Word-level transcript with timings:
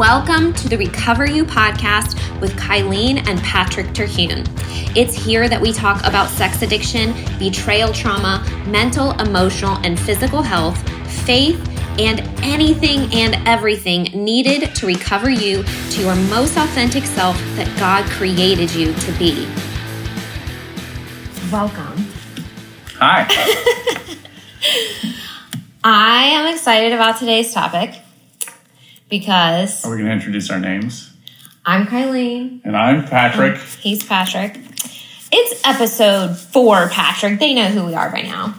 Welcome 0.00 0.54
to 0.54 0.66
the 0.66 0.78
RecoverU 0.78 1.44
podcast 1.44 2.14
with 2.40 2.52
Kylene 2.52 3.18
and 3.28 3.38
Patrick 3.42 3.92
Terhune. 3.92 4.44
It's 4.96 5.12
here 5.12 5.46
that 5.46 5.60
we 5.60 5.74
talk 5.74 5.98
about 6.06 6.30
sex 6.30 6.62
addiction, 6.62 7.12
betrayal 7.38 7.92
trauma, 7.92 8.42
mental, 8.66 9.10
emotional, 9.20 9.76
and 9.84 10.00
physical 10.00 10.40
health, 10.40 10.78
faith, 11.26 11.60
and 11.98 12.20
anything 12.42 13.12
and 13.12 13.46
everything 13.46 14.04
needed 14.04 14.74
to 14.74 14.86
recover 14.86 15.28
you 15.28 15.64
to 15.90 16.00
your 16.00 16.16
most 16.16 16.56
authentic 16.56 17.04
self 17.04 17.36
that 17.56 17.68
God 17.78 18.10
created 18.12 18.74
you 18.74 18.94
to 18.94 19.12
be. 19.18 19.46
Welcome. 21.52 22.06
Hi. 22.96 23.26
I 25.84 26.24
am 26.24 26.54
excited 26.54 26.94
about 26.94 27.18
today's 27.18 27.52
topic 27.52 27.99
because 29.10 29.84
Are 29.84 29.90
we 29.90 29.96
going 29.98 30.08
to 30.08 30.14
introduce 30.14 30.48
our 30.50 30.58
names? 30.58 31.12
I'm 31.66 31.86
Kylene. 31.86 32.62
And 32.64 32.76
I'm 32.76 33.04
Patrick. 33.06 33.56
Um, 33.56 33.66
he's 33.80 34.02
Patrick. 34.02 34.56
It's 35.32 35.60
episode 35.64 36.36
four, 36.36 36.88
Patrick. 36.88 37.38
They 37.38 37.52
know 37.54 37.66
who 37.68 37.84
we 37.84 37.94
are 37.94 38.10
by 38.10 38.22
now. 38.22 38.54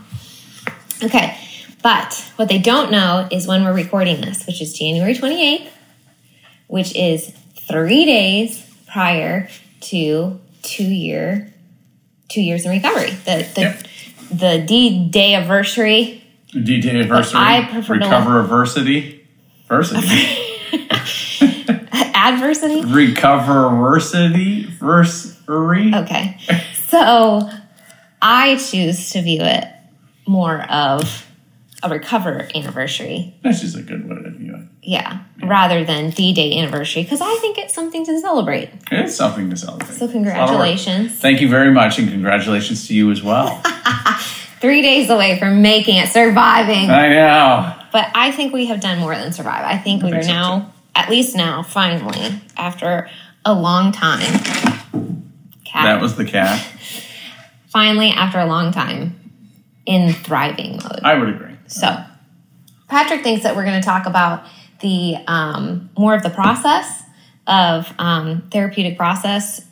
Okay, 1.04 1.38
but 1.82 2.32
what 2.36 2.48
they 2.48 2.60
don't 2.60 2.92
know 2.92 3.28
is 3.32 3.48
when 3.48 3.64
we're 3.64 3.74
recording 3.74 4.22
this, 4.22 4.46
which 4.46 4.62
is 4.62 4.78
January 4.78 5.16
28th, 5.16 5.68
which 6.68 6.96
is 6.96 7.34
three 7.68 8.06
days 8.06 8.64
prior 8.88 9.50
to 9.82 10.40
two 10.62 10.84
year 10.84 11.52
two 12.30 12.42
years 12.42 12.66
in 12.66 12.72
recovery. 12.72 13.12
The 13.12 13.48
the 13.56 13.62
Yep. 13.62 13.84
the 14.32 14.64
D 14.66 15.10
day 15.10 15.34
anniversary. 15.34 16.18
D-Day 16.54 16.90
anniversary. 16.90 17.40
I 17.40 17.66
prefer 17.72 17.94
Recover 17.94 18.42
adversity. 18.42 19.21
Versity. 19.72 20.38
Adversity. 22.14 22.84
Recover 22.86 23.68
adversity. 23.68 24.66
Versary. 24.66 25.96
Okay. 26.04 26.38
So 26.88 27.50
I 28.22 28.58
choose 28.58 29.12
to 29.12 29.22
view 29.22 29.42
it 29.42 29.66
more 30.28 30.62
of 30.70 31.26
a 31.84 31.90
recover 31.90 32.48
anniversary. 32.54 33.34
That's 33.44 33.62
just 33.62 33.76
a 33.76 33.82
good 33.82 34.08
way 34.08 34.16
to 34.22 34.30
view 34.30 34.56
it. 34.56 34.62
Yeah. 34.84 35.24
Rather 35.44 35.84
than 35.84 36.12
D 36.12 36.34
Day 36.34 36.58
anniversary, 36.60 37.04
because 37.04 37.22
I 37.22 37.36
think 37.42 37.58
it's 37.58 37.74
something 37.74 38.06
to 38.06 38.20
celebrate. 38.20 38.70
It's 38.92 39.16
something 39.16 39.50
to 39.50 39.58
celebrate. 39.58 39.88
So 39.88 39.92
It's 39.94 40.02
a 40.02 40.06
lot 40.06 40.10
of 40.10 40.14
work. 40.14 40.36
congratulations. 40.36 41.14
Thank 41.20 41.42
you 41.42 41.48
very 41.50 41.72
much, 41.72 41.98
and 41.98 42.10
congratulations 42.10 42.88
to 42.88 42.94
you 42.94 43.10
as 43.10 43.24
well. 43.24 43.62
Three 44.62 44.82
days 44.82 45.10
away 45.10 45.40
from 45.40 45.62
making 45.62 45.98
it, 45.98 46.10
surviving. 46.10 46.90
I 46.90 47.10
know. 47.10 47.76
But 47.92 48.12
I 48.14 48.32
think 48.32 48.54
we 48.54 48.68
have 48.68 48.80
done 48.80 49.00
more 49.00 49.16
than 49.16 49.34
survive. 49.34 49.66
I 49.66 49.78
think 49.78 50.04
we 50.04 50.12
think 50.12 50.22
are 50.22 50.28
so, 50.28 50.32
now, 50.32 50.74
at 50.96 51.10
least 51.10 51.36
now, 51.36 51.64
finally, 51.64 52.42
after 52.56 53.10
a 53.44 53.54
long 53.54 53.92
time. 53.92 54.22
Cat. 55.66 55.86
That 55.86 56.02
was 56.02 56.16
the 56.16 56.26
cat. 56.26 56.60
finally, 57.68 58.10
after 58.10 58.40
a 58.40 58.46
long 58.46 58.72
time, 58.72 59.20
in 59.86 60.14
thriving 60.14 60.74
mode. 60.74 61.00
I 61.04 61.18
would 61.18 61.30
agree. 61.30 61.56
So, 61.68 62.04
Patrick 62.88 63.24
thinks 63.24 63.44
that 63.44 63.56
we're 63.56 63.66
going 63.66 63.82
to 63.82 63.86
talk 63.86 64.06
about 64.06 64.46
the 64.82 65.16
um, 65.28 65.90
more 65.98 66.14
of 66.14 66.24
the 66.24 66.30
process 66.30 67.04
of 67.48 67.92
um, 67.98 68.48
therapeutic 68.52 68.98
process. 68.98 69.66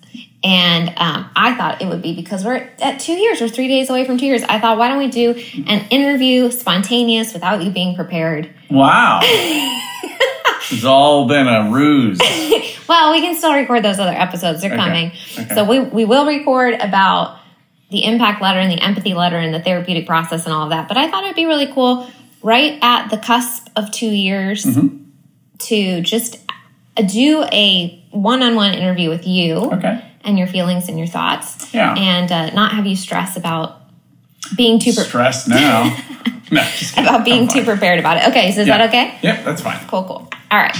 And 0.43 0.89
um, 0.97 1.29
I 1.35 1.53
thought 1.55 1.81
it 1.81 1.87
would 1.87 2.01
be 2.01 2.13
because 2.15 2.45
we're 2.45 2.69
at 2.81 2.99
two 3.01 3.13
years, 3.13 3.41
we're 3.41 3.49
three 3.49 3.67
days 3.67 3.89
away 3.89 4.05
from 4.05 4.17
two 4.17 4.25
years. 4.25 4.41
I 4.43 4.57
thought, 4.59 4.77
why 4.77 4.87
don't 4.87 4.97
we 4.97 5.09
do 5.09 5.31
an 5.67 5.85
interview 5.89 6.49
spontaneous 6.51 7.33
without 7.33 7.61
you 7.61 7.71
being 7.71 7.93
prepared? 7.95 8.49
Wow. 8.69 9.19
it's 9.23 10.85
all 10.85 11.27
been 11.27 11.47
a 11.47 11.69
ruse. 11.71 12.19
Well, 12.87 13.11
we 13.11 13.21
can 13.21 13.35
still 13.35 13.53
record 13.53 13.83
those 13.83 13.99
other 13.99 14.13
episodes. 14.13 14.61
They're 14.61 14.71
Okay. 14.71 14.79
coming. 14.81 15.11
Okay. 15.37 15.53
So 15.55 15.63
we, 15.65 15.79
we 15.79 16.05
will 16.05 16.25
record 16.25 16.75
about 16.75 17.37
the 17.91 18.05
impact 18.05 18.41
letter 18.41 18.59
and 18.59 18.71
the 18.71 18.81
empathy 18.83 19.13
letter 19.13 19.35
and 19.37 19.53
the 19.53 19.59
therapeutic 19.59 20.05
process 20.07 20.45
and 20.45 20.53
all 20.53 20.63
of 20.63 20.69
that. 20.69 20.87
But 20.87 20.97
I 20.97 21.09
thought 21.11 21.23
it'd 21.25 21.35
be 21.35 21.45
really 21.45 21.67
cool 21.67 22.09
right 22.41 22.79
at 22.81 23.09
the 23.09 23.17
cusp 23.17 23.67
of 23.75 23.91
two 23.91 24.09
years 24.09 24.63
Mm-hmm. 24.63 25.03
to 25.59 26.01
just 26.01 26.37
do 27.07 27.43
a 27.51 28.03
one-on-one 28.11 28.73
interview 28.73 29.09
with 29.09 29.25
you 29.27 29.55
Okay. 29.73 30.05
And 30.23 30.37
your 30.37 30.47
feelings 30.47 30.87
and 30.89 30.97
your 30.97 31.07
thoughts. 31.07 31.73
Yeah. 31.73 31.95
And 31.97 32.31
uh, 32.31 32.49
not 32.51 32.73
have 32.73 32.85
you 32.85 32.95
stress 32.95 33.37
about 33.37 33.81
being 34.55 34.79
too 34.79 34.93
pre- 34.93 35.03
Stressed 35.03 35.47
now. 35.47 35.83
no, 36.51 36.61
just 36.77 36.97
about 36.97 37.23
being 37.25 37.47
too 37.47 37.63
prepared 37.63 37.99
about 37.99 38.17
it. 38.17 38.29
Okay, 38.29 38.51
so 38.51 38.61
is 38.61 38.67
Yeah. 38.67 38.77
that 38.79 38.89
okay? 38.89 39.17
yeah 39.21 39.41
that's 39.43 39.61
fine. 39.61 39.79
Cool, 39.87 40.03
cool. 40.03 40.29
All 40.51 40.59
right. 40.59 40.75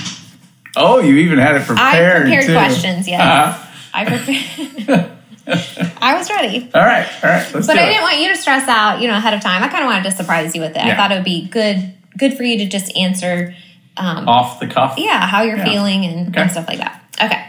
Oh, 0.75 0.99
you 0.99 1.15
even 1.17 1.37
had 1.39 1.55
it 1.55 1.63
prepared. 1.65 2.17
i 2.17 2.21
prepared 2.21 2.45
too. 2.45 2.53
questions, 2.53 3.07
yes. 3.07 3.21
Uh-huh. 3.21 3.65
I 3.93 4.05
prepared. 4.05 5.11
I 6.01 6.15
was 6.15 6.29
ready. 6.29 6.69
All 6.75 6.81
right, 6.81 7.07
all 7.23 7.29
right. 7.29 7.53
Let's 7.53 7.65
But 7.67 7.77
I 7.77 7.83
it. 7.83 7.89
didn't 7.89 8.03
want 8.03 8.19
you 8.19 8.29
to 8.29 8.37
stress 8.37 8.67
out, 8.67 9.01
you 9.01 9.07
know, 9.07 9.15
ahead 9.17 9.33
of 9.33 9.41
time. 9.41 9.63
I 9.63 9.67
kind 9.67 9.83
of 9.83 9.87
wanted 9.87 10.03
to 10.03 10.11
surprise 10.11 10.53
you 10.55 10.61
with 10.61 10.71
it. 10.75 10.83
I 10.83 10.95
thought 10.95 11.11
it 11.11 11.15
would 11.15 11.23
be 11.23 11.47
good, 11.47 11.93
good 12.17 12.35
for 12.37 12.43
you 12.43 12.59
to 12.59 12.65
just 12.67 12.95
answer, 12.95 13.55
um, 13.97 14.27
Off 14.29 14.59
the 14.59 14.67
cuff. 14.67 14.95
yeah, 14.97 15.25
how 15.25 15.41
you're 15.41 15.57
Yeah. 15.57 15.65
feeling 15.65 16.05
and, 16.05 16.27
Okay. 16.29 16.41
and 16.41 16.51
stuff 16.51 16.67
like 16.67 16.77
that. 16.77 17.01
Okay. 17.21 17.43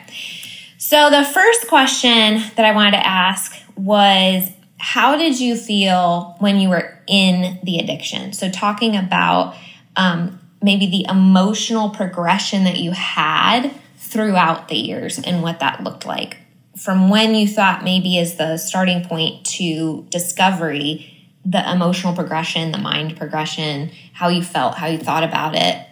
So 0.90 1.08
the 1.08 1.22
first 1.22 1.68
question 1.68 2.42
that 2.56 2.64
I 2.64 2.72
wanted 2.72 2.96
to 2.96 3.06
ask 3.06 3.54
was, 3.76 4.50
how 4.78 5.16
did 5.16 5.38
you 5.38 5.54
feel 5.54 6.34
when 6.40 6.58
you 6.58 6.68
were 6.68 6.98
in 7.06 7.60
the 7.62 7.78
addiction? 7.78 8.32
So 8.32 8.50
talking 8.50 8.96
about 8.96 9.54
um, 9.94 10.40
maybe 10.60 10.86
the 10.86 11.06
emotional 11.08 11.90
progression 11.90 12.64
that 12.64 12.78
you 12.78 12.90
had 12.90 13.70
throughout 13.98 14.66
the 14.66 14.74
years 14.74 15.20
and 15.20 15.44
what 15.44 15.60
that 15.60 15.84
looked 15.84 16.06
like 16.06 16.38
from 16.76 17.08
when 17.08 17.36
you 17.36 17.46
thought 17.46 17.84
maybe 17.84 18.18
as 18.18 18.34
the 18.34 18.56
starting 18.56 19.04
point 19.04 19.46
to 19.46 20.04
discovery 20.10 21.28
the 21.44 21.70
emotional 21.70 22.16
progression 22.16 22.72
the 22.72 22.78
mind 22.78 23.16
progression 23.16 23.92
how 24.12 24.28
you 24.28 24.42
felt 24.42 24.74
how 24.74 24.88
you 24.88 24.98
thought 24.98 25.22
about 25.22 25.54
it 25.54 25.86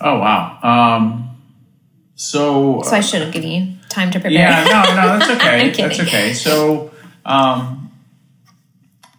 Oh 0.00 0.18
wow. 0.18 0.58
Um. 0.62 1.35
So. 2.16 2.82
so 2.82 2.90
i 2.90 3.00
should 3.00 3.22
have 3.22 3.32
given 3.32 3.50
you 3.50 3.76
time 3.88 4.10
to 4.10 4.20
prepare 4.20 4.38
yeah. 4.38 4.64
No. 4.64 4.94
No. 4.94 5.18
That's 5.18 5.30
okay. 5.42 5.70
That's 5.70 6.00
okay. 6.00 6.32
So. 6.34 6.92
Um. 7.24 7.82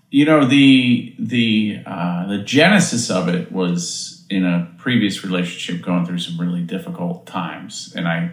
You 0.09 0.24
know 0.25 0.46
the 0.46 1.13
the 1.19 1.81
uh, 1.86 2.28
the 2.28 2.38
genesis 2.38 3.12
of 3.12 3.28
it 3.28 3.52
was 3.52 4.25
in 4.30 4.46
a 4.46 4.72
previous 4.78 5.24
relationship 5.24 5.86
going 5.86 6.06
through 6.06 6.19
some 6.19 6.40
really 6.40 6.62
difficult 6.62 7.25
times, 7.25 7.94
and 7.94 8.07
I, 8.07 8.31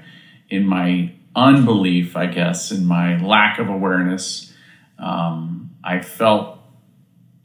in 0.49 0.65
my 0.67 1.13
unbelief, 1.35 2.17
I 2.17 2.27
guess, 2.27 2.71
in 2.71 2.87
my 2.87 3.21
lack 3.21 3.59
of 3.59 3.69
awareness, 3.69 4.53
um, 5.01 5.71
I 5.83 6.01
felt 6.01 6.59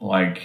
like 0.00 0.42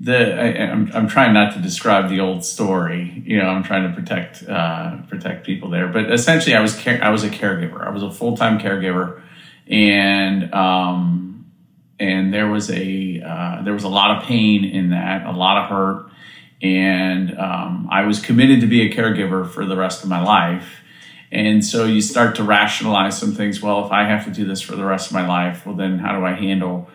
the 0.00 0.40
I, 0.40 0.70
I'm, 0.70 0.90
I'm 0.94 1.08
trying 1.08 1.34
not 1.34 1.54
to 1.54 1.60
describe 1.60 2.08
the 2.08 2.20
old 2.20 2.44
story. 2.44 3.22
You 3.26 3.38
know, 3.38 3.48
I'm 3.48 3.62
trying 3.64 3.88
to 3.88 3.94
protect 3.94 4.48
uh, 4.48 4.98
protect 5.08 5.44
people 5.44 5.70
there. 5.70 5.88
But 5.88 6.12
essentially, 6.12 6.54
I 6.54 6.60
was 6.60 6.76
care, 6.76 7.02
I 7.02 7.10
was 7.10 7.24
a 7.24 7.30
caregiver. 7.30 7.84
I 7.84 7.90
was 7.90 8.02
a 8.02 8.10
full 8.10 8.36
time 8.36 8.58
caregiver, 8.58 9.22
and 9.66 10.52
um, 10.54 11.50
and 11.98 12.32
there 12.32 12.48
was 12.48 12.70
a 12.70 13.22
uh, 13.24 13.62
there 13.62 13.74
was 13.74 13.84
a 13.84 13.88
lot 13.88 14.16
of 14.16 14.24
pain 14.24 14.64
in 14.64 14.90
that, 14.90 15.26
a 15.26 15.32
lot 15.32 15.64
of 15.64 15.70
hurt, 15.70 16.10
and 16.62 17.36
um, 17.38 17.88
I 17.90 18.04
was 18.04 18.20
committed 18.20 18.60
to 18.60 18.66
be 18.66 18.82
a 18.82 18.94
caregiver 18.94 19.48
for 19.48 19.64
the 19.64 19.76
rest 19.76 20.04
of 20.04 20.08
my 20.08 20.22
life. 20.22 20.80
And 21.30 21.62
so 21.62 21.84
you 21.84 22.00
start 22.00 22.36
to 22.36 22.42
rationalize 22.42 23.18
some 23.18 23.34
things. 23.34 23.60
Well, 23.60 23.84
if 23.84 23.92
I 23.92 24.04
have 24.04 24.24
to 24.24 24.30
do 24.30 24.46
this 24.46 24.62
for 24.62 24.76
the 24.76 24.84
rest 24.84 25.08
of 25.08 25.12
my 25.12 25.26
life, 25.26 25.66
well, 25.66 25.74
then 25.74 25.98
how 25.98 26.18
do 26.18 26.24
I 26.24 26.32
handle 26.32 26.88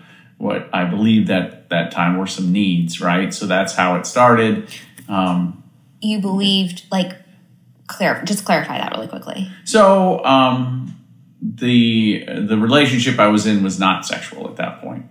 what 0.44 0.70
I 0.74 0.84
believe 0.84 1.28
that 1.28 1.70
that 1.70 1.92
time 1.92 2.18
were 2.18 2.28
some 2.28 2.52
needs, 2.52 3.00
right? 3.00 3.34
So 3.34 3.48
that's 3.48 3.74
how 3.74 3.96
it 3.96 4.06
started. 4.06 4.70
Um, 5.08 5.64
you 6.02 6.20
believed 6.20 6.84
like 6.92 7.14
clar- 7.88 8.24
just 8.26 8.44
clarify 8.44 8.78
that 8.78 8.92
really 8.92 9.08
quickly 9.08 9.50
so 9.64 10.24
um, 10.26 11.00
the 11.42 12.26
the 12.26 12.58
relationship 12.58 13.20
I 13.20 13.28
was 13.28 13.46
in 13.46 13.64
was 13.64 13.80
not 13.80 14.06
sexual 14.06 14.50
at 14.50 14.58
that 14.58 14.82
point, 14.82 15.06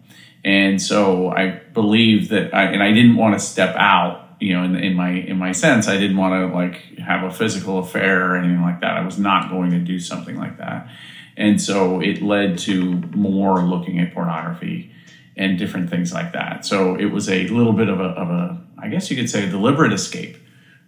and 0.45 0.81
so 0.81 1.31
I 1.31 1.61
believed 1.73 2.31
that, 2.31 2.55
I, 2.55 2.65
and 2.65 2.83
I 2.83 2.93
didn't 2.93 3.17
want 3.17 3.35
to 3.35 3.41
step 3.41 3.75
out. 3.77 4.21
You 4.41 4.55
know, 4.55 4.65
in, 4.65 4.77
in 4.77 4.95
my 4.95 5.11
in 5.11 5.39
my 5.39 5.53
sense, 5.53 5.89
I 5.89 5.97
didn't 5.99 6.17
want 6.17 6.35
to 6.35 6.55
like 6.55 6.99
have 6.99 7.23
a 7.25 7.31
physical 7.31 7.79
affair 7.79 8.31
or 8.31 8.37
anything 8.37 8.61
like 8.61 8.81
that. 8.81 8.97
I 8.97 9.05
was 9.05 9.19
not 9.19 9.51
going 9.51 9.71
to 9.71 9.79
do 9.79 9.99
something 9.99 10.37
like 10.37 10.59
that, 10.59 10.89
and 11.37 11.61
so 11.61 12.01
it 12.01 12.23
led 12.23 12.59
to 12.61 12.95
more 13.15 13.62
looking 13.62 13.99
at 13.99 14.12
pornography 14.12 14.92
and 15.37 15.58
different 15.58 15.90
things 15.90 16.12
like 16.12 16.32
that. 16.32 16.64
So 16.64 16.96
it 16.96 17.06
was 17.06 17.29
a 17.29 17.46
little 17.49 17.73
bit 17.73 17.88
of 17.88 18.00
a, 18.00 18.05
of 18.05 18.29
a 18.31 18.61
I 18.79 18.88
guess 18.88 19.11
you 19.11 19.17
could 19.17 19.31
say, 19.31 19.46
a 19.46 19.50
deliberate 19.50 19.93
escape, 19.93 20.37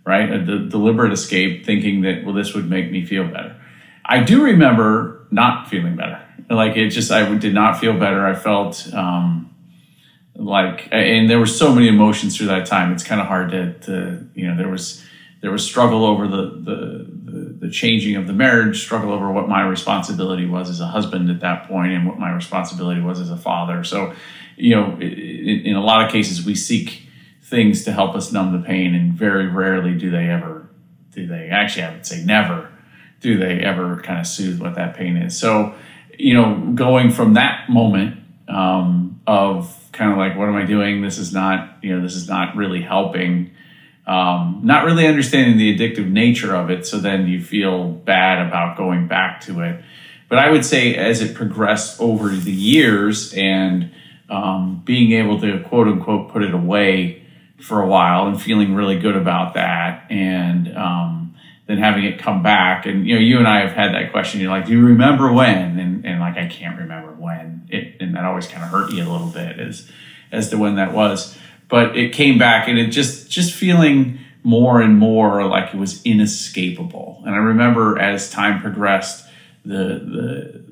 right? 0.04 0.30
A 0.30 0.38
de- 0.38 0.68
deliberate 0.68 1.12
escape, 1.12 1.64
thinking 1.64 2.02
that 2.02 2.24
well, 2.24 2.34
this 2.34 2.54
would 2.54 2.68
make 2.68 2.90
me 2.90 3.04
feel 3.06 3.24
better. 3.26 3.56
I 4.04 4.22
do 4.22 4.44
remember 4.44 5.26
not 5.30 5.68
feeling 5.68 5.96
better. 5.96 6.20
Like 6.50 6.76
it 6.76 6.90
just, 6.90 7.10
I 7.10 7.32
did 7.36 7.54
not 7.54 7.78
feel 7.78 7.98
better. 7.98 8.26
I 8.26 8.34
felt 8.34 8.92
um, 8.92 9.54
like 10.36 10.88
and 10.90 11.30
there 11.30 11.38
were 11.38 11.46
so 11.46 11.74
many 11.74 11.88
emotions 11.88 12.36
through 12.36 12.48
that 12.48 12.66
time 12.66 12.92
it's 12.92 13.04
kind 13.04 13.20
of 13.20 13.26
hard 13.26 13.50
to, 13.52 13.72
to 13.80 14.26
you 14.34 14.48
know 14.48 14.56
there 14.56 14.68
was 14.68 15.04
there 15.40 15.50
was 15.50 15.64
struggle 15.64 16.06
over 16.06 16.26
the, 16.26 16.36
the, 16.36 17.06
the 17.64 17.70
changing 17.70 18.14
of 18.14 18.26
the 18.26 18.32
marriage 18.34 18.82
struggle 18.82 19.10
over 19.10 19.32
what 19.32 19.48
my 19.48 19.62
responsibility 19.62 20.44
was 20.44 20.68
as 20.68 20.80
a 20.80 20.86
husband 20.86 21.30
at 21.30 21.40
that 21.40 21.66
point 21.66 21.92
and 21.92 22.06
what 22.06 22.18
my 22.18 22.30
responsibility 22.30 23.00
was 23.00 23.18
as 23.18 23.30
a 23.30 23.36
father 23.38 23.82
so 23.82 24.12
you 24.56 24.74
know 24.74 24.92
in, 25.00 25.62
in 25.64 25.74
a 25.74 25.80
lot 25.80 26.04
of 26.04 26.12
cases 26.12 26.44
we 26.44 26.54
seek 26.54 27.08
things 27.42 27.84
to 27.84 27.92
help 27.92 28.14
us 28.14 28.30
numb 28.32 28.52
the 28.52 28.66
pain 28.66 28.94
and 28.94 29.14
very 29.14 29.48
rarely 29.48 29.94
do 29.94 30.10
they 30.10 30.28
ever 30.28 30.68
do 31.12 31.26
they 31.26 31.48
actually 31.48 31.82
i 31.82 31.90
would 31.90 32.04
say 32.04 32.22
never 32.24 32.70
do 33.20 33.38
they 33.38 33.60
ever 33.60 33.96
kind 34.02 34.20
of 34.20 34.26
soothe 34.26 34.60
what 34.60 34.74
that 34.74 34.94
pain 34.94 35.16
is 35.16 35.34
so 35.34 35.74
you 36.18 36.34
know 36.34 36.70
going 36.74 37.10
from 37.10 37.32
that 37.32 37.70
moment 37.70 38.20
um, 38.46 39.20
of 39.26 39.84
kind 39.92 40.12
of 40.12 40.18
like, 40.18 40.36
what 40.36 40.48
am 40.48 40.56
I 40.56 40.66
doing? 40.66 41.00
This 41.00 41.18
is 41.18 41.32
not, 41.32 41.78
you 41.82 41.94
know, 41.94 42.02
this 42.02 42.14
is 42.14 42.28
not 42.28 42.56
really 42.56 42.82
helping. 42.82 43.52
Um, 44.06 44.60
not 44.62 44.84
really 44.84 45.06
understanding 45.06 45.56
the 45.56 45.76
addictive 45.76 46.10
nature 46.10 46.54
of 46.54 46.70
it. 46.70 46.86
So 46.86 46.98
then 46.98 47.26
you 47.26 47.42
feel 47.42 47.88
bad 47.88 48.46
about 48.46 48.76
going 48.76 49.08
back 49.08 49.40
to 49.42 49.60
it. 49.60 49.82
But 50.28 50.38
I 50.38 50.50
would 50.50 50.64
say 50.64 50.94
as 50.94 51.22
it 51.22 51.34
progressed 51.34 52.00
over 52.00 52.28
the 52.28 52.52
years 52.52 53.32
and 53.34 53.92
um, 54.28 54.82
being 54.84 55.12
able 55.12 55.40
to 55.40 55.62
quote 55.62 55.86
unquote 55.86 56.30
put 56.30 56.42
it 56.42 56.54
away 56.54 57.22
for 57.60 57.80
a 57.80 57.86
while 57.86 58.26
and 58.26 58.40
feeling 58.40 58.74
really 58.74 58.98
good 58.98 59.16
about 59.16 59.54
that 59.54 60.10
and 60.10 60.76
um, 60.76 61.34
then 61.66 61.78
having 61.78 62.04
it 62.04 62.18
come 62.18 62.42
back 62.42 62.84
and 62.86 63.06
you 63.06 63.14
know 63.14 63.20
you 63.20 63.38
and 63.38 63.46
I 63.46 63.60
have 63.60 63.72
had 63.72 63.94
that 63.94 64.12
question 64.12 64.40
you're 64.40 64.50
like 64.50 64.66
do 64.66 64.72
you 64.72 64.84
remember 64.84 65.32
when 65.32 65.78
and, 65.78 66.04
and 66.04 66.20
like 66.20 66.36
I 66.36 66.48
can't 66.48 66.78
remember 66.78 67.12
when 67.12 67.66
it 67.70 67.96
and 68.00 68.16
that 68.16 68.24
always 68.24 68.46
kind 68.46 68.64
of 68.64 68.70
hurt 68.70 68.92
you 68.92 69.02
a 69.02 69.10
little 69.10 69.28
bit 69.28 69.58
as 69.60 69.90
as 70.32 70.50
to 70.50 70.58
when 70.58 70.76
that 70.76 70.92
was 70.92 71.38
but 71.68 71.96
it 71.96 72.12
came 72.12 72.38
back 72.38 72.68
and 72.68 72.78
it 72.78 72.88
just 72.88 73.30
just 73.30 73.54
feeling 73.54 74.18
more 74.42 74.80
and 74.80 74.98
more 74.98 75.46
like 75.46 75.74
it 75.74 75.78
was 75.78 76.02
inescapable 76.04 77.22
and 77.24 77.34
I 77.34 77.38
remember 77.38 77.98
as 77.98 78.30
time 78.30 78.60
progressed 78.60 79.26
the 79.64 79.74
the 79.74 80.64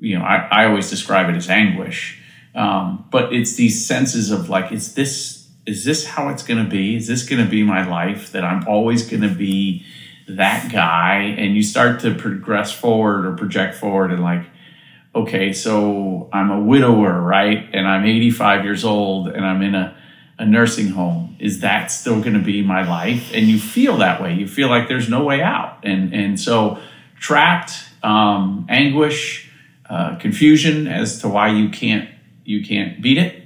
you 0.00 0.18
know 0.18 0.24
I, 0.24 0.48
I 0.50 0.66
always 0.66 0.88
describe 0.90 1.28
it 1.28 1.36
as 1.36 1.48
anguish 1.48 2.20
um, 2.54 3.06
but 3.10 3.32
it's 3.32 3.56
these 3.56 3.86
senses 3.86 4.30
of 4.30 4.48
like 4.48 4.72
is 4.72 4.94
this 4.94 5.44
is 5.66 5.84
this 5.84 6.06
how 6.06 6.28
it's 6.28 6.42
going 6.42 6.62
to 6.62 6.70
be? 6.70 6.96
Is 6.96 7.06
this 7.06 7.28
going 7.28 7.42
to 7.42 7.50
be 7.50 7.62
my 7.62 7.86
life 7.86 8.32
that 8.32 8.44
I'm 8.44 8.66
always 8.68 9.08
going 9.08 9.22
to 9.22 9.34
be 9.34 9.84
that 10.28 10.70
guy? 10.70 11.34
And 11.38 11.56
you 11.56 11.62
start 11.62 12.00
to 12.00 12.14
progress 12.14 12.72
forward 12.72 13.24
or 13.26 13.34
project 13.34 13.74
forward 13.76 14.12
and 14.12 14.22
like, 14.22 14.44
okay, 15.14 15.52
so 15.52 16.28
I'm 16.32 16.50
a 16.50 16.60
widower, 16.60 17.20
right? 17.20 17.68
And 17.72 17.86
I'm 17.86 18.04
85 18.04 18.64
years 18.64 18.84
old 18.84 19.28
and 19.28 19.44
I'm 19.44 19.62
in 19.62 19.74
a, 19.74 19.96
a 20.38 20.44
nursing 20.44 20.88
home. 20.88 21.36
Is 21.38 21.60
that 21.60 21.90
still 21.90 22.20
going 22.20 22.34
to 22.34 22.42
be 22.42 22.62
my 22.62 22.86
life? 22.88 23.30
And 23.32 23.46
you 23.46 23.58
feel 23.58 23.98
that 23.98 24.20
way. 24.20 24.34
You 24.34 24.48
feel 24.48 24.68
like 24.68 24.88
there's 24.88 25.08
no 25.08 25.24
way 25.24 25.40
out. 25.40 25.78
And, 25.84 26.12
and 26.12 26.38
so 26.40 26.78
trapped, 27.18 27.72
um, 28.02 28.66
anguish, 28.68 29.50
uh, 29.88 30.16
confusion 30.16 30.86
as 30.88 31.20
to 31.20 31.28
why 31.28 31.48
you 31.48 31.68
can't, 31.68 32.08
you 32.44 32.64
can't 32.64 33.00
beat 33.00 33.18
it. 33.18 33.42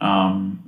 Um, 0.00 0.62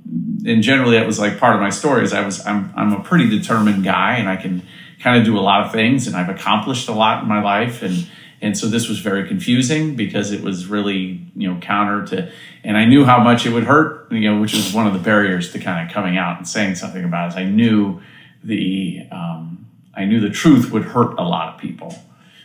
and 0.45 0.63
generally 0.63 0.97
that 0.97 1.05
was 1.05 1.19
like 1.19 1.39
part 1.39 1.55
of 1.55 1.61
my 1.61 1.69
story 1.69 2.03
is 2.03 2.13
I 2.13 2.23
was 2.23 2.45
I'm 2.45 2.71
I'm 2.75 2.93
a 2.93 3.03
pretty 3.03 3.27
determined 3.27 3.83
guy 3.83 4.17
and 4.17 4.29
I 4.29 4.37
can 4.37 4.61
kind 5.01 5.19
of 5.19 5.25
do 5.25 5.37
a 5.37 5.41
lot 5.41 5.65
of 5.65 5.71
things 5.71 6.07
and 6.07 6.15
I've 6.15 6.29
accomplished 6.29 6.87
a 6.87 6.93
lot 6.93 7.23
in 7.23 7.27
my 7.27 7.41
life 7.41 7.81
and 7.81 8.07
and 8.41 8.57
so 8.57 8.67
this 8.67 8.87
was 8.87 8.99
very 8.99 9.27
confusing 9.27 9.95
because 9.95 10.31
it 10.31 10.41
was 10.41 10.67
really 10.67 11.21
you 11.35 11.51
know 11.51 11.59
counter 11.59 12.05
to 12.05 12.31
and 12.63 12.77
I 12.77 12.85
knew 12.85 13.05
how 13.05 13.23
much 13.23 13.45
it 13.45 13.51
would 13.51 13.63
hurt 13.63 14.11
you 14.11 14.29
know 14.29 14.39
which 14.39 14.53
was 14.53 14.73
one 14.73 14.87
of 14.87 14.93
the 14.93 14.99
barriers 14.99 15.51
to 15.53 15.59
kind 15.59 15.85
of 15.87 15.93
coming 15.93 16.17
out 16.17 16.37
and 16.37 16.47
saying 16.47 16.75
something 16.75 17.03
about 17.03 17.33
it. 17.33 17.37
I 17.37 17.45
knew 17.45 18.01
the 18.43 19.07
um, 19.11 19.67
I 19.93 20.05
knew 20.05 20.19
the 20.19 20.29
truth 20.29 20.71
would 20.71 20.83
hurt 20.83 21.17
a 21.17 21.23
lot 21.23 21.53
of 21.53 21.59
people. 21.59 21.95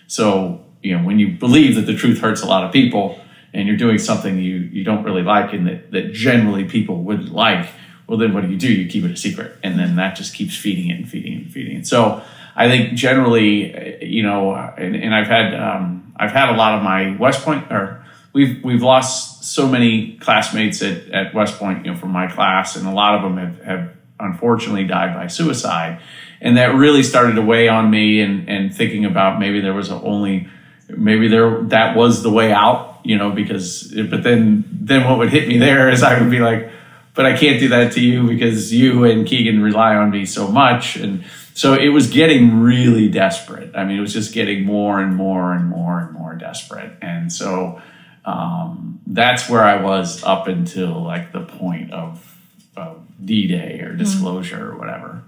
So 0.07 0.65
you 0.83 0.97
know 0.97 1.05
when 1.05 1.19
you 1.19 1.29
believe 1.29 1.77
that 1.77 1.83
the 1.83 1.95
truth 1.95 2.21
hurts 2.21 2.43
a 2.43 2.47
lot 2.47 2.65
of 2.65 2.73
people 2.73 3.21
and 3.53 3.67
you're 3.67 3.77
doing 3.77 3.99
something 3.99 4.39
you 4.39 4.57
you 4.57 4.85
don't 4.85 5.05
really 5.05 5.23
like 5.23 5.53
and 5.53 5.67
that, 5.67 5.91
that 5.91 6.13
generally 6.13 6.65
people 6.65 7.03
wouldn't 7.03 7.33
like 7.33 7.69
well 8.07 8.19
then 8.19 8.33
what 8.33 8.43
do 8.43 8.49
you 8.49 8.57
do 8.57 8.73
you 8.73 8.89
keep 8.89 9.05
it 9.05 9.11
a 9.11 9.17
secret 9.17 9.57
and 9.63 9.79
then 9.79 9.97
that 9.97 10.17
just 10.17 10.35
keeps 10.35 10.57
feeding 10.57 10.91
it 10.91 10.95
and 10.95 11.09
feeding 11.09 11.33
it 11.35 11.43
and 11.43 11.53
feeding 11.53 11.77
it 11.77 11.87
so 11.87 12.23
i 12.57 12.69
think 12.69 12.95
generally 12.95 14.05
you 14.05 14.23
know 14.23 14.55
and, 14.55 14.97
and 14.97 15.15
i've 15.15 15.27
had 15.27 15.55
um, 15.55 16.13
i've 16.17 16.33
had 16.33 16.53
a 16.53 16.57
lot 16.57 16.75
of 16.77 16.83
my 16.83 17.17
west 17.17 17.45
point 17.45 17.71
or 17.71 18.05
we've 18.33 18.63
we've 18.65 18.83
lost 18.83 19.45
so 19.45 19.67
many 19.67 20.17
classmates 20.19 20.83
at, 20.83 21.09
at 21.09 21.35
west 21.35 21.59
point 21.59 21.85
you 21.85 21.93
know 21.93 21.97
from 21.97 22.11
my 22.11 22.27
class 22.27 22.77
and 22.77 22.87
a 22.87 22.93
lot 22.93 23.15
of 23.15 23.23
them 23.23 23.37
have, 23.37 23.63
have 23.63 23.91
unfortunately 24.21 24.85
died 24.85 25.15
by 25.15 25.27
suicide. 25.27 26.01
And 26.41 26.57
that 26.57 26.75
really 26.75 27.03
started 27.03 27.35
to 27.35 27.43
weigh 27.43 27.69
on 27.69 27.91
me 27.91 28.21
and 28.21 28.49
and 28.49 28.75
thinking 28.75 29.05
about 29.05 29.39
maybe 29.39 29.61
there 29.61 29.75
was 29.75 29.91
only 29.91 30.49
maybe 30.89 31.29
there 31.29 31.63
that 31.65 31.97
was 31.97 32.23
the 32.23 32.31
way 32.31 32.53
out 32.53 33.01
you 33.05 33.17
know 33.17 33.31
because 33.31 33.95
but 34.11 34.23
then 34.23 34.65
then 34.73 35.07
what 35.07 35.19
would 35.19 35.31
hit 35.31 35.47
me 35.47 35.57
there 35.59 35.89
is 35.89 36.03
i 36.03 36.21
would 36.21 36.31
be 36.31 36.41
like 36.41 36.69
but 37.15 37.27
I 37.27 37.37
can't 37.37 37.59
do 37.59 37.69
that 37.69 37.93
to 37.93 38.01
you 38.01 38.27
because 38.27 38.73
you 38.73 39.05
and 39.05 39.27
Keegan 39.27 39.63
rely 39.63 39.95
on 39.95 40.11
me 40.11 40.25
so 40.25 40.49
much. 40.49 40.97
And 40.97 41.25
so 41.55 41.75
it 41.75 41.89
was 41.89 42.09
getting 42.09 42.61
really 42.61 43.09
desperate. 43.09 43.75
I 43.75 43.85
mean, 43.85 43.99
it 43.99 44.01
was 44.01 44.13
just 44.13 44.33
getting 44.33 44.65
more 44.65 45.01
and 45.01 45.17
more 45.17 45.53
and 45.53 45.69
more 45.69 46.01
and 46.01 46.13
more 46.13 46.35
desperate. 46.35 46.93
And 47.03 47.33
so 47.33 47.83
um, 48.25 49.01
that's 49.07 49.49
where 49.49 49.63
I 49.63 49.83
was 49.83 50.23
up 50.25 50.47
until 50.47 51.03
like 51.03 51.33
the 51.33 51.41
point 51.41 51.93
of, 51.93 52.37
of 52.77 53.03
D 53.25 53.47
Day 53.49 53.81
or 53.81 53.89
mm-hmm. 53.89 53.99
disclosure 53.99 54.59
mm-hmm. 54.59 54.77
or 54.77 54.79
whatever. 54.79 55.23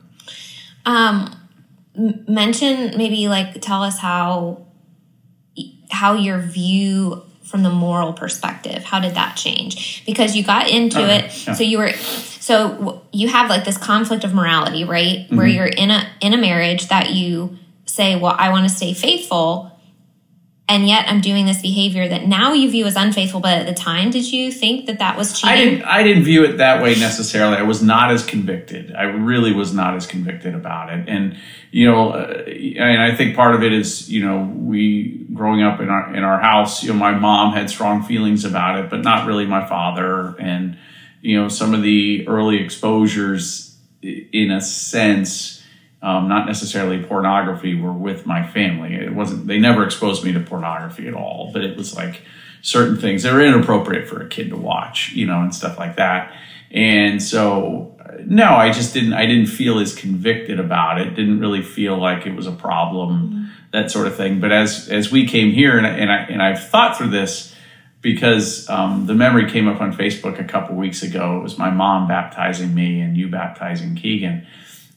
Um, 0.84 1.36
mention 1.94 2.96
maybe 2.96 3.28
like 3.28 3.60
tell 3.60 3.82
us 3.82 3.98
how 3.98 4.66
how 5.90 6.14
your 6.14 6.38
view 6.38 7.22
from 7.52 7.62
the 7.62 7.70
moral 7.70 8.14
perspective 8.14 8.82
how 8.82 8.98
did 8.98 9.14
that 9.14 9.36
change 9.36 10.04
because 10.06 10.34
you 10.34 10.42
got 10.42 10.68
into 10.68 11.00
uh, 11.00 11.18
it 11.18 11.46
yeah. 11.46 11.52
so 11.52 11.62
you 11.62 11.76
were 11.76 11.92
so 11.92 13.02
you 13.12 13.28
have 13.28 13.50
like 13.50 13.64
this 13.64 13.76
conflict 13.76 14.24
of 14.24 14.32
morality 14.32 14.84
right 14.84 15.18
mm-hmm. 15.18 15.36
where 15.36 15.46
you're 15.46 15.66
in 15.66 15.90
a 15.90 16.10
in 16.20 16.32
a 16.32 16.38
marriage 16.38 16.88
that 16.88 17.10
you 17.10 17.58
say 17.84 18.16
well 18.16 18.34
i 18.38 18.48
want 18.48 18.66
to 18.68 18.74
stay 18.74 18.94
faithful 18.94 19.71
and 20.68 20.86
yet 20.86 21.06
I'm 21.08 21.20
doing 21.20 21.44
this 21.44 21.60
behavior 21.60 22.08
that 22.08 22.26
now 22.26 22.52
you 22.52 22.70
view 22.70 22.86
as 22.86 22.96
unfaithful. 22.96 23.40
But 23.40 23.58
at 23.58 23.66
the 23.66 23.74
time, 23.74 24.10
did 24.10 24.30
you 24.30 24.52
think 24.52 24.86
that 24.86 25.00
that 25.00 25.18
was 25.18 25.38
cheating? 25.38 25.50
I 25.50 25.56
didn't. 25.56 25.82
I 25.82 26.02
didn't 26.02 26.22
view 26.22 26.44
it 26.44 26.58
that 26.58 26.82
way 26.82 26.94
necessarily. 26.94 27.56
I 27.56 27.62
was 27.62 27.82
not 27.82 28.10
as 28.10 28.24
convicted. 28.24 28.94
I 28.94 29.02
really 29.02 29.52
was 29.52 29.74
not 29.74 29.96
as 29.96 30.06
convicted 30.06 30.54
about 30.54 30.92
it. 30.92 31.08
And 31.08 31.36
you 31.72 31.90
know, 31.90 32.10
uh, 32.10 32.44
and 32.46 33.02
I 33.02 33.14
think 33.14 33.34
part 33.34 33.54
of 33.54 33.62
it 33.62 33.72
is 33.72 34.10
you 34.10 34.24
know 34.24 34.50
we 34.56 35.26
growing 35.34 35.62
up 35.62 35.80
in 35.80 35.90
our 35.90 36.14
in 36.14 36.22
our 36.22 36.40
house. 36.40 36.82
You 36.82 36.92
know, 36.92 36.98
my 36.98 37.12
mom 37.12 37.52
had 37.54 37.68
strong 37.68 38.02
feelings 38.02 38.44
about 38.44 38.78
it, 38.78 38.88
but 38.88 39.00
not 39.00 39.26
really 39.26 39.46
my 39.46 39.66
father. 39.66 40.36
And 40.38 40.78
you 41.20 41.40
know, 41.40 41.48
some 41.48 41.74
of 41.74 41.82
the 41.82 42.26
early 42.28 42.62
exposures, 42.62 43.76
in 44.02 44.50
a 44.50 44.60
sense 44.60 45.61
um, 46.02 46.28
not 46.28 46.46
necessarily 46.46 47.02
pornography, 47.02 47.80
were 47.80 47.92
with 47.92 48.26
my 48.26 48.46
family. 48.46 48.94
It 48.94 49.14
wasn't, 49.14 49.46
they 49.46 49.58
never 49.58 49.84
exposed 49.84 50.24
me 50.24 50.32
to 50.32 50.40
pornography 50.40 51.06
at 51.06 51.14
all, 51.14 51.50
but 51.52 51.62
it 51.62 51.76
was 51.76 51.94
like 51.94 52.22
certain 52.60 52.96
things 52.96 53.22
that 53.22 53.32
were 53.32 53.40
inappropriate 53.40 54.08
for 54.08 54.20
a 54.20 54.28
kid 54.28 54.50
to 54.50 54.56
watch, 54.56 55.12
you 55.12 55.26
know, 55.26 55.40
and 55.40 55.54
stuff 55.54 55.78
like 55.78 55.96
that. 55.96 56.34
And 56.72 57.22
so, 57.22 57.96
no, 58.24 58.54
I 58.54 58.72
just 58.72 58.94
didn't, 58.94 59.12
I 59.12 59.26
didn't 59.26 59.46
feel 59.46 59.78
as 59.78 59.94
convicted 59.94 60.58
about 60.58 61.00
it. 61.00 61.14
Didn't 61.14 61.38
really 61.38 61.62
feel 61.62 61.98
like 61.98 62.26
it 62.26 62.34
was 62.34 62.46
a 62.46 62.52
problem, 62.52 63.30
mm-hmm. 63.30 63.44
that 63.72 63.90
sort 63.90 64.06
of 64.06 64.16
thing. 64.16 64.40
But 64.40 64.52
as, 64.52 64.88
as 64.88 65.12
we 65.12 65.26
came 65.26 65.52
here 65.52 65.76
and, 65.78 65.86
and 65.86 66.10
I, 66.10 66.16
and 66.24 66.42
I've 66.42 66.68
thought 66.68 66.96
through 66.96 67.10
this, 67.10 67.54
because 68.00 68.68
um, 68.68 69.06
the 69.06 69.14
memory 69.14 69.48
came 69.48 69.68
up 69.68 69.80
on 69.80 69.92
Facebook 69.92 70.40
a 70.40 70.44
couple 70.44 70.74
weeks 70.74 71.04
ago. 71.04 71.38
It 71.38 71.42
was 71.44 71.56
my 71.56 71.70
mom 71.70 72.08
baptizing 72.08 72.74
me 72.74 73.00
and 73.00 73.16
you 73.16 73.28
baptizing 73.28 73.94
Keegan. 73.94 74.44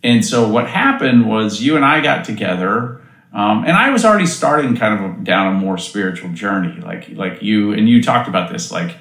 And 0.05 0.23
so 0.23 0.47
what 0.47 0.69
happened 0.69 1.27
was 1.27 1.63
you 1.63 1.75
and 1.75 1.83
I 1.83 1.99
got 1.99 2.25
together, 2.25 3.01
um, 3.33 3.63
and 3.65 3.71
I 3.71 3.89
was 3.89 4.05
already 4.05 4.27
starting 4.27 4.77
kind 4.77 4.93
of 4.93 5.11
a, 5.11 5.23
down 5.23 5.55
a 5.55 5.57
more 5.57 5.79
spiritual 5.79 6.29
journey, 6.31 6.79
like 6.79 7.09
like 7.09 7.41
you 7.41 7.73
and 7.73 7.89
you 7.89 8.03
talked 8.03 8.29
about 8.29 8.51
this, 8.51 8.71
like 8.71 8.95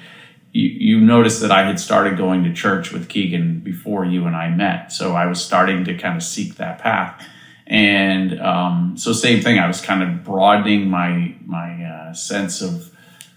you, 0.53 0.67
you 0.67 1.01
noticed 1.01 1.43
that 1.43 1.51
I 1.51 1.65
had 1.67 1.79
started 1.79 2.17
going 2.17 2.43
to 2.45 2.55
church 2.55 2.91
with 2.91 3.11
Keegan 3.11 3.61
before 3.61 4.07
you 4.07 4.25
and 4.25 4.35
I 4.35 4.49
met, 4.49 4.93
so 4.93 5.15
I 5.15 5.27
was 5.27 5.45
starting 5.45 5.85
to 5.85 5.95
kind 5.95 6.17
of 6.17 6.23
seek 6.23 6.57
that 6.57 6.79
path. 6.79 7.23
And 7.67 8.41
um, 8.41 8.97
so, 8.97 9.13
same 9.13 9.43
thing. 9.43 9.59
I 9.59 9.67
was 9.67 9.83
kind 9.83 10.03
of 10.03 10.25
broadening 10.25 10.89
my 10.89 11.35
my 11.45 11.85
uh, 11.85 12.15
sense 12.15 12.63
of 12.63 12.94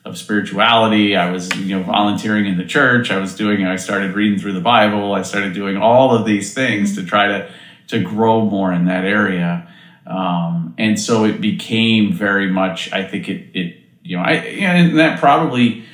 of 0.07 0.17
spirituality. 0.17 1.15
I 1.15 1.31
was, 1.31 1.55
you 1.55 1.77
know, 1.77 1.83
volunteering 1.83 2.45
in 2.45 2.57
the 2.57 2.65
church. 2.65 3.11
I 3.11 3.17
was 3.17 3.35
doing, 3.35 3.65
I 3.65 3.75
started 3.75 4.15
reading 4.15 4.39
through 4.39 4.53
the 4.53 4.61
Bible. 4.61 5.13
I 5.13 5.21
started 5.21 5.53
doing 5.53 5.77
all 5.77 6.15
of 6.15 6.25
these 6.25 6.53
things 6.53 6.95
to 6.95 7.05
try 7.05 7.27
to, 7.27 7.51
to 7.89 7.99
grow 7.99 8.45
more 8.45 8.71
in 8.71 8.85
that 8.85 9.05
area. 9.05 9.71
Um, 10.05 10.73
and 10.77 10.99
so 10.99 11.25
it 11.25 11.41
became 11.41 12.13
very 12.13 12.49
much, 12.49 12.91
I 12.93 13.03
think 13.03 13.27
it, 13.27 13.49
it, 13.53 13.77
you 14.03 14.17
know, 14.17 14.23
I, 14.23 14.33
and 14.33 14.97
that 14.97 15.19
probably 15.19 15.85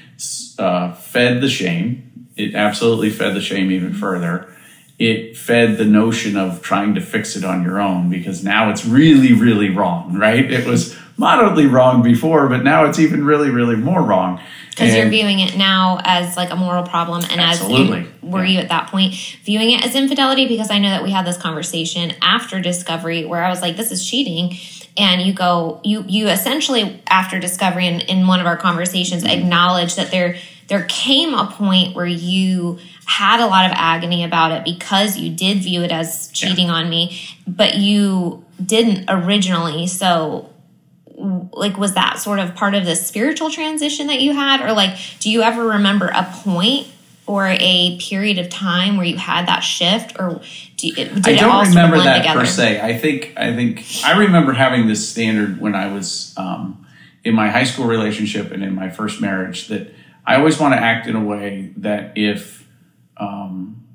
uh, 0.59 0.93
fed 0.93 1.41
the 1.41 1.49
shame 1.49 2.11
it 2.35 2.55
absolutely 2.55 3.09
fed 3.09 3.35
the 3.35 3.41
shame 3.41 3.71
even 3.71 3.93
further. 3.93 4.53
It 4.99 5.37
fed 5.37 5.77
the 5.77 5.85
notion 5.85 6.37
of 6.37 6.61
trying 6.61 6.95
to 6.95 7.01
fix 7.01 7.35
it 7.35 7.43
on 7.43 7.63
your 7.63 7.79
own 7.79 8.09
because 8.09 8.43
now 8.43 8.69
it's 8.69 8.85
really, 8.85 9.33
really 9.33 9.69
wrong, 9.69 10.13
right? 10.17 10.51
It 10.51 10.65
was 10.65 10.97
moderately 11.17 11.67
wrong 11.67 12.01
before, 12.01 12.47
but 12.47 12.63
now 12.63 12.85
it's 12.85 12.99
even 12.99 13.23
really, 13.25 13.49
really 13.49 13.75
more 13.75 14.01
wrong. 14.01 14.39
Because 14.69 14.95
you're 14.95 15.07
viewing 15.09 15.39
it 15.39 15.55
now 15.55 15.99
as 16.03 16.35
like 16.35 16.49
a 16.49 16.55
moral 16.55 16.81
problem, 16.83 17.23
and 17.29 17.39
Absolutely. 17.39 17.99
as 17.99 18.07
in, 18.23 18.31
were 18.31 18.43
Yeah. 18.43 18.51
you 18.53 18.59
at 18.59 18.69
that 18.69 18.87
point 18.87 19.13
viewing 19.43 19.69
it 19.69 19.85
as 19.85 19.93
infidelity? 19.95 20.47
Because 20.47 20.71
I 20.71 20.79
know 20.79 20.89
that 20.89 21.03
we 21.03 21.11
had 21.11 21.27
this 21.27 21.37
conversation 21.37 22.13
after 22.23 22.59
discovery 22.59 23.23
where 23.23 23.43
I 23.43 23.49
was 23.51 23.61
like, 23.61 23.77
"This 23.77 23.91
is 23.91 24.03
cheating," 24.03 24.57
and 24.97 25.21
you 25.21 25.31
go, 25.31 25.79
you 25.83 26.03
you 26.07 26.27
essentially 26.27 26.99
after 27.07 27.37
discovery 27.39 27.85
in, 27.85 27.99
in 28.01 28.25
one 28.25 28.39
of 28.39 28.47
our 28.47 28.57
conversations 28.57 29.23
Mm-hmm. 29.23 29.41
acknowledge 29.43 29.93
that 29.95 30.09
there 30.09 30.37
there 30.69 30.85
came 30.89 31.35
a 31.35 31.45
point 31.45 31.93
where 31.95 32.07
you 32.07 32.79
had 33.05 33.39
a 33.41 33.45
lot 33.45 33.65
of 33.65 33.71
agony 33.75 34.23
about 34.23 34.51
it 34.51 34.63
because 34.63 35.17
you 35.17 35.29
did 35.29 35.57
view 35.59 35.83
it 35.83 35.91
as 35.91 36.29
cheating 36.33 36.71
on 36.71 36.89
me, 36.89 37.19
but 37.45 37.75
you 37.75 38.43
didn't 38.65 39.05
originally. 39.07 39.85
So 39.85 40.49
like 41.53 41.77
was 41.77 41.93
that 41.93 42.19
sort 42.19 42.39
of 42.39 42.55
part 42.55 42.75
of 42.75 42.85
the 42.85 42.95
spiritual 42.95 43.49
transition 43.49 44.07
that 44.07 44.21
you 44.21 44.33
had? 44.33 44.61
Or 44.61 44.73
like 44.73 44.97
do 45.19 45.29
you 45.29 45.41
ever 45.41 45.65
remember 45.65 46.07
a 46.07 46.23
point 46.43 46.87
or 47.25 47.47
a 47.47 47.97
period 47.99 48.37
of 48.37 48.49
time 48.49 48.97
where 48.97 49.05
you 49.05 49.17
had 49.17 49.47
that 49.47 49.61
shift? 49.61 50.19
Or 50.19 50.41
do 50.77 50.87
you, 50.87 50.95
did 50.95 51.27
I 51.27 51.35
don't 51.35 51.67
remember 51.69 51.97
that 51.97 52.17
together? 52.17 52.41
per 52.41 52.45
se. 52.45 52.81
I 52.81 52.97
think 52.97 53.33
I 53.37 53.55
think 53.55 53.85
I 54.03 54.19
remember 54.19 54.53
having 54.53 54.87
this 54.87 55.07
standard 55.07 55.59
when 55.61 55.75
I 55.75 55.91
was 55.93 56.33
um, 56.37 56.85
in 57.23 57.33
my 57.33 57.49
high 57.49 57.63
school 57.63 57.85
relationship 57.85 58.51
and 58.51 58.63
in 58.63 58.75
my 58.75 58.89
first 58.89 59.21
marriage 59.21 59.67
that 59.69 59.93
I 60.25 60.35
always 60.35 60.59
want 60.59 60.73
to 60.73 60.79
act 60.79 61.07
in 61.07 61.15
a 61.15 61.23
way 61.23 61.73
that 61.77 62.17
if 62.17 62.67
um, 63.17 63.85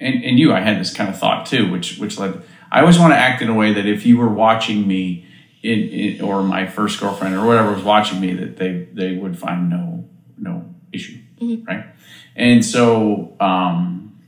and, 0.00 0.24
and 0.24 0.38
you, 0.38 0.52
I 0.52 0.60
had 0.60 0.78
this 0.80 0.92
kind 0.92 1.08
of 1.08 1.18
thought 1.18 1.46
too, 1.46 1.70
which 1.70 1.98
which 1.98 2.18
led 2.18 2.42
I 2.70 2.80
always 2.80 2.98
want 2.98 3.12
to 3.12 3.18
act 3.18 3.42
in 3.42 3.48
a 3.48 3.54
way 3.54 3.72
that 3.72 3.86
if 3.86 4.04
you 4.04 4.18
were 4.18 4.28
watching 4.28 4.86
me 4.86 5.25
in, 5.62 5.78
in 5.88 6.20
or 6.20 6.42
my 6.42 6.66
first 6.66 7.00
girlfriend 7.00 7.34
or 7.34 7.46
whatever 7.46 7.72
was 7.72 7.82
watching 7.82 8.20
me, 8.20 8.34
that 8.34 8.56
they 8.56 8.88
they 8.92 9.16
would 9.16 9.38
find 9.38 9.70
no 9.70 10.08
no 10.38 10.74
issue, 10.92 11.18
right? 11.66 11.86
And 12.34 12.64
so 12.64 13.34
um, 13.40 14.18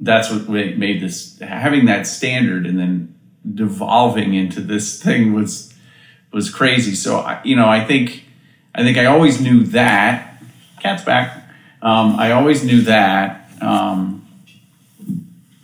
that's 0.00 0.30
what 0.30 0.48
made 0.48 1.00
this 1.00 1.38
having 1.38 1.86
that 1.86 2.06
standard 2.06 2.66
and 2.66 2.78
then 2.78 3.14
devolving 3.54 4.34
into 4.34 4.60
this 4.60 5.02
thing 5.02 5.32
was 5.32 5.74
was 6.32 6.50
crazy. 6.50 6.94
So 6.94 7.18
I, 7.18 7.40
you 7.44 7.56
know, 7.56 7.68
I 7.68 7.84
think 7.84 8.24
I 8.74 8.82
think 8.82 8.98
I 8.98 9.06
always 9.06 9.40
knew 9.40 9.64
that 9.66 10.42
cat's 10.80 11.04
back. 11.04 11.48
Um, 11.80 12.16
I 12.18 12.32
always 12.32 12.64
knew 12.64 12.82
that, 12.82 13.50
um, 13.60 14.26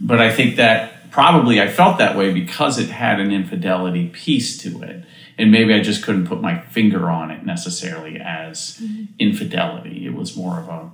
but 0.00 0.20
I 0.20 0.30
think 0.32 0.56
that 0.56 0.89
probably 1.10 1.60
I 1.60 1.68
felt 1.68 1.98
that 1.98 2.16
way 2.16 2.32
because 2.32 2.78
it 2.78 2.88
had 2.88 3.20
an 3.20 3.32
infidelity 3.32 4.08
piece 4.08 4.58
to 4.58 4.82
it, 4.82 5.04
and 5.38 5.50
maybe 5.50 5.74
I 5.74 5.80
just 5.80 6.02
couldn't 6.02 6.26
put 6.26 6.40
my 6.40 6.60
finger 6.60 7.10
on 7.10 7.30
it 7.30 7.44
necessarily 7.44 8.18
as 8.18 8.78
mm-hmm. 8.80 9.04
infidelity. 9.18 10.06
It 10.06 10.14
was 10.14 10.36
more 10.36 10.60
of 10.60 10.68
a 10.68 10.90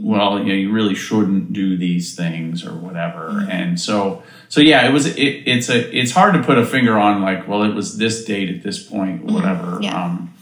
well, 0.00 0.38
you 0.38 0.46
know, 0.46 0.54
you 0.54 0.70
really 0.70 0.94
shouldn't 0.94 1.52
do 1.52 1.76
these 1.76 2.14
things 2.14 2.64
or 2.64 2.72
whatever. 2.72 3.30
Mm-hmm. 3.30 3.50
And 3.50 3.80
so, 3.80 4.22
so 4.48 4.60
yeah, 4.60 4.88
it 4.88 4.92
was, 4.92 5.06
it, 5.06 5.20
it's 5.20 5.68
a, 5.68 5.96
it's 5.96 6.12
hard 6.12 6.34
to 6.34 6.42
put 6.42 6.56
a 6.56 6.64
finger 6.64 6.98
on 6.98 7.20
like, 7.20 7.48
well, 7.48 7.64
it 7.64 7.74
was 7.74 7.98
this 7.98 8.24
date 8.24 8.48
at 8.48 8.62
this 8.62 8.82
point, 8.82 9.24
mm-hmm. 9.24 9.34
whatever. 9.34 9.78
Yeah. 9.82 10.04
Um, 10.04 10.34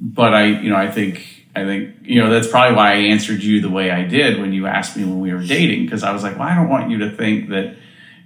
but 0.00 0.34
I, 0.34 0.46
you 0.46 0.70
know, 0.70 0.76
I 0.76 0.90
think, 0.90 1.46
I 1.54 1.64
think, 1.64 1.96
you 2.02 2.22
know, 2.22 2.30
that's 2.30 2.48
probably 2.48 2.76
why 2.76 2.92
I 2.92 2.96
answered 2.96 3.42
you 3.42 3.60
the 3.60 3.68
way 3.68 3.90
I 3.90 4.04
did 4.04 4.40
when 4.40 4.52
you 4.52 4.66
asked 4.66 4.96
me 4.96 5.04
when 5.04 5.20
we 5.20 5.32
were 5.32 5.42
dating. 5.42 5.88
Cause 5.88 6.02
I 6.02 6.12
was 6.12 6.22
like, 6.22 6.38
well, 6.38 6.48
I 6.48 6.54
don't 6.54 6.68
want 6.68 6.90
you 6.90 6.98
to 6.98 7.10
think 7.10 7.50
that, 7.50 7.76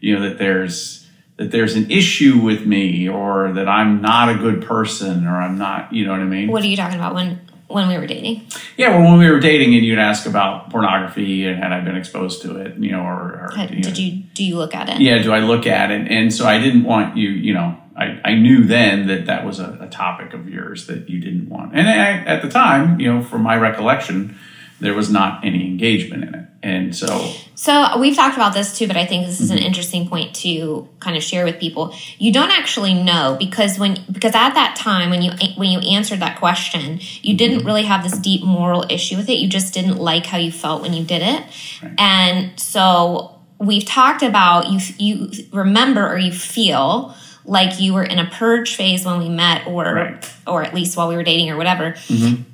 you 0.05 0.15
know, 0.15 0.29
that 0.29 0.39
there's, 0.39 1.07
that 1.37 1.51
there's 1.51 1.75
an 1.75 1.91
issue 1.91 2.39
with 2.39 2.67
me 2.67 3.09
or 3.09 3.53
that 3.53 3.69
I'm 3.69 4.03
not 4.03 4.29
a 4.29 4.35
good 4.35 4.63
person 4.63 5.27
or 5.27 5.37
I'm 5.37 5.59
not, 5.59 5.93
you 5.93 6.05
know 6.05 6.13
what 6.13 6.21
I 6.21 6.25
mean? 6.25 6.51
what 6.51 6.63
are 6.63 6.67
you 6.67 6.77
talking 6.77 6.99
about 6.99 7.15
when 7.15 7.41
when 7.67 7.89
we 7.89 7.97
were 7.97 8.07
dating 8.07 8.47
Yeah, 8.77 8.91
well, 8.91 9.11
when 9.11 9.19
we 9.19 9.29
were 9.29 9.41
dating, 9.41 9.75
and 9.75 9.85
you'd 9.85 9.99
ask 9.99 10.27
about 10.27 10.71
pornography 10.71 11.47
and 11.47 11.61
had 11.61 11.73
I 11.73 11.81
been 11.81 11.97
exposed 11.97 12.43
to 12.43 12.57
it, 12.59 12.77
you 12.77 12.93
know, 12.93 13.01
or, 13.01 13.49
or 13.49 13.51
you 13.57 13.77
know, 13.77 13.83
did 13.83 13.99
you 13.99 14.23
do 14.35 14.45
you 14.45 14.57
look 14.57 14.75
at 14.75 14.89
it 14.91 15.01
Yeah, 15.01 15.23
do 15.23 15.33
I 15.33 15.41
look 15.41 15.67
at 15.67 15.91
it? 15.91 16.07
And 16.09 16.33
so 16.33 16.47
I 16.47 16.59
didn't 16.59 16.85
want 16.85 17.17
you, 17.17 17.31
you 17.31 17.55
know, 17.55 17.77
I, 17.97 18.21
I 18.25 18.35
knew 18.35 18.65
then 18.65 19.07
that 19.07 19.27
that 19.27 19.45
was 19.45 19.59
a, 19.61 19.79
a 19.81 19.89
topic 19.89 20.35
of 20.35 20.49
yours 20.49 20.87
that 20.89 21.09
you 21.09 21.21
didn't 21.21 21.49
want. 21.49 21.75
And 21.75 21.89
I, 21.89 22.19
at 22.25 22.43
the 22.43 22.51
time, 22.51 23.01
you 23.01 23.13
know, 23.13 23.23
from 23.23 23.43
my 23.43 23.57
recollection, 23.57 24.37
there 24.81 24.95
was 24.95 25.11
not 25.11 25.45
any 25.45 25.67
engagement 25.67 26.25
in 26.25 26.35
it. 26.35 26.49
And 26.65 26.97
so, 26.97 27.07
So 27.55 27.99
we've 27.99 28.17
talked 28.17 28.37
about 28.37 28.55
this 28.55 28.77
too, 28.79 28.87
but 28.87 28.97
I 28.97 29.05
think 29.05 29.27
this 29.27 29.41
is 29.41 29.51
an 29.51 29.59
Mm-hmm. 29.59 29.67
interesting 29.67 30.09
point 30.09 30.35
to 30.37 30.89
kind 30.99 31.15
of 31.17 31.23
share 31.23 31.45
with 31.45 31.61
people. 31.61 31.95
You 32.19 32.33
don't 32.33 32.51
actually 32.51 32.95
know 32.95 33.37
because 33.39 33.79
when 33.79 33.99
because 34.11 34.35
at 34.35 34.55
that 34.55 34.75
time 34.77 35.11
when 35.11 35.21
you 35.23 35.31
when 35.57 35.69
you 35.71 35.79
answered 35.81 36.21
that 36.21 36.39
question, 36.39 37.01
you 37.23 37.37
didn't 37.37 37.59
Mm-hmm. 37.59 37.67
really 37.67 37.83
have 37.85 38.03
this 38.03 38.19
deep 38.19 38.43
moral 38.43 38.85
issue 38.89 39.17
with 39.17 39.29
it. 39.29 39.35
You 39.39 39.49
just 39.49 39.75
didn't 39.75 39.99
like 39.99 40.25
how 40.27 40.39
you 40.39 40.51
felt 40.51 40.81
when 40.83 40.95
you 40.95 41.05
did 41.05 41.23
it, 41.23 41.43
Right. 41.83 41.95
and 41.99 42.59
so 42.59 43.39
we've 43.59 43.85
talked 43.85 44.23
about 44.23 44.71
you 44.73 44.79
you 44.99 45.31
remember 45.53 46.09
or 46.09 46.19
you 46.19 46.33
feel 46.33 47.15
like 47.45 47.79
you 47.79 47.93
were 47.93 48.03
in 48.05 48.19
a 48.19 48.25
purge 48.25 48.75
phase 48.75 49.05
when 49.05 49.19
we 49.19 49.29
met 49.29 49.67
or 49.67 49.85
Right. 49.95 50.33
or 50.47 50.63
at 50.63 50.73
least 50.75 50.97
while 50.97 51.09
we 51.09 51.15
were 51.17 51.23
dating 51.23 51.51
or 51.51 51.57
whatever 51.59 51.95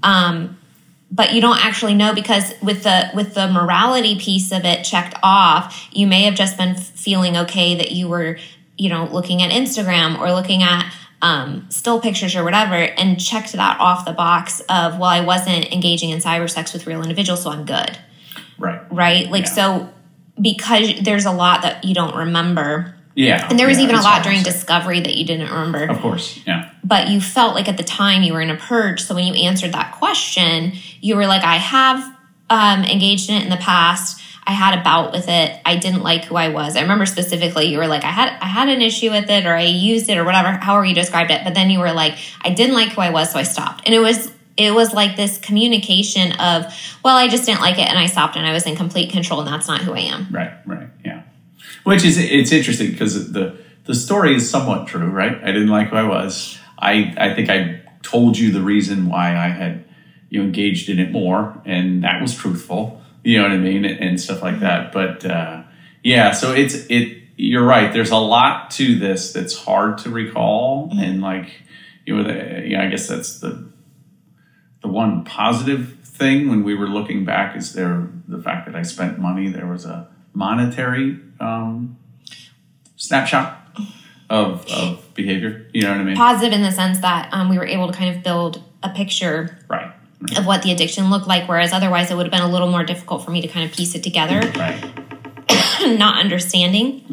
Um, 0.03 0.57
but 1.11 1.33
you 1.33 1.41
don't 1.41 1.59
actually 1.65 1.95
know 1.95 2.15
because 2.15 2.55
with 2.63 2.83
the 2.85 3.11
with 3.15 3.35
the 3.35 3.51
morality 3.51 4.19
piece 4.19 4.53
of 4.53 4.65
it 4.65 4.85
checked 4.85 5.15
off 5.23 5.89
you 5.93 6.07
may 6.07 6.23
have 6.23 6.35
just 6.35 6.57
been 6.57 6.75
feeling 6.77 7.37
okay 7.37 7.77
that 7.77 7.91
you 7.93 8.09
were 8.09 8.39
you 8.79 8.89
know 8.89 9.09
looking 9.13 9.43
at 9.43 9.51
instagram 9.51 10.19
or 10.19 10.33
looking 10.33 10.63
at 10.63 10.93
um, 11.23 11.67
still 11.69 12.01
pictures 12.01 12.35
or 12.35 12.43
whatever 12.43 12.75
and 12.75 13.21
checked 13.21 13.53
that 13.53 13.79
off 13.79 14.07
the 14.07 14.13
box 14.13 14.61
of 14.71 14.95
well 14.99 15.11
i 15.11 15.21
wasn't 15.21 15.71
engaging 15.73 16.11
in 16.11 16.19
cyber 16.19 16.49
sex 16.49 16.73
with 16.73 16.87
real 16.87 17.03
individuals 17.03 17.43
so 17.43 17.51
i'm 17.51 17.67
good 17.67 17.99
right. 18.59 18.81
right 18.91 19.31
like 19.31 19.45
Yeah. 19.45 19.51
so 19.51 19.93
because 20.41 20.95
there's 21.03 21.27
a 21.27 21.33
lot 21.33 21.63
that 21.63 21.85
you 21.85 21.95
don't 21.95 22.17
remember 22.17 22.95
Yeah. 23.15 23.47
and 23.51 23.59
there 23.59 23.67
was 23.67 23.79
yeah, 23.79 23.85
even 23.85 23.97
a 23.97 24.03
lot 24.03 24.23
during 24.23 24.43
discovery 24.43 25.01
that 25.01 25.15
you 25.17 25.25
didn't 25.25 25.49
remember 25.49 25.85
Of 25.85 25.99
course. 26.01 26.41
Yeah. 26.47 26.71
but 26.85 27.09
you 27.09 27.21
felt 27.21 27.55
like 27.55 27.69
at 27.69 27.77
the 27.77 27.83
time 27.83 28.23
you 28.23 28.33
were 28.33 28.41
in 28.41 28.51
a 28.51 28.57
purge. 28.57 29.03
So 29.03 29.15
when 29.15 29.27
you 29.27 29.35
answered 29.35 29.73
that 29.73 29.97
question, 29.97 30.73
you 31.01 31.17
were 31.17 31.27
like, 31.27 31.43
I 31.43 31.57
have 31.57 32.17
um, 32.49 32.85
engaged 32.85 33.29
in 33.31 33.37
it 33.37 33.45
in 33.45 33.51
the 33.51 33.57
past. 33.57 34.23
I 34.47 34.53
had 34.53 34.79
a 34.79 34.83
bout 34.83 35.13
with 35.13 35.29
it. 35.29 35.61
I 35.65 35.77
didn't 35.77 36.03
like 36.03 36.25
who 36.25 36.37
I 36.37 36.49
was. 36.49 36.77
I 36.77 36.83
remember 36.83 37.07
specifically 37.07 37.67
you 37.67 37.79
were 37.79 37.87
like, 37.87 38.05
I 38.05 38.11
had 38.11 38.37
I 38.41 38.47
had 38.47 38.69
an 38.69 38.83
issue 38.83 39.11
with 39.11 39.29
it 39.31 39.47
or 39.47 39.55
I 39.55 39.65
used 39.65 40.09
it 40.09 40.17
or 40.19 40.25
whatever, 40.25 40.49
however 40.53 40.85
you 40.85 40.95
described 40.95 41.31
it. 41.31 41.45
But 41.45 41.55
then 41.55 41.71
you 41.71 41.79
were 41.79 41.93
like, 41.93 42.17
I 42.43 42.51
didn't 42.51 42.75
like 42.75 42.91
who 42.91 43.01
I 43.01 43.11
was, 43.11 43.31
so 43.31 43.39
I 43.39 43.45
stopped. 43.45 43.83
And 43.87 43.95
it 43.95 44.01
was 44.01 44.33
it 44.57 44.75
was 44.75 44.93
like 44.93 45.17
this 45.17 45.39
communication 45.39 46.33
of, 46.33 46.67
well, 47.05 47.17
I 47.17 47.29
just 47.29 47.47
didn't 47.47 47.61
like 47.61 47.79
it 47.79 47.89
and 47.89 47.99
I 47.99 48.07
stopped 48.07 48.37
and 48.37 48.47
I 48.47 48.53
was 48.53 48.67
in 48.67 48.77
complete 48.77 49.11
control 49.11 49.41
and 49.41 49.49
that's 49.49 49.69
not 49.69 49.81
who 49.81 49.93
I 49.95 50.01
am. 50.01 50.29
Right, 50.31 50.53
right, 50.67 50.89
yeah. 51.05 51.23
Which 51.85 52.05
is 52.05 52.19
it's 52.19 52.53
interesting 52.53 52.91
because 52.93 53.33
the 53.33 53.59
the 53.85 53.95
story 53.95 54.35
is 54.35 54.49
somewhat 54.49 54.87
true, 54.87 55.07
right? 55.07 55.37
I 55.43 55.47
didn't 55.47 55.69
like 55.69 55.89
who 55.89 55.97
I 55.97 56.05
was. 56.05 56.59
I 56.79 57.15
I 57.17 57.35
think 57.35 57.49
I 57.49 57.83
told 58.03 58.39
you 58.39 58.53
the 58.53 58.63
reason 58.63 59.09
why 59.09 59.37
I 59.37 59.49
had 59.49 59.85
you 60.29 60.43
engaged 60.43 60.89
in 60.89 60.99
it 60.99 61.11
more, 61.11 61.61
and 61.65 62.05
that 62.05 62.23
was 62.23 62.35
truthful. 62.35 63.01
You 63.25 63.39
know 63.39 63.49
what 63.49 63.53
I 63.53 63.59
mean, 63.59 63.85
and, 63.85 64.19
stuff 64.19 64.43
like 64.43 64.61
that. 64.61 64.93
But 64.93 65.27
uh, 65.27 65.65
yeah, 66.03 66.33
so 66.33 66.53
it's 66.53 66.75
it. 66.89 67.19
You're 67.37 67.65
right. 67.65 67.93
There's 67.93 68.11
a 68.11 68.17
lot 68.17 68.71
to 68.73 68.99
this 68.99 69.33
that's 69.33 69.57
hard 69.57 69.99
to 69.99 70.11
recall, 70.11 70.91
and 70.93 71.21
like 71.21 71.51
you 72.07 72.17
know, 72.17 72.23
the, 72.23 72.67
you 72.67 72.77
know, 72.77 72.85
I 72.85 72.89
guess 72.89 73.09
that's 73.09 73.41
the 73.41 73.69
the 74.83 74.89
one 74.89 75.25
positive 75.25 75.99
thing 76.03 76.49
when 76.49 76.65
we 76.65 76.75
were 76.75 76.89
looking 76.89 77.25
back 77.25 77.57
is 77.57 77.75
there 77.75 78.09
the 78.27 78.43
fact 78.43 78.67
that 78.67 78.75
I 78.75 78.83
spent 78.83 79.19
money. 79.19 79.49
There 79.49 79.67
was 79.67 79.85
a 79.85 80.09
monetary 80.33 81.19
um, 81.41 81.97
snapshot 82.97 83.59
of, 84.29 84.67
of 84.71 85.15
behavior. 85.15 85.67
You 85.73 85.83
know 85.83 85.93
what 85.93 86.01
I 86.01 86.05
mean? 86.05 86.17
Positive 86.17 86.53
in 86.53 86.63
the 86.63 86.71
sense 86.73 87.01
that 87.01 87.29
um, 87.33 87.49
we 87.49 87.59
were 87.59 87.67
able 87.67 87.87
to 87.89 87.93
kind 87.93 88.15
of 88.17 88.23
build 88.23 88.63
a 88.83 88.91
picture 88.91 89.59
Right. 89.69 89.93
Right. 90.21 90.39
of 90.39 90.47
what 90.47 90.63
the 90.63 90.71
addiction 90.73 91.11
looked 91.11 91.27
like, 91.27 91.49
whereas 91.49 91.73
otherwise 91.73 92.11
it 92.11 92.15
would 92.17 92.27
have 92.27 92.31
been 92.33 92.43
a 92.43 92.51
little 92.51 92.69
more 92.71 92.85
difficult 92.85 93.25
for 93.25 93.31
me 93.31 93.41
to 93.43 93.49
kind 93.49 93.69
of 93.69 93.75
piece 93.75 93.95
it 93.95 94.03
together, 94.03 94.41
Right. 94.59 95.10
not 95.99 96.19
understanding 96.19 97.05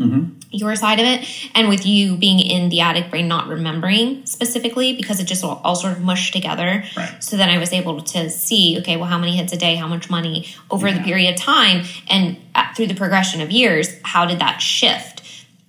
your 0.49 0.75
side 0.75 0.99
of 0.99 1.05
it. 1.05 1.27
And 1.55 1.69
with 1.69 1.85
you 1.85 2.17
being 2.17 2.39
in 2.39 2.69
the 2.69 2.81
addict 2.81 3.09
brain, 3.09 3.27
not 3.27 3.47
remembering 3.47 4.25
specifically 4.25 4.95
because 4.95 5.19
it 5.19 5.25
just 5.25 5.43
all, 5.43 5.61
all 5.63 5.75
sort 5.75 5.93
of 5.93 6.01
mushed 6.01 6.33
together. 6.33 6.83
Right. 6.95 7.23
So 7.23 7.37
then 7.37 7.49
I 7.49 7.57
was 7.57 7.73
able 7.73 8.01
to 8.01 8.29
see, 8.29 8.77
okay, 8.79 8.97
well, 8.97 9.05
how 9.05 9.17
many 9.17 9.35
hits 9.35 9.53
a 9.53 9.57
day, 9.57 9.75
how 9.75 9.87
much 9.87 10.09
money 10.09 10.47
over 10.71 10.91
the 10.91 11.01
period 11.01 11.33
of 11.33 11.39
time, 11.39 11.85
and 12.09 12.37
uh, 12.55 12.73
through 12.73 12.87
the 12.87 12.95
progression 12.95 13.41
of 13.41 13.51
years, 13.51 13.89
how 14.03 14.25
did 14.25 14.39
that 14.39 14.61
shift? 14.61 15.21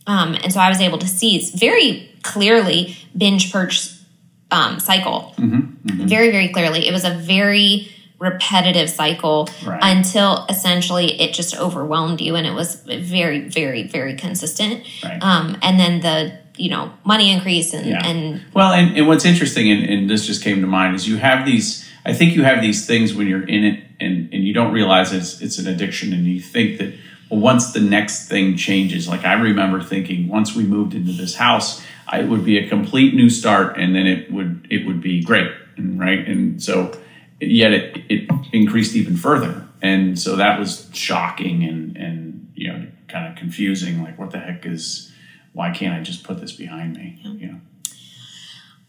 Um, 0.07 0.35
and 0.35 0.53
so 0.53 0.61
I 0.61 0.69
was 0.69 0.81
able 0.81 0.99
to 0.99 1.07
see 1.07 1.37
it's 1.37 1.51
very 1.51 2.11
clearly 2.23 2.97
binge 3.17 3.53
purge 3.53 3.91
um, 4.51 4.81
cycle 4.81 5.35
very 6.09 6.31
very 6.31 6.49
clearly 6.49 6.89
it 6.89 6.93
was 6.93 7.05
a 7.05 7.11
very 7.11 7.91
repetitive 8.19 8.91
cycle 8.91 9.49
Right. 9.65 9.79
until 9.83 10.45
essentially 10.49 11.21
it 11.21 11.33
just 11.35 11.57
overwhelmed 11.57 12.21
you 12.21 12.35
and 12.37 12.47
it 12.47 12.53
was 12.53 12.77
very 12.87 13.41
very 13.49 13.85
very 13.85 14.15
consistent 14.17 14.85
Right. 15.05 15.23
um, 15.23 15.57
and 15.63 15.79
then 15.79 16.01
the 16.01 16.33
you 16.57 16.69
know 16.71 16.93
money 17.05 17.31
increase 17.31 17.73
and, 17.73 17.87
Yeah. 17.87 18.05
and 18.07 18.41
Well, 18.55 18.73
and, 18.73 18.97
and 18.97 19.07
what's 19.07 19.25
interesting, 19.25 19.71
and, 19.71 19.85
and 19.85 20.11
this 20.11 20.27
just 20.27 20.43
came 20.43 20.61
to 20.61 20.67
mind, 20.67 20.97
is 20.97 21.07
you 21.09 21.17
have 21.19 21.47
these. 21.47 21.89
I 22.05 22.13
think 22.13 22.35
you 22.35 22.43
have 22.43 22.61
these 22.63 22.85
things 22.87 23.15
when 23.15 23.29
you're 23.29 23.47
in 23.47 23.63
it, 23.65 23.85
and, 24.01 24.29
and 24.33 24.43
you 24.43 24.53
don't 24.53 24.73
realize 24.73 25.13
it's 25.13 25.41
it's 25.41 25.59
an 25.59 25.69
addiction, 25.69 26.13
and 26.13 26.25
you 26.27 26.41
think 26.41 26.79
that 26.79 26.95
well, 27.31 27.39
once 27.41 27.73
the 27.73 27.81
next 27.81 28.27
thing 28.29 28.57
changes. 28.57 29.07
Like 29.07 29.25
I 29.25 29.35
remember 29.35 29.81
thinking, 29.81 30.27
once 30.27 30.57
we 30.57 30.65
moved 30.65 30.95
into 30.95 31.13
this 31.13 31.37
house, 31.37 31.81
I, 32.09 32.21
it 32.23 32.29
would 32.29 32.45
be 32.45 32.59
a 32.59 32.69
complete 32.69 33.15
new 33.15 33.31
start, 33.31 33.79
and 33.79 33.95
then 33.95 34.09
it 34.09 34.33
would 34.33 34.67
it 34.69 34.85
would 34.85 35.01
be 35.01 35.23
great, 35.23 35.53
and 35.77 36.01
right, 36.01 36.27
and 36.27 36.61
so 36.61 36.91
yet 37.41 37.73
it 37.73 37.99
it 38.09 38.31
increased 38.53 38.95
even 38.97 39.17
further, 39.17 39.67
and 39.83 40.19
so 40.19 40.37
that 40.37 40.59
was 40.59 40.89
shocking 40.93 41.65
and 41.65 41.97
and 41.97 42.53
you 42.55 42.73
know 42.73 42.87
kind 43.09 43.27
of 43.27 43.37
confusing. 43.37 44.03
Like 44.03 44.19
what 44.19 44.31
the 44.31 44.39
heck 44.39 44.67
is 44.67 45.13
why 45.53 45.71
can't 45.71 45.95
I 45.95 46.03
just 46.03 46.25
put 46.25 46.41
this 46.41 46.53
behind 46.53 46.97
me? 46.97 47.21
You 47.23 47.47
know. 47.53 47.61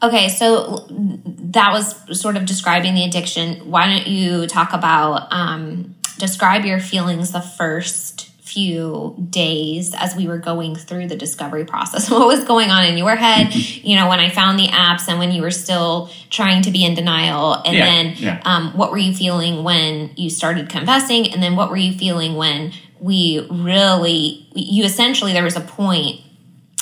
Okay, 0.01 0.29
so 0.29 0.87
that 0.89 1.73
was 1.73 2.19
sort 2.19 2.37
of 2.37 2.45
describing 2.45 2.93
the 2.93 3.03
addiction. 3.03 3.69
Why 3.69 3.87
don't 3.87 4.07
you 4.07 4.47
talk 4.47 4.71
about 4.71 5.27
um, 5.31 5.95
describe 6.17 6.63
your 6.63 6.79
feelings 6.79 7.31
the 7.31 7.41
first 7.41 8.28
few 8.49 9.15
days 9.29 9.93
as 9.95 10.15
we 10.15 10.27
were 10.27 10.37
going 10.37 10.75
through 10.75 11.07
the 11.07 11.15
discovery 11.15 11.65
process? 11.65 12.09
What 12.19 12.27
was 12.27 12.43
going 12.45 12.69
on 12.71 12.85
in 12.85 12.97
your 12.97 13.15
head? 13.15 13.53
you 13.89 13.95
know, 13.95 14.09
when 14.09 14.19
I 14.19 14.29
found 14.29 14.59
the 14.59 14.67
apps 14.67 15.07
and 15.07 15.19
when 15.19 15.31
you 15.31 15.41
were 15.41 15.51
still 15.51 16.09
trying 16.29 16.61
to 16.63 16.71
be 16.71 16.83
in 16.83 16.95
denial, 16.95 17.53
and 17.65 17.75
Yeah, 17.75 17.85
then 17.85 18.13
yeah. 18.17 18.41
um, 18.45 18.77
what 18.77 18.91
were 18.91 18.97
you 18.97 19.13
feeling 19.13 19.63
when 19.63 20.11
you 20.15 20.29
started 20.29 20.69
confessing, 20.69 21.31
and 21.31 21.41
then 21.41 21.55
what 21.55 21.69
were 21.69 21.77
you 21.77 21.93
feeling 21.93 22.35
when 22.35 22.73
we 22.99 23.47
really 23.49 24.47
you 24.53 24.83
essentially 24.83 25.31
there 25.31 25.43
was 25.43 25.55
a 25.55 25.61
point 25.61 26.19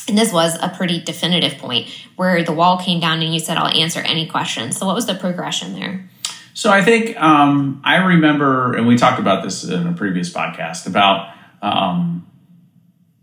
and 0.08 0.18
this 0.18 0.32
was 0.32 0.58
a 0.62 0.70
pretty 0.70 1.02
definitive 1.02 1.58
point 1.60 1.88
where 2.16 2.44
the 2.44 2.54
wall 2.54 2.78
came 2.78 3.00
down 3.00 3.22
and 3.22 3.34
you 3.34 3.40
said, 3.40 3.58
I'll 3.58 3.68
answer 3.68 4.00
any 4.00 4.26
questions. 4.26 4.78
So, 4.78 4.86
what 4.86 4.96
was 4.96 5.06
the 5.06 5.16
progression 5.16 5.74
there? 5.74 6.10
So 6.54 6.72
I 6.72 6.84
think 6.84 7.16
um, 7.22 7.82
I 7.84 7.98
remember, 7.98 8.74
and 8.74 8.88
we 8.88 8.96
talked 8.98 9.20
about 9.20 9.44
this 9.44 9.64
in 9.64 9.86
a 9.86 9.94
previous 9.94 10.34
podcast 10.34 10.88
about 10.88 11.30
um, 11.62 12.30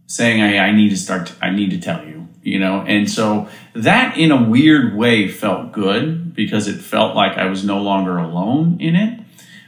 saying 0.07 0.43
I, 0.43 0.69
I 0.69 0.73
need 0.73 0.91
to 0.91 0.97
start. 0.97 1.33
I 1.41 1.51
need 1.51 1.71
to 1.71 1.81
tell 1.81 2.05
you, 2.05 2.29
you 2.43 2.59
know, 2.59 2.85
and 2.87 3.11
so 3.11 3.49
that 3.75 4.17
in 4.17 4.31
a 4.31 4.43
weird 4.43 4.95
way 4.95 5.29
felt 5.29 5.73
good 5.73 6.35
because 6.35 6.69
it 6.69 6.81
felt 6.81 7.17
like 7.17 7.39
I 7.39 7.47
was 7.47 7.65
no 7.65 7.81
longer 7.81 8.19
alone 8.19 8.81
in 8.81 8.97
it. 8.97 9.21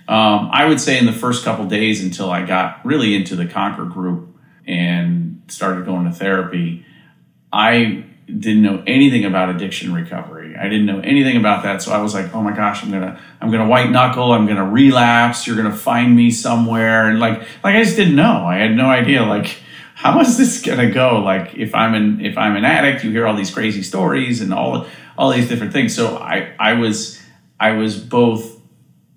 Um, 0.09 0.51
I 0.53 0.67
would 0.67 0.81
say 0.81 0.99
in 0.99 1.07
the 1.07 1.13
first 1.13 1.45
couple 1.45 1.65
days 1.67 2.03
until 2.03 2.31
I 2.31 2.47
got 2.47 2.85
really 2.85 3.17
into 3.17 3.35
the 3.35 3.47
Conquer 3.47 3.85
group 3.85 4.37
and 4.65 5.43
started 5.49 5.85
going 5.85 6.05
to 6.05 6.13
therapy, 6.13 6.85
I 7.53 8.05
didn't 8.27 8.63
know 8.63 8.85
anything 8.87 9.25
about 9.25 9.51
addiction 9.51 9.93
recovery. 9.93 10.46
I 10.59 10.69
didn't 10.69 10.87
know 10.87 11.01
anything 11.01 11.37
about 11.37 11.63
that. 11.65 11.83
So 11.83 11.93
I 11.93 11.99
was 11.99 12.15
like, 12.15 12.35
oh 12.35 12.43
my 12.43 12.55
gosh, 12.55 12.83
I'm 12.83 12.91
gonna 12.91 13.21
I'm 13.41 13.51
gonna 13.51 13.69
white 13.69 13.91
knuckle, 13.91 14.33
I'm 14.33 14.47
gonna 14.47 14.69
relapse, 14.69 15.47
you're 15.47 15.57
gonna 15.57 15.77
find 15.77 16.15
me 16.15 16.31
somewhere. 16.31 17.09
And 17.09 17.19
like 17.19 17.41
like 17.63 17.77
I 17.77 17.83
just 17.83 17.97
didn't 17.97 18.17
know. 18.17 18.47
I 18.47 18.57
had 18.57 18.77
no 18.77 18.87
idea 18.87 19.23
like 19.23 19.59
how 19.95 20.21
is 20.21 20.37
this 20.37 20.61
gonna 20.63 20.91
go? 20.91 21.19
Like 21.21 21.55
if 21.55 21.75
I'm 21.75 21.95
an 21.95 22.25
if 22.25 22.37
I'm 22.37 22.57
an 22.57 22.65
addict, 22.65 23.05
you 23.05 23.11
hear 23.11 23.27
all 23.27 23.37
these 23.37 23.51
crazy 23.51 23.83
stories 23.83 24.41
and 24.41 24.53
all 24.53 24.87
all 25.17 25.31
these 25.31 25.49
different 25.49 25.73
things. 25.73 25.95
So 25.95 26.17
I 26.17 26.55
I 26.59 26.75
was 26.75 27.21
I 27.59 27.73
was 27.73 27.99
both 27.99 28.61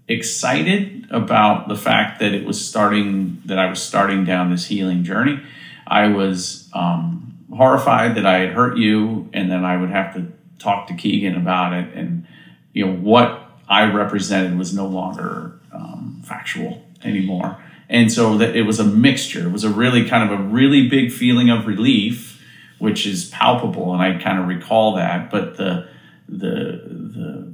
excited 0.07 1.05
about 1.11 1.67
the 1.67 1.75
fact 1.75 2.19
that 2.19 2.33
it 2.33 2.45
was 2.45 2.63
starting 2.63 3.41
that 3.45 3.59
I 3.59 3.69
was 3.69 3.81
starting 3.81 4.25
down 4.25 4.51
this 4.51 4.65
healing 4.65 5.03
journey. 5.03 5.39
I 5.85 6.07
was 6.07 6.69
um, 6.73 7.37
horrified 7.55 8.15
that 8.15 8.25
I 8.25 8.39
had 8.39 8.49
hurt 8.49 8.77
you, 8.77 9.29
and 9.33 9.51
then 9.51 9.65
I 9.65 9.77
would 9.77 9.89
have 9.89 10.13
to 10.13 10.31
talk 10.59 10.87
to 10.87 10.93
Keegan 10.93 11.35
about 11.35 11.73
it, 11.73 11.93
and 11.93 12.27
you 12.73 12.85
know 12.85 12.93
what 12.93 13.41
I 13.67 13.91
represented 13.91 14.57
was 14.57 14.73
no 14.73 14.85
longer 14.85 15.59
um, 15.73 16.21
factual 16.23 16.85
anymore, 17.03 17.57
and 17.89 18.11
so 18.11 18.37
that 18.37 18.55
it 18.55 18.63
was 18.63 18.79
a 18.79 18.83
mixture. 18.83 19.47
It 19.47 19.51
was 19.51 19.63
a 19.63 19.69
really 19.69 20.07
kind 20.07 20.31
of 20.31 20.39
a 20.39 20.43
really 20.43 20.87
big 20.87 21.11
feeling 21.11 21.49
of 21.49 21.65
relief, 21.65 22.43
which 22.77 23.07
is 23.07 23.29
palpable, 23.29 23.93
and 23.93 24.01
I 24.01 24.21
kind 24.21 24.39
of 24.39 24.47
recall 24.47 24.95
that, 24.95 25.31
but 25.31 25.57
the 25.57 25.89
the 26.27 26.81
the 26.85 27.53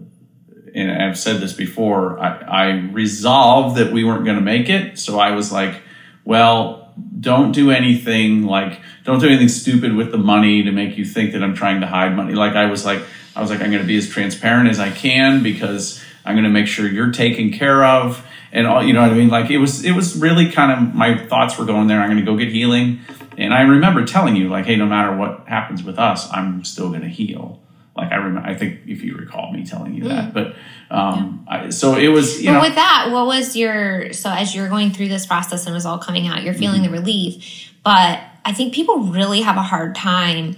and 0.76 0.92
I've 0.92 1.18
said 1.18 1.40
this 1.40 1.54
before, 1.54 2.20
I, 2.20 2.42
I 2.42 2.72
resolved 2.92 3.78
that 3.78 3.94
we 3.94 4.04
weren't 4.04 4.26
going 4.26 4.36
to 4.36 4.44
make 4.44 4.70
it. 4.70 5.00
So 5.00 5.18
I 5.18 5.32
was 5.32 5.50
like, 5.50 5.82
well, 6.26 6.85
don't 7.20 7.52
do 7.52 7.72
anything 7.72 8.44
like, 8.44 8.80
don't 9.04 9.20
do 9.20 9.28
anything 9.28 9.50
stupid 9.50 9.96
with 9.96 10.12
the 10.12 10.18
money 10.18 10.64
to 10.64 10.72
make 10.72 10.98
you 10.98 11.06
think 11.06 11.34
that 11.34 11.44
I'm 11.44 11.56
trying 11.56 11.82
to 11.82 11.88
hide 11.88 12.16
money. 12.16 12.34
Like 12.34 12.54
I 12.54 12.66
was 12.66 12.86
like, 12.86 13.02
I 13.36 13.42
was 13.42 13.50
like, 13.50 13.62
I'm 13.62 13.72
going 13.72 13.82
to 13.82 13.88
be 13.88 13.98
as 13.98 14.10
transparent 14.10 14.70
as 14.70 14.80
I 14.80 14.92
can 14.92 15.44
because 15.44 16.02
I'm 16.24 16.36
going 16.36 16.46
to 16.46 16.50
make 16.50 16.68
sure 16.68 16.88
you're 16.88 17.12
taken 17.12 17.52
care 17.52 17.84
of. 17.84 18.26
And 18.52 18.66
all, 18.66 18.82
you 18.82 18.94
know 18.94 19.02
what 19.02 19.12
I 19.12 19.16
mean? 19.16 19.30
Like 19.30 19.50
it 19.50 19.58
was, 19.58 19.84
it 19.84 19.92
was 19.92 20.16
really 20.16 20.52
kind 20.52 20.72
of, 20.72 20.96
my 20.96 21.18
thoughts 21.18 21.58
were 21.58 21.66
going 21.66 21.88
there. 21.88 22.00
I'm 22.00 22.10
going 22.10 22.24
to 22.24 22.26
go 22.26 22.38
get 22.38 22.50
healing. 22.50 23.02
And 23.38 23.54
I 23.54 23.62
remember 23.62 24.06
telling 24.06 24.36
you 24.38 24.48
like, 24.48 24.66
Hey, 24.66 24.78
no 24.78 24.86
matter 24.86 25.16
what 25.16 25.48
happens 25.48 25.84
with 25.84 26.00
us, 26.00 26.32
I'm 26.32 26.64
still 26.64 26.90
going 26.90 27.02
to 27.02 27.10
heal 27.10 27.60
like 27.96 28.12
I 28.12 28.16
remember, 28.16 28.48
I 28.48 28.56
think 28.56 28.82
if 28.88 29.04
you 29.04 29.16
recall 29.16 29.52
me 29.54 29.66
telling 29.66 29.94
you 29.94 30.04
that, 30.10 30.34
but 30.34 30.56
um, 30.92 31.46
I, 31.50 31.70
so 31.70 31.96
it 31.96 32.10
was, 32.10 32.42
you 32.42 32.50
But 32.50 32.54
know, 32.54 32.62
with 32.62 32.76
that, 32.76 33.10
what 33.12 33.26
was 33.26 33.56
your 33.56 34.12
so 34.14 34.30
as 34.30 34.54
you're 34.54 34.68
going 34.70 34.92
through 34.92 35.08
this 35.08 35.26
process 35.26 35.66
and 35.66 35.74
it 35.74 35.78
was 35.78 35.86
all 35.86 35.98
coming 36.00 36.28
out, 36.28 36.44
you're 36.44 36.54
feeling 36.54 36.82
Mm-hmm. 36.82 36.92
the 36.92 36.98
relief. 37.00 37.72
But 37.84 38.20
I 38.44 38.52
think 38.54 38.74
people 38.74 39.00
really 39.04 39.42
have 39.42 39.56
a 39.58 39.62
hard 39.64 39.96
time 39.96 40.58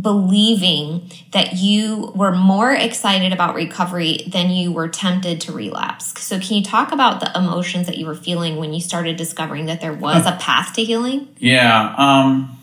believing 0.00 1.10
that 1.32 1.54
you 1.56 2.12
were 2.14 2.32
more 2.34 2.72
excited 2.72 3.32
about 3.32 3.54
recovery 3.54 4.18
than 4.28 4.50
you 4.50 4.70
were 4.72 4.88
tempted 4.88 5.40
to 5.42 5.52
relapse. 5.52 6.20
So 6.22 6.38
can 6.38 6.56
you 6.56 6.62
talk 6.62 6.92
about 6.92 7.20
the 7.20 7.36
emotions 7.36 7.86
that 7.86 7.98
you 7.98 8.06
were 8.06 8.14
feeling 8.14 8.56
when 8.56 8.72
you 8.72 8.80
started 8.80 9.16
discovering 9.16 9.66
that 9.66 9.80
there 9.80 9.92
was 9.92 10.24
a 10.26 10.32
path 10.32 10.74
to 10.74 10.84
healing? 10.84 11.28
yeah, 11.38 11.94
um, 11.98 12.56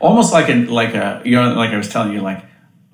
almost 0.00 0.32
like 0.32 0.48
a 0.50 0.54
like 0.66 0.94
a 0.94 1.22
you 1.24 1.36
know, 1.36 1.54
like 1.54 1.70
I 1.70 1.76
was 1.78 1.88
telling 1.88 2.12
you, 2.12 2.20
like 2.20 2.44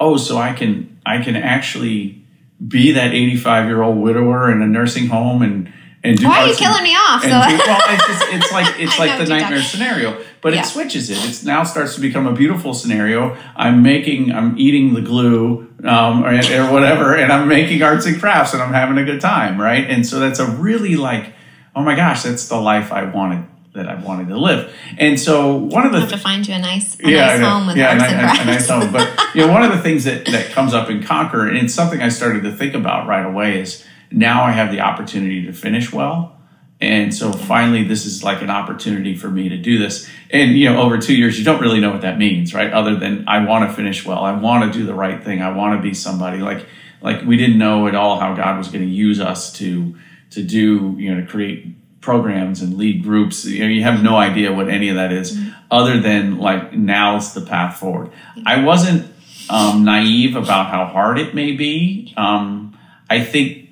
oh, 0.00 0.16
so 0.16 0.38
I 0.38 0.52
can 0.54 0.98
I 1.06 1.22
can 1.22 1.36
actually 1.36 2.24
be 2.66 2.92
that 2.92 3.14
85 3.14 3.66
year 3.66 3.82
old 3.82 3.98
widower 3.98 4.50
in 4.50 4.60
a 4.62 4.66
nursing 4.66 5.06
home 5.08 5.42
and 5.42 5.72
and 6.02 6.16
do 6.16 6.26
Why 6.26 6.38
are 6.40 6.44
you 6.44 6.50
and- 6.50 6.58
killing 6.58 6.82
me 6.82 6.94
off? 6.94 7.22
So 7.22 7.28
do- 7.28 7.32
well, 7.34 7.80
it's, 7.90 8.06
just, 8.06 8.24
it's 8.32 8.52
like 8.58 8.80
it's 8.80 8.98
like 8.98 9.18
the 9.18 9.26
nightmare 9.26 9.58
talking- 9.58 9.62
scenario, 9.62 10.16
but 10.40 10.54
Yeah. 10.54 10.60
it 10.60 10.64
switches 10.66 11.10
it. 11.10 11.18
It 11.18 11.44
now 11.46 11.62
starts 11.62 11.94
to 11.96 12.00
become 12.00 12.26
a 12.26 12.32
beautiful 12.32 12.72
scenario. 12.72 13.36
I'm 13.54 13.82
making, 13.82 14.32
I'm 14.32 14.58
eating 14.58 14.94
the 14.94 15.02
glue 15.02 15.68
um, 15.84 16.24
or, 16.24 16.30
or 16.34 16.72
whatever, 16.72 17.14
and 17.14 17.30
I'm 17.30 17.48
making 17.48 17.82
arts 17.82 18.06
and 18.06 18.18
crafts, 18.18 18.54
and 18.54 18.62
I'm 18.62 18.72
having 18.72 18.96
a 18.96 19.04
good 19.04 19.20
time, 19.20 19.60
right? 19.60 19.88
And 19.90 20.06
so 20.06 20.18
that's 20.20 20.38
a 20.38 20.46
really 20.46 20.96
like, 20.96 21.34
oh 21.76 21.82
my 21.82 21.94
gosh, 21.94 22.22
that's 22.22 22.48
the 22.48 22.56
life 22.60 22.92
I 22.92 23.04
wanted 23.04 23.44
that 23.74 23.88
I 23.88 23.94
wanted 23.94 24.28
to 24.28 24.36
live. 24.36 24.74
And 24.98 25.18
so 25.18 25.56
one 25.56 25.86
of 25.86 25.92
the 25.92 26.00
have 26.00 26.10
to 26.10 26.18
find 26.18 26.46
you 26.46 26.54
a 26.54 26.58
nice, 26.58 26.98
yeah 27.00 27.26
nice 27.26 27.40
home 27.40 27.66
with 27.68 27.76
yeah, 27.76 27.92
arts 27.92 28.02
a, 28.02 28.06
and 28.06 28.20
crafts. 28.20 28.40
a 28.40 28.44
nice 28.44 28.68
home. 28.68 28.92
But 28.92 29.20
you 29.34 29.46
know, 29.46 29.52
one 29.52 29.62
of 29.62 29.70
the 29.70 29.82
things 29.82 30.04
that 30.04 30.26
that 30.26 30.50
comes 30.50 30.74
up 30.74 30.90
in 30.90 31.02
Conquer, 31.02 31.46
and 31.46 31.56
it's 31.56 31.74
something 31.74 32.02
I 32.02 32.08
started 32.08 32.42
to 32.44 32.52
think 32.52 32.74
about 32.74 33.06
right 33.06 33.24
away, 33.24 33.60
is 33.60 33.84
now 34.10 34.42
I 34.42 34.52
have 34.52 34.72
the 34.72 34.80
opportunity 34.80 35.46
to 35.46 35.52
finish 35.52 35.92
well. 35.92 36.36
And 36.82 37.14
so 37.14 37.30
finally, 37.30 37.84
this 37.84 38.06
is 38.06 38.24
like 38.24 38.40
an 38.40 38.48
opportunity 38.48 39.14
for 39.14 39.28
me 39.28 39.50
to 39.50 39.56
do 39.58 39.78
this. 39.78 40.08
And 40.30 40.58
you 40.58 40.70
know, 40.70 40.80
over 40.80 40.98
two 40.98 41.14
years, 41.14 41.38
you 41.38 41.44
don't 41.44 41.60
really 41.60 41.78
know 41.78 41.92
what 41.92 42.00
that 42.00 42.18
means, 42.18 42.54
right? 42.54 42.72
Other 42.72 42.96
than 42.96 43.28
I 43.28 43.44
want 43.44 43.68
to 43.68 43.76
finish 43.76 44.04
well, 44.04 44.24
I 44.24 44.32
want 44.32 44.72
to 44.72 44.78
do 44.78 44.86
the 44.86 44.94
right 44.94 45.22
thing, 45.22 45.42
I 45.42 45.52
want 45.52 45.78
to 45.78 45.82
be 45.82 45.94
somebody. 45.94 46.38
Like, 46.38 46.66
like 47.02 47.22
we 47.24 47.36
didn't 47.36 47.58
know 47.58 47.86
at 47.86 47.94
all 47.94 48.18
how 48.18 48.34
God 48.34 48.58
was 48.58 48.68
going 48.68 48.84
to 48.84 48.90
use 48.90 49.20
us 49.20 49.52
to 49.54 49.94
to 50.30 50.42
do, 50.42 50.94
you 50.96 51.14
know, 51.14 51.20
to 51.20 51.26
create 51.26 51.66
programs 52.00 52.62
and 52.62 52.76
lead 52.76 53.02
groups. 53.02 53.44
You 53.44 53.60
know, 53.60 53.66
you 53.66 53.82
have 53.82 54.02
no 54.02 54.16
idea 54.16 54.52
what 54.52 54.68
any 54.68 54.88
of 54.88 54.96
that 54.96 55.12
is, 55.12 55.38
other 55.70 56.00
than 56.00 56.38
like 56.38 56.72
now's 56.72 57.34
the 57.34 57.42
path 57.42 57.78
forward. 57.78 58.10
I 58.46 58.64
wasn't 58.64 59.12
um, 59.50 59.84
naive 59.84 60.36
about 60.36 60.70
how 60.70 60.86
hard 60.86 61.18
it 61.18 61.34
may 61.34 61.52
be. 61.52 62.14
Um, 62.16 62.78
I 63.08 63.22
think 63.24 63.68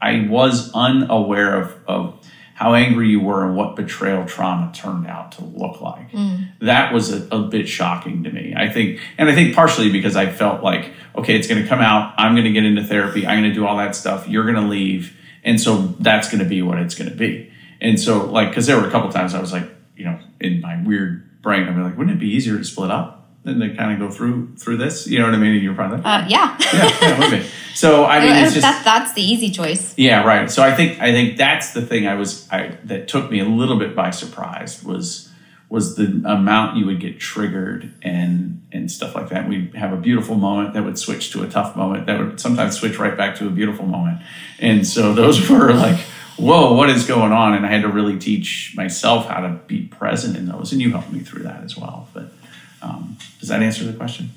I 0.00 0.26
was 0.28 0.72
unaware 0.74 1.60
of, 1.60 1.74
of 1.86 2.28
how 2.54 2.74
angry 2.74 3.08
you 3.08 3.20
were 3.20 3.46
and 3.46 3.56
what 3.56 3.76
betrayal 3.76 4.24
trauma 4.24 4.72
turned 4.74 5.06
out 5.06 5.32
to 5.32 5.44
look 5.44 5.80
like. 5.80 6.08
That 6.60 6.92
was 6.92 7.12
a, 7.12 7.28
a 7.36 7.42
bit 7.42 7.68
shocking 7.68 8.24
to 8.24 8.30
me. 8.30 8.54
I 8.56 8.68
think, 8.68 9.00
and 9.16 9.28
I 9.28 9.34
think 9.34 9.54
partially 9.54 9.92
because 9.92 10.16
I 10.16 10.28
felt 10.28 10.62
like, 10.62 10.90
okay, 11.14 11.36
it's 11.36 11.46
going 11.46 11.62
to 11.62 11.68
come 11.68 11.80
out. 11.80 12.14
I'm 12.18 12.34
going 12.34 12.46
to 12.46 12.52
get 12.52 12.64
into 12.64 12.82
therapy. 12.82 13.26
I'm 13.26 13.40
going 13.40 13.50
to 13.50 13.54
do 13.54 13.64
all 13.64 13.76
that 13.76 13.94
stuff. 13.94 14.26
You're 14.26 14.42
going 14.44 14.56
to 14.56 14.68
leave. 14.68 15.16
And 15.48 15.60
so 15.60 15.78
that's 15.98 16.28
going 16.28 16.42
to 16.42 16.48
be 16.48 16.60
what 16.62 16.78
it's 16.78 16.94
going 16.94 17.10
to 17.10 17.16
be. 17.16 17.50
And 17.80 17.98
so, 17.98 18.26
like, 18.26 18.50
because 18.50 18.66
there 18.66 18.78
were 18.78 18.86
a 18.86 18.90
couple 18.90 19.10
times 19.10 19.34
I 19.34 19.40
was 19.40 19.52
like, 19.52 19.68
you 19.96 20.04
know, 20.04 20.18
in 20.40 20.60
my 20.60 20.82
weird 20.82 21.42
brain, 21.42 21.66
I'm 21.66 21.82
like, 21.82 21.96
wouldn't 21.96 22.16
it 22.16 22.20
be 22.20 22.28
easier 22.28 22.58
to 22.58 22.64
split 22.64 22.90
up? 22.90 23.18
than 23.44 23.60
to 23.60 23.74
kind 23.74 23.92
of 23.92 23.98
go 23.98 24.14
through 24.14 24.54
through 24.56 24.76
this? 24.76 25.06
You 25.06 25.18
know 25.18 25.26
what 25.26 25.34
I 25.34 25.38
mean? 25.38 25.62
You're 25.62 25.74
probably 25.74 25.98
like, 25.98 26.24
Uh, 26.24 26.26
yeah. 26.28 26.58
yeah, 26.72 26.98
yeah, 27.00 27.18
would 27.18 27.30
be. 27.30 27.46
So 27.74 28.04
I 28.04 28.20
mean, 28.20 28.32
it's 28.44 28.54
just 28.54 28.62
that, 28.62 28.84
that's 28.84 29.14
the 29.14 29.22
easy 29.22 29.50
choice. 29.50 29.94
yeah, 29.96 30.24
right. 30.24 30.50
So 30.50 30.62
I 30.62 30.74
think 30.74 31.00
I 31.00 31.12
think 31.12 31.36
that's 31.36 31.72
the 31.72 31.82
thing 31.82 32.06
I 32.06 32.14
was 32.14 32.48
I 32.50 32.76
that 32.84 33.08
took 33.08 33.30
me 33.30 33.40
a 33.40 33.44
little 33.44 33.78
bit 33.78 33.94
by 33.94 34.10
surprise 34.10 34.82
was 34.82 35.27
was 35.70 35.96
the 35.96 36.22
amount 36.24 36.76
you 36.76 36.86
would 36.86 37.00
get 37.00 37.20
triggered 37.20 37.92
and 38.02 38.66
and 38.72 38.90
stuff 38.90 39.14
like 39.14 39.28
that. 39.30 39.48
We'd 39.48 39.74
have 39.74 39.92
a 39.92 39.96
beautiful 39.96 40.34
moment 40.34 40.74
that 40.74 40.84
would 40.84 40.98
switch 40.98 41.30
to 41.32 41.42
a 41.42 41.48
tough 41.48 41.76
moment 41.76 42.06
that 42.06 42.18
would 42.18 42.40
sometimes 42.40 42.78
switch 42.78 42.98
right 42.98 43.16
back 43.16 43.36
to 43.36 43.46
a 43.46 43.50
beautiful 43.50 43.86
moment. 43.86 44.20
And 44.58 44.86
so 44.86 45.14
those 45.20 45.48
were 45.48 45.72
like, 45.72 45.98
whoa, 46.36 46.74
what 46.74 46.90
is 46.90 47.06
going 47.06 47.32
on? 47.32 47.54
And 47.54 47.66
I 47.66 47.70
had 47.70 47.82
to 47.82 47.88
really 47.88 48.18
teach 48.18 48.74
myself 48.76 49.26
how 49.26 49.40
to 49.40 49.60
be 49.66 49.84
present 49.84 50.36
in 50.36 50.46
those. 50.46 50.72
And 50.72 50.80
you 50.80 50.90
helped 50.92 51.12
me 51.12 51.20
through 51.20 51.44
that 51.44 51.64
as 51.64 51.76
well. 51.76 52.08
But 52.12 52.28
um, 52.82 53.16
does 53.40 53.48
that 53.48 53.62
answer 53.62 53.84
the 53.84 53.92
question? 53.92 54.30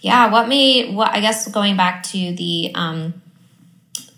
Yeah, 0.00 0.32
what 0.32 0.48
made 0.48 0.94
what 0.94 1.12
I 1.12 1.20
guess 1.20 1.48
going 1.48 1.76
back 1.76 2.02
to 2.04 2.34
the 2.34 2.72
um 2.74 3.14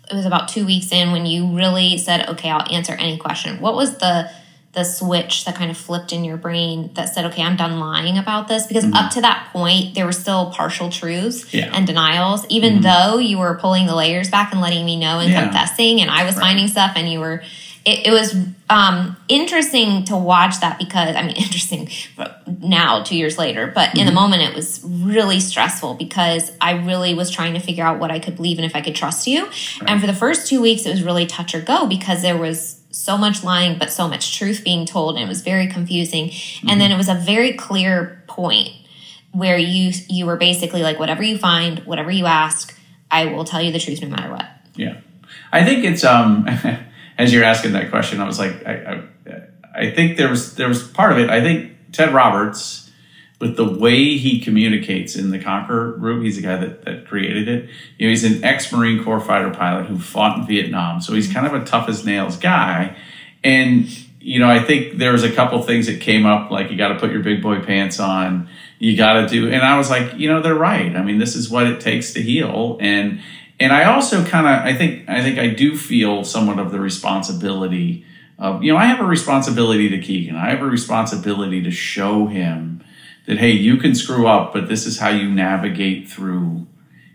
it 0.09 0.13
was 0.13 0.25
about 0.25 0.49
2 0.49 0.67
weeks 0.67 0.91
in 0.91 1.11
when 1.11 1.25
you 1.25 1.55
really 1.55 1.97
said, 1.97 2.29
"Okay, 2.29 2.49
I'll 2.49 2.71
answer 2.71 2.93
any 2.93 3.17
question." 3.17 3.59
What 3.59 3.75
was 3.75 3.97
the 3.97 4.29
the 4.75 4.83
switch 4.83 5.45
that 5.45 5.55
kind 5.55 5.71
of 5.71 5.77
flipped 5.77 6.11
in 6.11 6.23
your 6.25 6.37
brain 6.37 6.91
that 6.93 7.05
said, 7.05 7.25
"Okay, 7.25 7.41
I'm 7.41 7.55
done 7.55 7.79
lying 7.79 8.17
about 8.17 8.47
this"? 8.47 8.67
Because 8.67 8.83
up 8.83 8.91
mm-hmm. 8.91 9.09
to 9.09 9.21
that 9.21 9.49
point, 9.51 9.95
there 9.95 10.05
were 10.05 10.11
still 10.11 10.51
partial 10.51 10.89
truths 10.89 11.53
Yeah. 11.53 11.71
and 11.73 11.87
denials, 11.87 12.45
even 12.49 12.79
mm-hmm. 12.79 12.81
though 12.81 13.17
you 13.17 13.37
were 13.37 13.55
pulling 13.55 13.87
the 13.87 13.95
layers 13.95 14.29
back 14.29 14.51
and 14.51 14.61
letting 14.61 14.85
me 14.85 14.97
know 14.97 15.19
and 15.19 15.31
Yeah. 15.31 15.43
confessing, 15.43 16.01
and 16.01 16.11
I 16.11 16.25
was 16.25 16.35
Right. 16.35 16.43
finding 16.43 16.67
stuff, 16.67 16.91
and 16.95 17.11
you 17.11 17.19
were. 17.19 17.41
It, 17.85 18.07
it 18.07 18.11
was 18.11 18.35
um, 18.67 19.15
interesting 19.27 20.05
to 20.05 20.17
watch 20.17 20.59
that 20.61 20.79
because 20.79 21.15
I 21.15 21.21
mean, 21.21 21.35
interesting 21.37 21.87
now, 22.59 23.03
two 23.03 23.15
years 23.15 23.37
later, 23.37 23.71
but 23.73 23.95
in 23.95 24.05
the 24.05 24.11
mm-hmm. 24.11 24.15
moment, 24.15 24.41
it 24.41 24.55
was 24.55 24.81
really 24.83 25.39
stressful 25.39 25.93
because 25.93 26.51
I 26.59 26.83
really 26.83 27.13
was 27.13 27.29
trying 27.29 27.53
to 27.53 27.59
figure 27.59 27.83
out 27.83 27.99
what 27.99 28.11
I 28.11 28.19
could 28.19 28.35
believe 28.35 28.57
and 28.57 28.65
if 28.65 28.75
I 28.75 28.81
could 28.81 28.95
trust 28.95 29.27
you. 29.27 29.47
And 29.85 30.01
for 30.01 30.07
the 30.07 30.13
first 30.15 30.49
two 30.49 30.61
weeks, 30.61 30.85
it 30.85 30.89
was 30.89 31.03
really 31.03 31.27
touch 31.27 31.53
or 31.53 31.61
go 31.61 31.85
because 31.85 32.23
there 32.23 32.37
was 32.37 32.74
so 32.95 33.17
much 33.17 33.43
lying, 33.43 33.77
but 33.77 33.91
so 33.91 34.07
much 34.07 34.37
truth 34.37 34.63
being 34.63 34.85
told, 34.85 35.15
and 35.15 35.23
it 35.23 35.27
was 35.27 35.41
very 35.41 35.67
confusing. 35.67 36.31
And 36.67 36.79
then 36.79 36.91
it 36.91 36.97
was 36.97 37.09
a 37.09 37.13
very 37.13 37.53
clear 37.53 38.23
point 38.27 38.69
where 39.31 39.57
you 39.57 39.91
you 40.07 40.25
were 40.25 40.37
basically 40.37 40.81
like, 40.81 40.97
whatever 40.97 41.21
you 41.21 41.37
find, 41.37 41.79
whatever 41.79 42.09
you 42.09 42.25
ask, 42.25 42.77
I 43.11 43.25
will 43.25 43.43
tell 43.43 43.61
you 43.61 43.71
the 43.71 43.79
truth 43.79 44.01
no 44.01 44.07
matter 44.07 44.31
what. 44.31 44.47
Yeah, 44.75 44.97
I 45.51 45.65
think 45.65 45.83
it's 45.83 46.05
um 46.05 46.47
as 47.17 47.33
you're 47.33 47.43
asking 47.43 47.73
that 47.73 47.89
question, 47.89 48.21
I 48.21 48.25
was 48.25 48.39
like, 48.39 48.65
I, 48.65 49.03
I, 49.27 49.41
I 49.75 49.91
think 49.91 50.17
there 50.17 50.29
was 50.29 50.55
there 50.55 50.69
was 50.69 50.87
part 50.87 51.11
of 51.11 51.17
it. 51.17 51.29
I 51.29 51.41
think 51.41 51.73
Ted 51.91 52.13
Roberts, 52.13 52.84
with 53.39 53.57
the 53.57 53.65
way 53.65 54.17
he 54.17 54.39
communicates 54.39 55.15
in 55.15 55.31
the 55.31 55.39
Conquer 55.39 55.93
group, 55.93 56.23
he's 56.23 56.37
the 56.37 56.41
guy 56.41 56.57
that, 56.57 56.85
that 56.85 57.07
created 57.07 57.47
it. 57.47 57.69
You 57.97 58.07
know, 58.07 58.09
he's 58.09 58.23
an 58.23 58.43
ex 58.43 58.71
Marine 58.71 59.03
Corps 59.03 59.19
fighter 59.19 59.51
pilot 59.51 59.87
who 59.87 59.97
fought 59.97 60.39
in 60.39 60.47
Vietnam, 60.47 61.01
so 61.01 61.13
he's 61.13 61.31
kind 61.31 61.45
of 61.45 61.53
a 61.53 61.65
tough 61.65 61.89
as 61.89 62.05
nails 62.05 62.37
guy. 62.37 62.97
And 63.43 63.87
you 64.19 64.39
know, 64.39 64.49
I 64.49 64.59
think 64.59 64.97
there 64.97 65.11
was 65.11 65.23
a 65.23 65.31
couple 65.31 65.61
things 65.61 65.85
that 65.85 66.01
came 66.01 66.25
up, 66.25 66.49
like 66.49 66.71
you 66.71 66.77
got 66.77 66.87
to 66.87 66.99
put 66.99 67.11
your 67.11 67.21
big 67.21 67.43
boy 67.43 67.59
pants 67.61 67.99
on, 67.99 68.49
you 68.79 68.97
got 68.97 69.21
to 69.21 69.27
do. 69.27 69.51
And 69.51 69.61
I 69.61 69.77
was 69.77 69.91
like, 69.91 70.15
you 70.15 70.27
know, 70.27 70.41
they're 70.41 70.55
right. 70.55 70.95
I 70.95 71.03
mean, 71.03 71.19
this 71.19 71.35
is 71.35 71.47
what 71.47 71.67
it 71.67 71.79
takes 71.79 72.13
to 72.13 72.21
heal, 72.21 72.77
and 72.79 73.21
and 73.59 73.71
I 73.71 73.85
also 73.85 74.25
kind 74.25 74.47
of, 74.47 74.65
I 74.65 74.73
think, 74.73 75.07
I 75.07 75.21
think 75.21 75.39
I 75.39 75.47
do 75.47 75.77
feel 75.77 76.23
somewhat 76.23 76.59
of 76.59 76.71
the 76.71 76.79
responsibility 76.79 78.05
of, 78.37 78.63
you 78.63 78.73
know, 78.73 78.77
I 78.77 78.85
have 78.85 78.99
a 78.99 79.05
responsibility 79.05 79.89
to 79.89 79.99
Keegan. 79.99 80.35
I 80.35 80.49
have 80.49 80.61
a 80.61 80.65
responsibility 80.65 81.63
to 81.63 81.71
show 81.71 82.27
him 82.27 82.83
that 83.27 83.37
hey, 83.37 83.51
you 83.51 83.77
can 83.77 83.95
screw 83.95 84.27
up, 84.27 84.53
but 84.53 84.67
this 84.67 84.85
is 84.85 84.99
how 84.99 85.09
you 85.09 85.29
navigate 85.29 86.09
through 86.09 86.67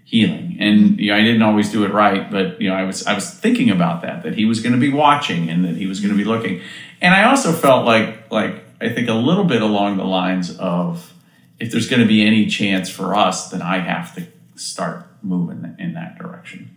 healing. 0.05 0.57
And 0.59 0.99
you 0.99 1.13
know, 1.13 1.19
I 1.19 1.23
didn't 1.23 1.43
always 1.43 1.71
do 1.71 1.85
it 1.85 1.93
right, 1.93 2.31
but 2.31 2.61
you 2.61 2.69
know, 2.69 2.75
I 2.75 2.83
was 2.83 3.07
I 3.07 3.15
was 3.15 3.31
thinking 3.31 3.71
about 3.71 4.03
that 4.03 4.23
that 4.25 4.35
he 4.35 4.45
was 4.45 4.61
going 4.61 4.73
to 4.73 4.81
be 4.81 4.93
watching 4.93 5.49
and 5.49 5.65
that 5.65 5.77
he 5.77 5.87
was 5.87 6.01
going 6.01 6.11
to 6.11 6.19
be 6.19 6.25
looking. 6.25 6.61
And 7.01 7.15
I 7.15 7.25
also 7.25 7.53
felt 7.53 7.87
like 7.87 8.31
like 8.31 8.65
I 8.81 8.89
think 8.89 9.09
a 9.09 9.15
little 9.15 9.45
bit 9.45 9.63
along 9.63 9.99
the 9.99 10.05
lines 10.05 10.57
of 10.59 11.13
if 11.61 11.71
there's 11.71 11.89
going 11.89 12.01
to 12.01 12.09
be 12.09 12.27
any 12.27 12.47
chance 12.47 12.89
for 12.91 13.15
us, 13.15 13.51
then 13.51 13.63
I 13.63 13.79
have 13.79 14.15
to 14.17 14.27
start 14.57 15.07
moving 15.23 15.77
in 15.79 15.95
that 15.95 16.19
direction. 16.19 16.77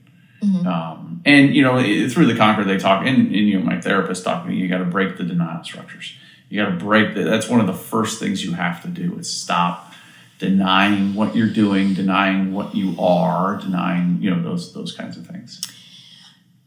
Um, 0.67 1.21
and 1.25 1.55
you 1.55 1.61
know, 1.61 1.81
through 2.09 2.25
the 2.25 2.35
conquer, 2.35 2.65
they 2.65 2.77
talk, 2.77 3.05
and, 3.05 3.27
and 3.27 3.47
you 3.47 3.57
know, 3.57 3.65
my 3.65 3.79
therapist 3.79 4.25
talked 4.25 4.45
to 4.45 4.51
me. 4.51 4.57
You 4.57 4.67
got 4.67 4.79
to 4.79 4.85
break 4.85 5.17
the 5.17 5.23
denial 5.23 5.63
structures. 5.63 6.17
You 6.49 6.63
got 6.63 6.69
to 6.69 6.75
break 6.75 7.15
that. 7.15 7.23
That's 7.23 7.49
one 7.49 7.59
of 7.59 7.67
the 7.67 7.73
first 7.73 8.19
things 8.19 8.43
you 8.43 8.53
have 8.53 8.81
to 8.83 8.87
do 8.87 9.17
is 9.17 9.29
stop 9.29 9.93
denying 10.39 11.15
what 11.15 11.35
you're 11.35 11.49
doing, 11.49 11.93
denying 11.93 12.53
what 12.53 12.75
you 12.75 12.99
are, 12.99 13.57
denying 13.57 14.19
you 14.21 14.29
know 14.29 14.41
those 14.41 14.73
those 14.73 14.91
kinds 14.91 15.17
of 15.17 15.25
things. 15.25 15.61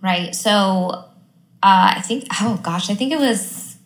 Right. 0.03 0.35
So 0.35 1.05
uh, 1.63 1.95
I 1.97 2.01
think, 2.03 2.27
oh 2.41 2.61
gosh, 2.63 2.91
I 2.91 2.95
think 2.95 3.13
it 3.13 3.19
was 3.19 3.77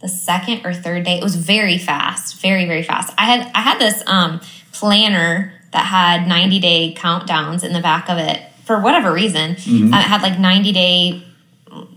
the 0.00 0.08
second 0.08 0.64
or 0.64 0.72
third 0.72 1.04
day. 1.04 1.18
It 1.18 1.22
was 1.22 1.36
very 1.36 1.78
fast, 1.78 2.40
very 2.40 2.64
very 2.64 2.82
fast. 2.82 3.14
I 3.18 3.24
had 3.24 3.50
I 3.54 3.60
had 3.60 3.78
this 3.78 4.02
um, 4.06 4.40
planner 4.72 5.52
that 5.72 5.84
had 5.84 6.26
90 6.26 6.60
day 6.60 6.94
countdowns 6.96 7.64
in 7.64 7.72
the 7.72 7.80
back 7.80 8.08
of 8.08 8.18
it 8.18 8.42
for 8.64 8.80
whatever 8.80 9.12
reason. 9.12 9.56
Mm-hmm. 9.56 9.92
Uh, 9.92 9.98
it 9.98 10.02
had 10.02 10.22
like 10.22 10.38
90 10.38 10.72
day 10.72 11.22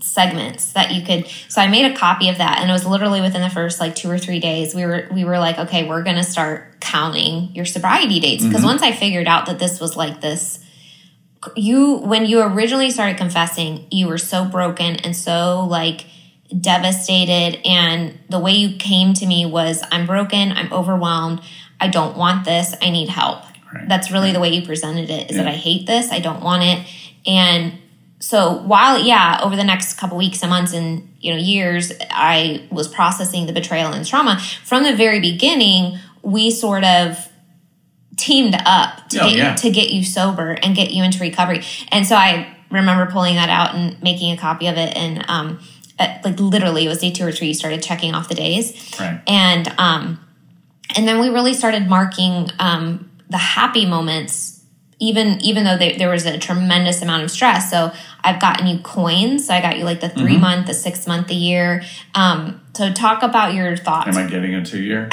segments 0.00 0.72
that 0.72 0.92
you 0.92 1.02
could 1.02 1.26
so 1.48 1.60
i 1.60 1.66
made 1.66 1.90
a 1.90 1.96
copy 1.96 2.28
of 2.28 2.38
that 2.38 2.58
and 2.60 2.70
it 2.70 2.72
was 2.72 2.86
literally 2.86 3.20
within 3.20 3.40
the 3.40 3.50
first 3.50 3.80
like 3.80 3.94
two 3.94 4.10
or 4.10 4.18
three 4.18 4.40
days 4.40 4.74
we 4.74 4.84
were 4.84 5.08
we 5.12 5.24
were 5.24 5.38
like 5.38 5.58
okay 5.58 5.88
we're 5.88 6.02
gonna 6.02 6.24
start 6.24 6.80
counting 6.80 7.54
your 7.54 7.64
sobriety 7.64 8.18
dates. 8.18 8.44
Because 8.44 8.60
mm-hmm. 8.60 8.68
once 8.68 8.82
i 8.82 8.92
figured 8.92 9.26
out 9.26 9.46
that 9.46 9.58
this 9.58 9.80
was 9.80 9.96
like 9.96 10.20
this 10.20 10.58
you 11.56 11.96
when 11.96 12.26
you 12.26 12.42
originally 12.42 12.90
started 12.90 13.16
confessing 13.16 13.86
you 13.90 14.08
were 14.08 14.18
so 14.18 14.44
broken 14.44 14.96
and 14.96 15.16
so 15.16 15.66
like 15.68 16.06
devastated 16.58 17.60
and 17.64 18.18
the 18.28 18.38
way 18.38 18.52
you 18.52 18.76
came 18.76 19.14
to 19.14 19.24
me 19.24 19.46
was 19.46 19.82
i'm 19.90 20.04
broken 20.04 20.52
i'm 20.52 20.70
overwhelmed 20.72 21.40
i 21.80 21.88
don't 21.88 22.16
want 22.16 22.44
this 22.44 22.74
i 22.82 22.90
need 22.90 23.08
help. 23.08 23.44
Right. 23.72 23.88
that's 23.88 24.10
really 24.10 24.32
the 24.32 24.40
way 24.40 24.50
you 24.50 24.66
presented 24.66 25.10
it 25.10 25.30
is 25.30 25.36
that 25.36 25.46
i 25.46 25.52
hate 25.52 25.86
this 25.86 26.10
i 26.12 26.18
don't 26.18 26.42
want 26.42 26.62
it 26.62 26.86
and 27.26 27.72
so 28.20 28.58
while 28.62 28.98
yeah 29.02 29.40
over 29.42 29.56
the 29.56 29.64
next 29.64 29.94
couple 29.94 30.16
weeks 30.16 30.42
and 30.42 30.50
months 30.50 30.72
and 30.74 31.08
you 31.20 31.32
know 31.32 31.38
years 31.38 31.90
i 32.10 32.66
was 32.70 32.86
processing 32.86 33.46
the 33.46 33.52
betrayal 33.52 33.92
and 33.92 34.06
trauma 34.06 34.38
from 34.64 34.82
the 34.84 34.94
very 34.94 35.20
beginning 35.20 35.98
we 36.22 36.50
sort 36.50 36.84
of 36.84 37.16
teamed 38.16 38.54
up 38.66 39.08
to 39.08 39.18
Oh, 39.22 39.28
get 39.28 39.36
yeah. 39.36 39.54
to 39.54 39.70
get 39.70 39.90
you 39.90 40.04
sober 40.04 40.52
and 40.62 40.76
get 40.76 40.90
you 40.92 41.02
into 41.02 41.18
recovery 41.18 41.62
and 41.88 42.06
so 42.06 42.14
i 42.14 42.54
remember 42.70 43.10
pulling 43.10 43.34
that 43.36 43.48
out 43.48 43.74
and 43.74 44.00
making 44.02 44.32
a 44.32 44.36
copy 44.36 44.66
of 44.66 44.76
it 44.76 44.94
and 44.96 45.24
um 45.28 45.58
at, 45.98 46.24
like 46.24 46.38
literally 46.38 46.84
it 46.86 46.88
was 46.88 46.98
day 46.98 47.10
two 47.10 47.26
or 47.26 47.32
three 47.32 47.48
you 47.48 47.54
started 47.54 47.82
checking 47.82 48.14
off 48.14 48.28
the 48.28 48.34
days 48.34 48.94
Right. 49.00 49.20
and 49.26 49.72
um 49.78 50.20
and 50.96 51.06
then 51.08 51.20
we 51.20 51.28
really 51.30 51.54
started 51.54 51.88
marking 51.88 52.48
um 52.58 53.10
the 53.30 53.38
happy 53.38 53.86
moments 53.86 54.49
even 55.00 55.40
even 55.40 55.64
though 55.64 55.76
they, 55.78 55.96
there 55.96 56.10
was 56.10 56.26
a 56.26 56.38
tremendous 56.38 57.00
amount 57.02 57.22
of 57.22 57.30
stress 57.30 57.70
so 57.70 57.90
i've 58.22 58.40
gotten 58.40 58.66
you 58.66 58.78
coins 58.80 59.46
so 59.46 59.54
i 59.54 59.60
got 59.60 59.78
you 59.78 59.84
like 59.84 60.00
the 60.00 60.08
3 60.08 60.22
Mm-hmm. 60.32 60.40
month 60.40 60.66
the 60.66 60.74
six 60.74 61.06
month 61.06 61.26
the 61.28 61.34
year 61.34 61.82
um 62.14 62.60
so 62.74 62.92
talk 62.92 63.22
about 63.22 63.54
your 63.54 63.76
thoughts 63.76 64.16
Am 64.16 64.26
I 64.26 64.28
getting 64.30 64.54
a 64.54 64.64
two 64.64 64.80
year? 64.82 65.08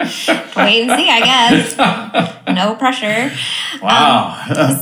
wait 0.00 0.82
and 0.82 0.90
see 0.98 1.08
i 1.08 1.20
guess 1.24 1.76
no 2.48 2.74
pressure 2.74 3.30
Wow. 3.80 4.36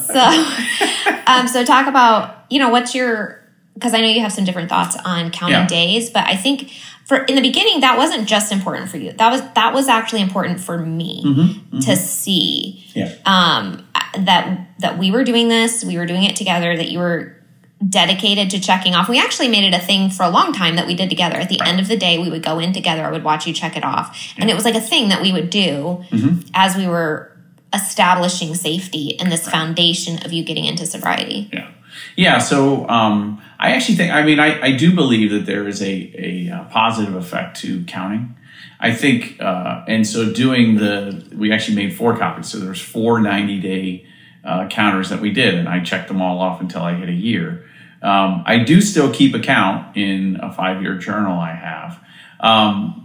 so 0.07 1.23
um 1.27 1.47
so 1.47 1.65
talk 1.65 1.87
about 1.87 2.45
you 2.51 2.59
know 2.59 2.71
what's 2.71 2.95
your 2.95 3.40
because 3.81 3.95
i 3.95 4.01
know 4.01 4.09
you 4.09 4.21
have 4.21 4.33
some 4.33 4.45
different 4.45 4.69
thoughts 4.69 4.97
on 5.05 5.31
counting 5.31 5.55
Yeah. 5.61 5.67
days 5.67 6.11
but 6.11 6.25
i 6.27 6.37
think 6.37 6.71
for 7.07 7.17
in 7.25 7.35
the 7.35 7.43
beginning 7.43 7.81
that 7.81 7.97
wasn't 7.99 8.29
just 8.29 8.53
important 8.53 8.89
for 8.91 8.99
you 8.99 9.13
that 9.13 9.31
was 9.31 9.41
that 9.55 9.73
was 9.75 9.89
actually 9.89 10.21
important 10.23 10.61
for 10.61 10.79
me 10.79 11.23
Mm-hmm. 11.25 11.79
to 11.81 11.97
see 11.97 12.85
yeah. 12.95 13.15
um 13.25 13.85
that 14.27 14.45
that 14.79 14.99
we 14.99 15.11
were 15.11 15.25
doing 15.25 15.49
this 15.49 15.85
we 15.85 15.97
were 15.99 16.07
doing 16.07 16.25
it 16.25 16.37
together 16.37 16.77
that 16.77 16.89
you 16.91 16.99
were 16.99 17.37
dedicated 17.89 18.51
to 18.51 18.61
checking 18.61 18.95
off 18.95 19.09
we 19.09 19.19
actually 19.19 19.49
made 19.49 19.65
it 19.65 19.75
a 19.75 19.79
thing 19.83 20.11
for 20.11 20.23
a 20.25 20.29
long 20.29 20.53
time 20.53 20.77
that 20.77 20.87
we 20.87 20.95
did 20.95 21.09
together 21.09 21.37
at 21.37 21.49
the 21.49 21.59
end 21.65 21.81
of 21.81 21.89
the 21.89 21.97
day 21.97 22.19
we 22.19 22.29
would 22.29 22.43
go 22.43 22.59
in 22.59 22.73
together 22.75 23.03
i 23.05 23.11
would 23.11 23.25
watch 23.25 23.47
you 23.47 23.53
check 23.55 23.75
it 23.77 23.85
off 23.85 24.35
and 24.37 24.51
it 24.51 24.55
was 24.55 24.65
like 24.67 24.75
a 24.75 24.81
thing 24.81 25.09
that 25.09 25.23
we 25.23 25.33
would 25.33 25.49
do 25.51 26.05
Mm-hmm. 26.11 26.41
as 26.55 26.77
we 26.77 26.87
were 26.87 27.33
establishing 27.73 28.55
safety 28.55 29.19
and 29.19 29.31
this 29.33 29.49
foundation 29.49 30.19
of 30.25 30.33
you 30.33 30.45
getting 30.45 30.65
into 30.67 30.85
sobriety 30.87 31.49
Yeah. 31.53 31.71
Yeah. 32.17 32.39
So 32.39 32.89
um, 32.89 33.41
I 33.61 33.73
actually 33.73 33.97
think, 33.97 34.11
I 34.11 34.23
mean, 34.23 34.41
I, 34.41 34.61
I 34.61 34.73
do 34.73 34.95
believe 34.95 35.31
that 35.33 35.45
there 35.45 35.69
is 35.69 35.83
a, 35.83 36.13
a, 36.17 36.51
uh 36.51 36.65
positive 36.65 37.15
effect 37.15 37.61
to 37.61 37.85
counting. 37.85 38.37
I 38.81 38.95
think, 38.95 39.37
uh, 39.41 39.85
and 39.87 40.07
so 40.07 40.33
doing 40.33 40.77
the, 40.77 41.29
we 41.37 41.53
actually 41.53 41.77
made 41.77 41.95
four 41.95 42.17
copies. 42.17 42.49
So 42.49 42.59
there's 42.59 42.81
four 42.81 43.21
90 43.21 43.61
day 43.61 44.07
uh, 44.43 44.69
counters 44.69 45.11
that 45.11 45.21
we 45.21 45.31
did, 45.31 45.55
and 45.55 45.69
I 45.69 45.81
checked 45.81 46.09
them 46.09 46.23
all 46.23 46.39
off 46.39 46.63
until 46.63 46.83
I 46.83 46.95
hit 46.95 47.11
a 47.11 47.15
year. 47.15 47.67
Um, 48.01 48.43
I 48.47 48.61
do 48.65 48.81
still 48.81 49.13
keep 49.13 49.35
a 49.35 49.41
count 49.41 49.95
in 49.95 50.39
a 50.43 50.51
five 50.51 50.81
year 50.81 50.97
journal 50.97 51.39
I 51.39 51.53
have. 51.53 52.03
Um, 52.41 53.01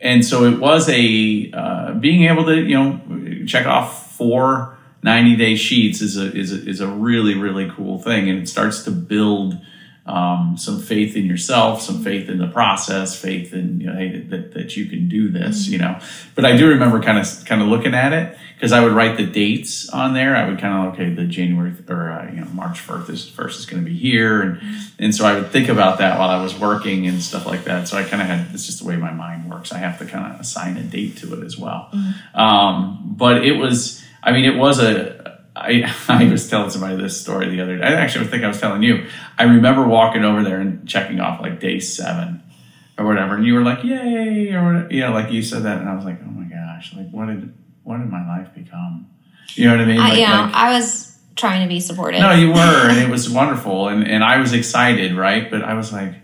and 0.00 0.24
so 0.24 0.44
it 0.44 0.60
was 0.60 0.88
a 0.88 1.50
uh, 1.52 1.94
being 1.94 2.28
able 2.28 2.44
to 2.44 2.62
you 2.62 2.74
know 2.74 3.44
check 3.46 3.66
off 3.66 4.16
four 4.16 4.73
90 5.04 5.36
day 5.36 5.54
sheets 5.54 6.00
is 6.00 6.16
a, 6.16 6.34
is 6.34 6.50
a 6.50 6.66
is 6.66 6.80
a 6.80 6.88
really 6.88 7.34
really 7.34 7.70
cool 7.70 7.98
thing 7.98 8.30
and 8.30 8.38
it 8.38 8.48
starts 8.48 8.82
to 8.84 8.90
build 8.90 9.60
um, 10.06 10.56
some 10.58 10.80
faith 10.80 11.16
in 11.16 11.24
yourself, 11.24 11.80
some 11.80 12.04
faith 12.04 12.28
in 12.28 12.36
the 12.36 12.46
process, 12.46 13.18
faith 13.18 13.54
in 13.54 13.80
you 13.80 13.86
know 13.86 13.96
hey, 13.96 14.18
that, 14.18 14.52
that 14.52 14.76
you 14.76 14.86
can 14.86 15.08
do 15.08 15.30
this, 15.30 15.66
you 15.66 15.78
know. 15.78 15.98
But 16.34 16.44
I 16.44 16.56
do 16.56 16.68
remember 16.68 17.00
kind 17.00 17.18
of 17.18 17.44
kind 17.46 17.62
of 17.62 17.68
looking 17.68 17.94
at 17.94 18.12
it 18.12 18.36
because 18.54 18.72
I 18.72 18.84
would 18.84 18.92
write 18.92 19.16
the 19.16 19.24
dates 19.24 19.88
on 19.88 20.12
there. 20.12 20.36
I 20.36 20.46
would 20.46 20.58
kind 20.58 20.88
of 20.88 20.94
okay, 20.94 21.08
the 21.08 21.24
January 21.24 21.72
or 21.88 22.10
uh, 22.10 22.30
you 22.30 22.40
know 22.42 22.46
March 22.52 22.80
first 22.80 23.08
is 23.08 23.26
first 23.26 23.58
is 23.60 23.64
going 23.64 23.82
to 23.82 23.90
be 23.90 23.96
here, 23.96 24.42
and 24.42 24.60
and 24.98 25.14
so 25.14 25.24
I 25.24 25.34
would 25.36 25.50
think 25.50 25.70
about 25.70 25.96
that 25.98 26.18
while 26.18 26.28
I 26.28 26.42
was 26.42 26.58
working 26.58 27.06
and 27.06 27.22
stuff 27.22 27.46
like 27.46 27.64
that. 27.64 27.88
So 27.88 27.96
I 27.96 28.04
kind 28.04 28.20
of 28.20 28.28
had 28.28 28.52
it's 28.52 28.66
just 28.66 28.80
the 28.80 28.86
way 28.86 28.96
my 28.96 29.12
mind 29.12 29.50
works. 29.50 29.72
I 29.72 29.78
have 29.78 29.98
to 30.00 30.04
kind 30.04 30.34
of 30.34 30.38
assign 30.38 30.76
a 30.76 30.82
date 30.82 31.16
to 31.18 31.32
it 31.32 31.42
as 31.42 31.56
well. 31.56 31.90
Um, 32.34 33.14
but 33.16 33.42
it 33.42 33.52
was, 33.52 34.03
I 34.24 34.32
mean, 34.32 34.44
it 34.44 34.56
was 34.56 34.80
a 34.80 35.38
I, 35.56 35.94
I 36.08 36.24
was 36.24 36.48
telling 36.48 36.70
somebody 36.70 36.96
this 36.96 37.20
story 37.20 37.48
the 37.50 37.60
other 37.60 37.78
day. 37.78 37.84
I 37.84 37.92
actually 37.92 38.26
think 38.26 38.42
I 38.42 38.48
was 38.48 38.60
telling 38.60 38.82
you. 38.82 39.06
I 39.38 39.44
remember 39.44 39.86
walking 39.86 40.24
over 40.24 40.42
there 40.42 40.60
and 40.60 40.88
checking 40.88 41.20
off 41.20 41.40
like 41.40 41.60
day 41.60 41.78
seven 41.78 42.42
or 42.98 43.06
whatever, 43.06 43.36
and 43.36 43.46
you 43.46 43.54
were 43.54 43.62
like, 43.62 43.84
"Yay!" 43.84 44.52
or 44.52 44.64
whatever. 44.64 44.88
know, 44.92 45.12
like 45.12 45.30
you 45.32 45.42
said 45.42 45.62
that, 45.64 45.80
and 45.80 45.88
I 45.88 45.94
was 45.94 46.04
like, 46.04 46.18
"Oh 46.22 46.30
my 46.30 46.44
gosh! 46.44 46.94
Like, 46.96 47.10
what 47.10 47.26
did 47.26 47.52
what 47.82 47.98
did 47.98 48.08
my 48.10 48.26
life 48.26 48.54
become?" 48.54 49.06
You 49.54 49.66
know 49.66 49.76
what 49.76 49.80
I 49.80 49.84
mean? 49.84 50.00
I, 50.00 50.08
Like- 50.08 50.18
yeah, 50.18 50.40
like- 50.46 50.54
I 50.54 50.72
was 50.74 51.18
trying 51.36 51.62
to 51.62 51.68
be 51.68 51.80
supportive. 51.80 52.20
no, 52.20 52.32
you 52.32 52.48
were, 52.48 52.88
and 52.88 52.98
it 52.98 53.08
was 53.08 53.30
wonderful, 53.30 53.88
and 53.88 54.06
and 54.06 54.24
I 54.24 54.38
was 54.38 54.52
excited, 54.52 55.14
right? 55.14 55.50
But 55.50 55.62
I 55.62 55.74
was 55.74 55.92
like, 55.92 56.12
I- 56.12 56.22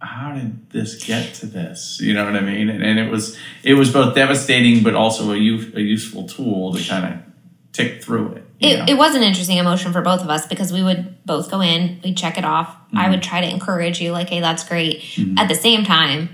how 0.00 0.32
did 0.32 0.70
this 0.70 1.04
get 1.04 1.34
to 1.34 1.46
this? 1.46 1.98
You 2.00 2.14
know 2.14 2.24
what 2.24 2.34
I 2.36 2.40
mean? 2.40 2.68
And, 2.68 2.82
and 2.82 2.98
it 2.98 3.10
was 3.10 3.36
it 3.62 3.74
was 3.74 3.92
both 3.92 4.14
devastating, 4.14 4.82
but 4.82 4.94
also 4.94 5.32
a, 5.32 5.36
use, 5.36 5.74
a 5.74 5.80
useful 5.82 6.26
tool 6.26 6.72
to 6.74 6.82
kind 6.88 7.04
of 7.14 7.20
tick 7.72 8.02
through 8.02 8.32
it. 8.32 8.44
it, 8.60 8.88
it 8.90 8.98
was 8.98 9.14
an 9.14 9.22
interesting 9.22 9.58
emotion 9.58 9.92
for 9.92 10.02
both 10.02 10.22
of 10.22 10.28
us 10.30 10.46
because 10.46 10.72
we 10.72 10.82
would 10.82 11.24
both 11.24 11.50
go 11.50 11.60
in, 11.60 12.00
we'd 12.02 12.16
check 12.16 12.36
it 12.38 12.44
off. 12.44 12.74
I 12.92 13.02
Mm-hmm. 13.02 13.10
would 13.12 13.22
try 13.22 13.40
to 13.42 13.48
encourage 13.48 14.00
you, 14.00 14.10
like, 14.10 14.28
hey, 14.30 14.40
that's 14.40 14.64
great. 14.64 15.04
At 15.38 15.46
the 15.48 15.54
same 15.54 15.84
time, 15.84 16.30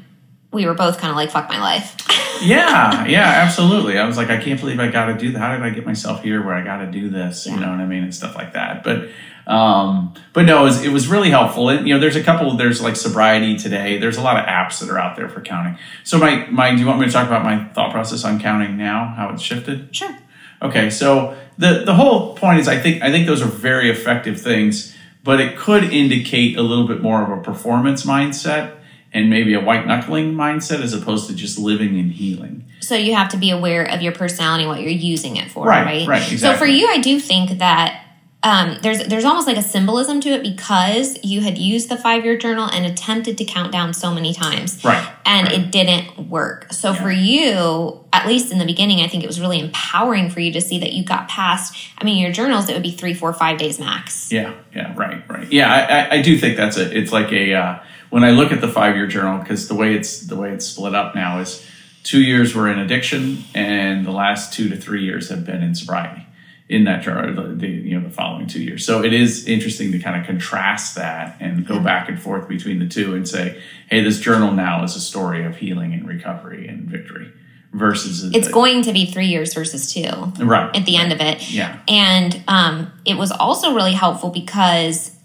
we 0.52 0.64
were 0.64 0.72
both 0.72 0.96
kind 0.98 1.10
of 1.10 1.16
like, 1.16 1.30
fuck 1.30 1.48
my 1.50 1.60
life. 1.60 1.94
yeah, 2.42 3.04
yeah, 3.06 3.42
absolutely. 3.44 3.98
I 3.98 4.06
was 4.06 4.16
like, 4.16 4.30
I 4.30 4.38
can't 4.42 4.58
believe 4.58 4.80
I 4.80 4.88
got 4.88 5.06
to 5.06 5.18
do 5.18 5.32
that. 5.32 5.38
How 5.38 5.52
did 5.54 5.62
I 5.62 5.68
get 5.70 5.84
myself 5.84 6.22
here 6.22 6.42
where 6.42 6.54
I 6.54 6.62
got 6.64 6.78
to 6.78 6.86
do 6.90 7.10
this? 7.10 7.44
You 7.46 7.56
know 7.56 7.68
what 7.70 7.80
I 7.80 7.84
mean, 7.86 8.04
and 8.04 8.14
stuff 8.14 8.34
like 8.34 8.54
that. 8.54 8.82
But, 8.82 9.08
um, 9.46 10.14
but 10.32 10.44
no, 10.44 10.62
it 10.62 10.64
was, 10.64 10.84
it 10.84 10.88
was 10.88 11.06
really 11.08 11.30
helpful. 11.30 11.68
And 11.68 11.86
you 11.86 11.94
know, 11.94 12.00
there's 12.00 12.16
a 12.16 12.22
couple. 12.22 12.56
There's 12.56 12.82
like 12.82 12.96
sobriety 12.96 13.56
today. 13.56 13.98
There's 13.98 14.16
a 14.16 14.22
lot 14.22 14.36
of 14.36 14.44
apps 14.46 14.80
that 14.80 14.90
are 14.90 14.98
out 14.98 15.16
there 15.16 15.28
for 15.28 15.40
counting. 15.40 15.78
So, 16.04 16.18
my, 16.18 16.46
my, 16.46 16.72
do 16.72 16.78
you 16.78 16.86
want 16.86 17.00
me 17.00 17.06
to 17.06 17.12
talk 17.12 17.26
about 17.26 17.44
my 17.44 17.64
thought 17.68 17.92
process 17.92 18.24
on 18.24 18.40
counting 18.40 18.76
now? 18.76 19.14
How 19.16 19.30
it's 19.30 19.42
shifted? 19.42 19.94
sure. 19.94 20.16
Okay, 20.62 20.88
so 20.90 21.36
the 21.58 21.82
the 21.84 21.94
whole 21.94 22.34
point 22.34 22.60
is, 22.60 22.66
I 22.66 22.78
think 22.78 23.02
I 23.02 23.10
think 23.10 23.26
those 23.26 23.42
are 23.42 23.46
very 23.46 23.90
effective 23.90 24.40
things, 24.40 24.96
but 25.22 25.38
it 25.40 25.56
could 25.56 25.84
indicate 25.84 26.56
a 26.56 26.62
little 26.62 26.88
bit 26.88 27.02
more 27.02 27.22
of 27.22 27.38
a 27.38 27.42
performance 27.42 28.04
mindset 28.06 28.76
and 29.12 29.30
maybe 29.30 29.54
a 29.54 29.60
white 29.60 29.86
knuckling 29.86 30.34
mindset 30.34 30.80
as 30.82 30.92
opposed 30.92 31.28
to 31.28 31.34
just 31.34 31.58
living 31.58 31.98
and 31.98 32.12
healing. 32.12 32.64
So 32.80 32.94
you 32.94 33.14
have 33.14 33.28
to 33.30 33.36
be 33.36 33.50
aware 33.50 33.84
of 33.84 34.02
your 34.02 34.12
personality, 34.12 34.66
what 34.66 34.80
you're 34.80 34.90
using 34.90 35.36
it 35.36 35.50
for, 35.50 35.66
Right, 35.66 36.06
right? 36.06 36.08
right, 36.08 36.38
So 36.38 36.54
for 36.54 36.66
you, 36.66 36.88
I 36.88 36.98
do 36.98 37.18
think 37.18 37.58
that 37.58 38.05
um, 38.46 38.78
there's 38.80 39.04
there's 39.08 39.24
almost 39.24 39.48
like 39.48 39.56
a 39.56 39.62
symbolism 39.62 40.20
to 40.20 40.28
it 40.28 40.40
because 40.42 41.18
you 41.24 41.40
had 41.40 41.58
used 41.58 41.88
the 41.88 41.96
five 41.96 42.24
year 42.24 42.38
journal 42.38 42.68
and 42.72 42.86
attempted 42.86 43.36
to 43.38 43.44
count 43.44 43.72
down 43.72 43.92
so 43.92 44.14
many 44.14 44.32
times, 44.32 44.84
Right, 44.84 45.04
And 45.24 45.48
right. 45.48 45.58
it 45.58 45.72
didn't 45.72 46.28
work. 46.30 46.72
So 46.72 46.92
Yeah. 46.92 47.02
for 47.02 47.10
you, 47.10 48.04
at 48.12 48.28
least 48.28 48.52
in 48.52 48.58
the 48.58 48.64
beginning, 48.64 49.00
I 49.00 49.08
think 49.08 49.24
it 49.24 49.26
was 49.26 49.40
really 49.40 49.58
empowering 49.58 50.30
for 50.30 50.38
you 50.38 50.52
to 50.52 50.60
see 50.60 50.78
that 50.78 50.92
you 50.92 51.02
got 51.02 51.28
past. 51.28 51.74
I 51.98 52.04
mean, 52.04 52.18
your 52.18 52.30
journals 52.30 52.68
it 52.68 52.74
would 52.74 52.84
be 52.84 52.92
three, 52.92 53.14
four, 53.14 53.32
five 53.32 53.58
days 53.58 53.80
max. 53.80 54.30
Yeah, 54.30 54.52
yeah, 54.74 54.94
right, 54.96 55.28
right. 55.28 55.50
Yeah, 55.50 55.68
I, 55.74 55.80
I, 56.14 56.18
I 56.18 56.22
do 56.22 56.38
think 56.38 56.56
that's 56.56 56.76
a. 56.76 56.96
It's 56.96 57.10
like 57.10 57.32
a 57.32 57.52
uh, 57.54 57.78
when 58.10 58.22
I 58.22 58.30
look 58.30 58.52
at 58.52 58.60
the 58.60 58.68
five 58.68 58.94
year 58.94 59.08
journal 59.08 59.38
because 59.40 59.66
the 59.66 59.74
way 59.74 59.94
it's 59.94 60.20
the 60.20 60.36
way 60.36 60.52
it's 60.52 60.66
split 60.66 60.94
up 60.94 61.16
now 61.16 61.40
is 61.40 61.66
two 62.04 62.22
years 62.22 62.54
were 62.54 62.68
in 62.68 62.78
addiction 62.78 63.42
and 63.56 64.06
the 64.06 64.12
last 64.12 64.52
two 64.52 64.68
to 64.68 64.76
three 64.76 65.02
years 65.02 65.28
have 65.30 65.44
been 65.44 65.62
in 65.62 65.74
sobriety 65.74 66.25
in 66.68 66.84
that 66.84 67.02
journal. 67.02 67.34
The, 67.34 67.54
the 67.54 67.68
you 67.68 67.98
know 67.98 68.06
the 68.06 68.12
following 68.14 68.46
two 68.46 68.62
years. 68.62 68.84
So 68.84 69.02
it 69.04 69.12
is 69.12 69.46
interesting 69.46 69.92
to 69.92 69.98
kind 69.98 70.20
of 70.20 70.26
contrast 70.26 70.94
that 70.96 71.36
and 71.40 71.66
go 71.66 71.80
back 71.80 72.08
and 72.08 72.20
forth 72.20 72.48
between 72.48 72.78
the 72.78 72.88
two 72.88 73.14
and 73.14 73.28
say, 73.28 73.60
hey, 73.88 74.02
this 74.02 74.20
journal 74.20 74.52
now 74.52 74.82
is 74.84 74.96
a 74.96 75.00
story 75.00 75.44
of 75.44 75.56
healing 75.56 75.92
and 75.94 76.06
recovery 76.08 76.66
and 76.68 76.88
victory 76.88 77.32
versus 77.72 78.24
It's 78.34 78.48
going 78.48 78.82
to 78.82 78.92
be 78.92 79.06
three 79.06 79.26
years 79.26 79.54
versus 79.54 79.92
two. 79.92 80.08
right 80.44 80.74
at 80.74 80.86
the 80.86 80.96
end 80.96 81.12
of 81.12 81.20
it. 81.20 81.50
Yeah. 81.50 81.78
And 81.88 82.42
um, 82.48 82.92
it 83.04 83.16
was 83.16 83.30
also 83.30 83.74
really 83.74 83.92
helpful 83.92 84.30
because 84.30 85.15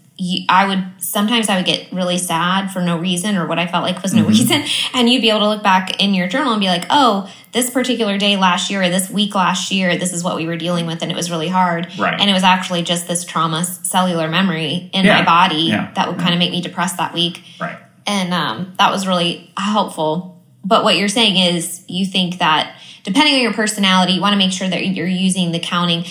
I 0.48 0.66
would 0.68 0.84
sometimes 1.02 1.48
I 1.48 1.56
would 1.56 1.64
get 1.64 1.90
really 1.92 2.18
sad 2.18 2.68
for 2.70 2.80
no 2.80 2.96
reason 2.98 3.34
or 3.36 3.46
what 3.46 3.58
I 3.58 3.66
felt 3.66 3.82
like 3.82 4.02
was 4.02 4.12
Mm-hmm. 4.12 4.22
no 4.22 4.28
reason, 4.28 4.62
and 4.94 5.08
you'd 5.10 5.20
be 5.22 5.30
able 5.30 5.40
to 5.40 5.48
look 5.48 5.62
back 5.62 6.00
in 6.02 6.14
your 6.14 6.28
journal 6.28 6.52
and 6.52 6.60
be 6.60 6.68
like, 6.68 6.84
oh, 6.90 7.28
this 7.52 7.70
particular 7.70 8.18
day 8.18 8.36
last 8.36 8.70
year 8.70 8.82
or 8.82 8.88
this 8.88 9.10
week 9.10 9.34
last 9.34 9.70
year, 9.72 9.96
this 9.96 10.12
is 10.12 10.22
what 10.22 10.36
we 10.36 10.46
were 10.46 10.56
dealing 10.56 10.86
with, 10.86 11.02
and 11.02 11.10
it 11.10 11.14
was 11.16 11.30
really 11.30 11.48
hard. 11.48 11.88
Right. 11.98 12.18
And 12.20 12.30
it 12.30 12.32
was 12.32 12.44
actually 12.44 12.82
just 12.82 13.08
this 13.08 13.24
trauma 13.24 13.64
cellular 13.64 14.28
memory 14.28 14.90
in 14.92 15.04
Yeah. 15.04 15.18
my 15.20 15.24
body 15.24 15.62
Yeah. 15.62 15.90
that 15.94 16.08
would 16.08 16.18
kind 16.18 16.32
of 16.34 16.38
make 16.38 16.50
me 16.50 16.60
depressed 16.60 16.98
that 16.98 17.12
week 17.14 17.42
right. 17.60 17.78
and 18.06 18.32
um, 18.32 18.74
that 18.78 18.90
was 18.92 19.06
really 19.06 19.50
helpful. 19.56 20.42
But 20.64 20.84
what 20.84 20.96
you're 20.96 21.08
saying 21.08 21.36
is 21.56 21.84
you 21.88 22.06
think 22.06 22.38
that 22.38 22.76
depending 23.02 23.34
on 23.34 23.40
your 23.40 23.52
personality, 23.52 24.12
you 24.12 24.20
want 24.20 24.34
to 24.34 24.38
make 24.38 24.52
sure 24.52 24.68
that 24.68 24.86
you're 24.86 25.06
using 25.06 25.50
the 25.52 25.58
counting 25.58 26.04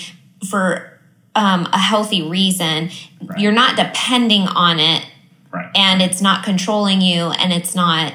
for 0.50 0.91
um, 1.34 1.66
a 1.72 1.78
healthy 1.78 2.22
reason. 2.22 2.90
Right. 3.24 3.38
You're 3.40 3.52
not 3.52 3.76
depending 3.76 4.42
on 4.48 4.78
it, 4.78 5.06
Right. 5.50 5.70
and 5.74 6.00
it's 6.02 6.20
not 6.20 6.44
controlling 6.44 7.00
you, 7.00 7.26
and 7.30 7.52
it's 7.52 7.74
not 7.74 8.14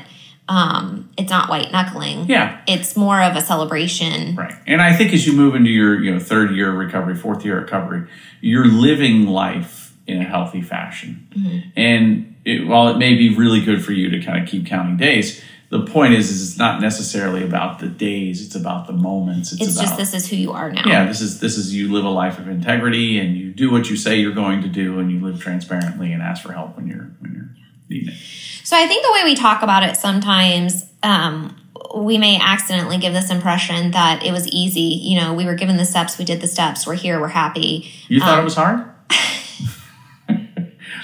um, 0.49 1.09
it's 1.17 1.29
not 1.29 1.49
white 1.49 1.73
knuckling. 1.73 2.25
Yeah. 2.29 2.61
it's 2.67 2.95
more 2.95 3.21
of 3.21 3.35
a 3.35 3.41
celebration. 3.41 4.33
Right. 4.35 4.53
And 4.65 4.81
I 4.81 4.95
think 4.95 5.11
as 5.11 5.27
you 5.27 5.33
move 5.33 5.55
into 5.55 5.69
your, 5.69 6.01
you 6.01 6.13
know, 6.13 6.19
third 6.19 6.55
year 6.55 6.71
recovery, 6.71 7.15
fourth 7.15 7.43
year 7.43 7.59
recovery, 7.59 8.07
you're 8.39 8.65
living 8.65 9.27
life 9.27 9.93
in 10.07 10.21
a 10.21 10.23
healthy 10.23 10.61
fashion. 10.61 11.27
And 11.75 12.36
it, 12.47 12.67
while 12.67 12.87
it 12.89 12.97
may 12.97 13.15
be 13.15 13.35
really 13.35 13.61
good 13.63 13.83
for 13.83 13.91
you 13.91 14.09
to 14.09 14.19
kind 14.25 14.41
of 14.41 14.47
keep 14.49 14.65
counting 14.65 14.97
days, 14.97 15.43
the 15.69 15.85
point 15.85 16.13
is, 16.13 16.29
is 16.31 16.49
it's 16.49 16.57
not 16.57 16.79
necessarily 16.81 17.43
about 17.43 17.79
the 17.79 17.87
days; 17.87 18.45
it's 18.45 18.55
about 18.55 18.87
the 18.87 18.93
moments. 18.93 19.51
It's, 19.51 19.61
It's 19.61 19.75
about 19.75 19.87
just 19.87 19.97
this 19.97 20.13
is 20.13 20.29
who 20.29 20.37
you 20.37 20.51
are 20.53 20.71
now. 20.71 20.83
yeah. 20.85 21.05
This 21.05 21.19
is 21.21 21.39
this 21.41 21.57
is 21.57 21.73
you 21.75 21.91
live 21.91 22.05
a 22.05 22.09
life 22.09 22.39
of 22.39 22.47
integrity, 22.47 23.19
and 23.19 23.35
you 23.35 23.51
do 23.51 23.69
what 23.71 23.89
you 23.89 23.97
say 23.97 24.15
you're 24.17 24.33
going 24.33 24.61
to 24.61 24.69
do, 24.69 24.99
and 24.99 25.11
you 25.11 25.19
live 25.19 25.41
transparently, 25.41 26.13
and 26.13 26.21
ask 26.21 26.41
for 26.41 26.53
help 26.53 26.75
when 26.77 26.87
you're 26.87 27.11
when 27.19 27.33
you're 27.33 27.49
needing 27.89 28.13
it. 28.13 28.17
So 28.63 28.77
I 28.77 28.87
think 28.87 29.05
the 29.05 29.11
way 29.11 29.23
we 29.25 29.35
talk 29.35 29.61
about 29.61 29.83
it 29.83 29.97
sometimes, 29.97 30.85
um, 31.03 31.55
we 31.95 32.17
may 32.17 32.39
accidentally 32.41 32.97
give 32.97 33.13
this 33.13 33.29
impression 33.29 33.91
that 33.91 34.23
it 34.25 34.31
was 34.31 34.47
easy. 34.47 34.81
You 34.81 35.19
know, 35.19 35.33
we 35.33 35.45
were 35.45 35.55
given 35.55 35.75
the 35.77 35.85
steps, 35.85 36.17
we 36.17 36.23
did 36.25 36.39
the 36.41 36.47
steps, 36.47 36.87
we're 36.87 36.95
here, 36.95 37.19
we're 37.19 37.27
happy. 37.29 37.91
You 38.07 38.19
thought 38.21 38.35
Um, 38.35 38.41
it 38.41 38.43
was 38.45 38.55
hard? 38.55 38.85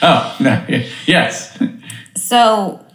oh 0.06 0.36
no! 0.40 0.66
Yes. 1.06 1.58
So, 2.16 2.86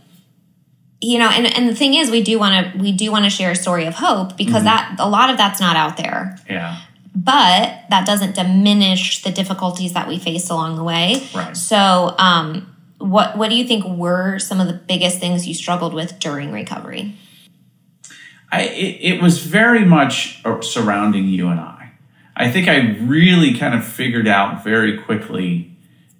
you 1.00 1.18
know, 1.18 1.28
and, 1.28 1.46
and 1.46 1.68
the 1.68 1.74
thing 1.74 1.94
is, 1.94 2.10
we 2.10 2.22
do 2.22 2.38
want 2.38 2.72
to 2.72 2.78
we 2.78 2.92
do 2.92 3.10
want 3.10 3.24
to 3.24 3.30
share 3.30 3.50
a 3.50 3.56
story 3.56 3.86
of 3.86 3.94
hope 3.94 4.36
because 4.36 4.64
that 4.64 4.96
a 4.98 5.08
lot 5.08 5.30
of 5.30 5.36
that's 5.36 5.60
not 5.60 5.76
out 5.76 5.96
there. 5.96 6.36
Yeah. 6.48 6.80
But 7.14 7.82
that 7.90 8.06
doesn't 8.06 8.34
diminish 8.34 9.22
the 9.22 9.30
difficulties 9.30 9.94
that 9.94 10.06
we 10.06 10.18
face 10.18 10.50
along 10.50 10.76
the 10.76 10.84
way. 10.84 11.26
Right. 11.34 11.56
So, 11.56 12.14
um, 12.18 12.76
what 12.98 13.36
what 13.36 13.48
do 13.48 13.56
you 13.56 13.66
think 13.66 13.84
were 13.84 14.38
some 14.38 14.60
of 14.60 14.66
the 14.66 14.74
biggest 14.74 15.18
things 15.18 15.46
you 15.46 15.54
struggled 15.54 15.94
with 15.94 16.18
during 16.18 16.52
recovery? 16.52 17.16
I, 18.50 18.62
it, 18.62 19.14
it 19.14 19.22
was 19.22 19.38
very 19.38 19.84
much 19.84 20.40
uh, 20.44 20.60
surrounding 20.60 21.26
you 21.26 21.48
and 21.48 21.60
I. 21.60 21.92
I 22.36 22.50
think 22.50 22.68
I 22.68 22.96
really 23.00 23.54
kind 23.54 23.74
of 23.74 23.84
figured 23.84 24.28
out 24.28 24.62
very 24.62 24.96
quickly 24.98 25.67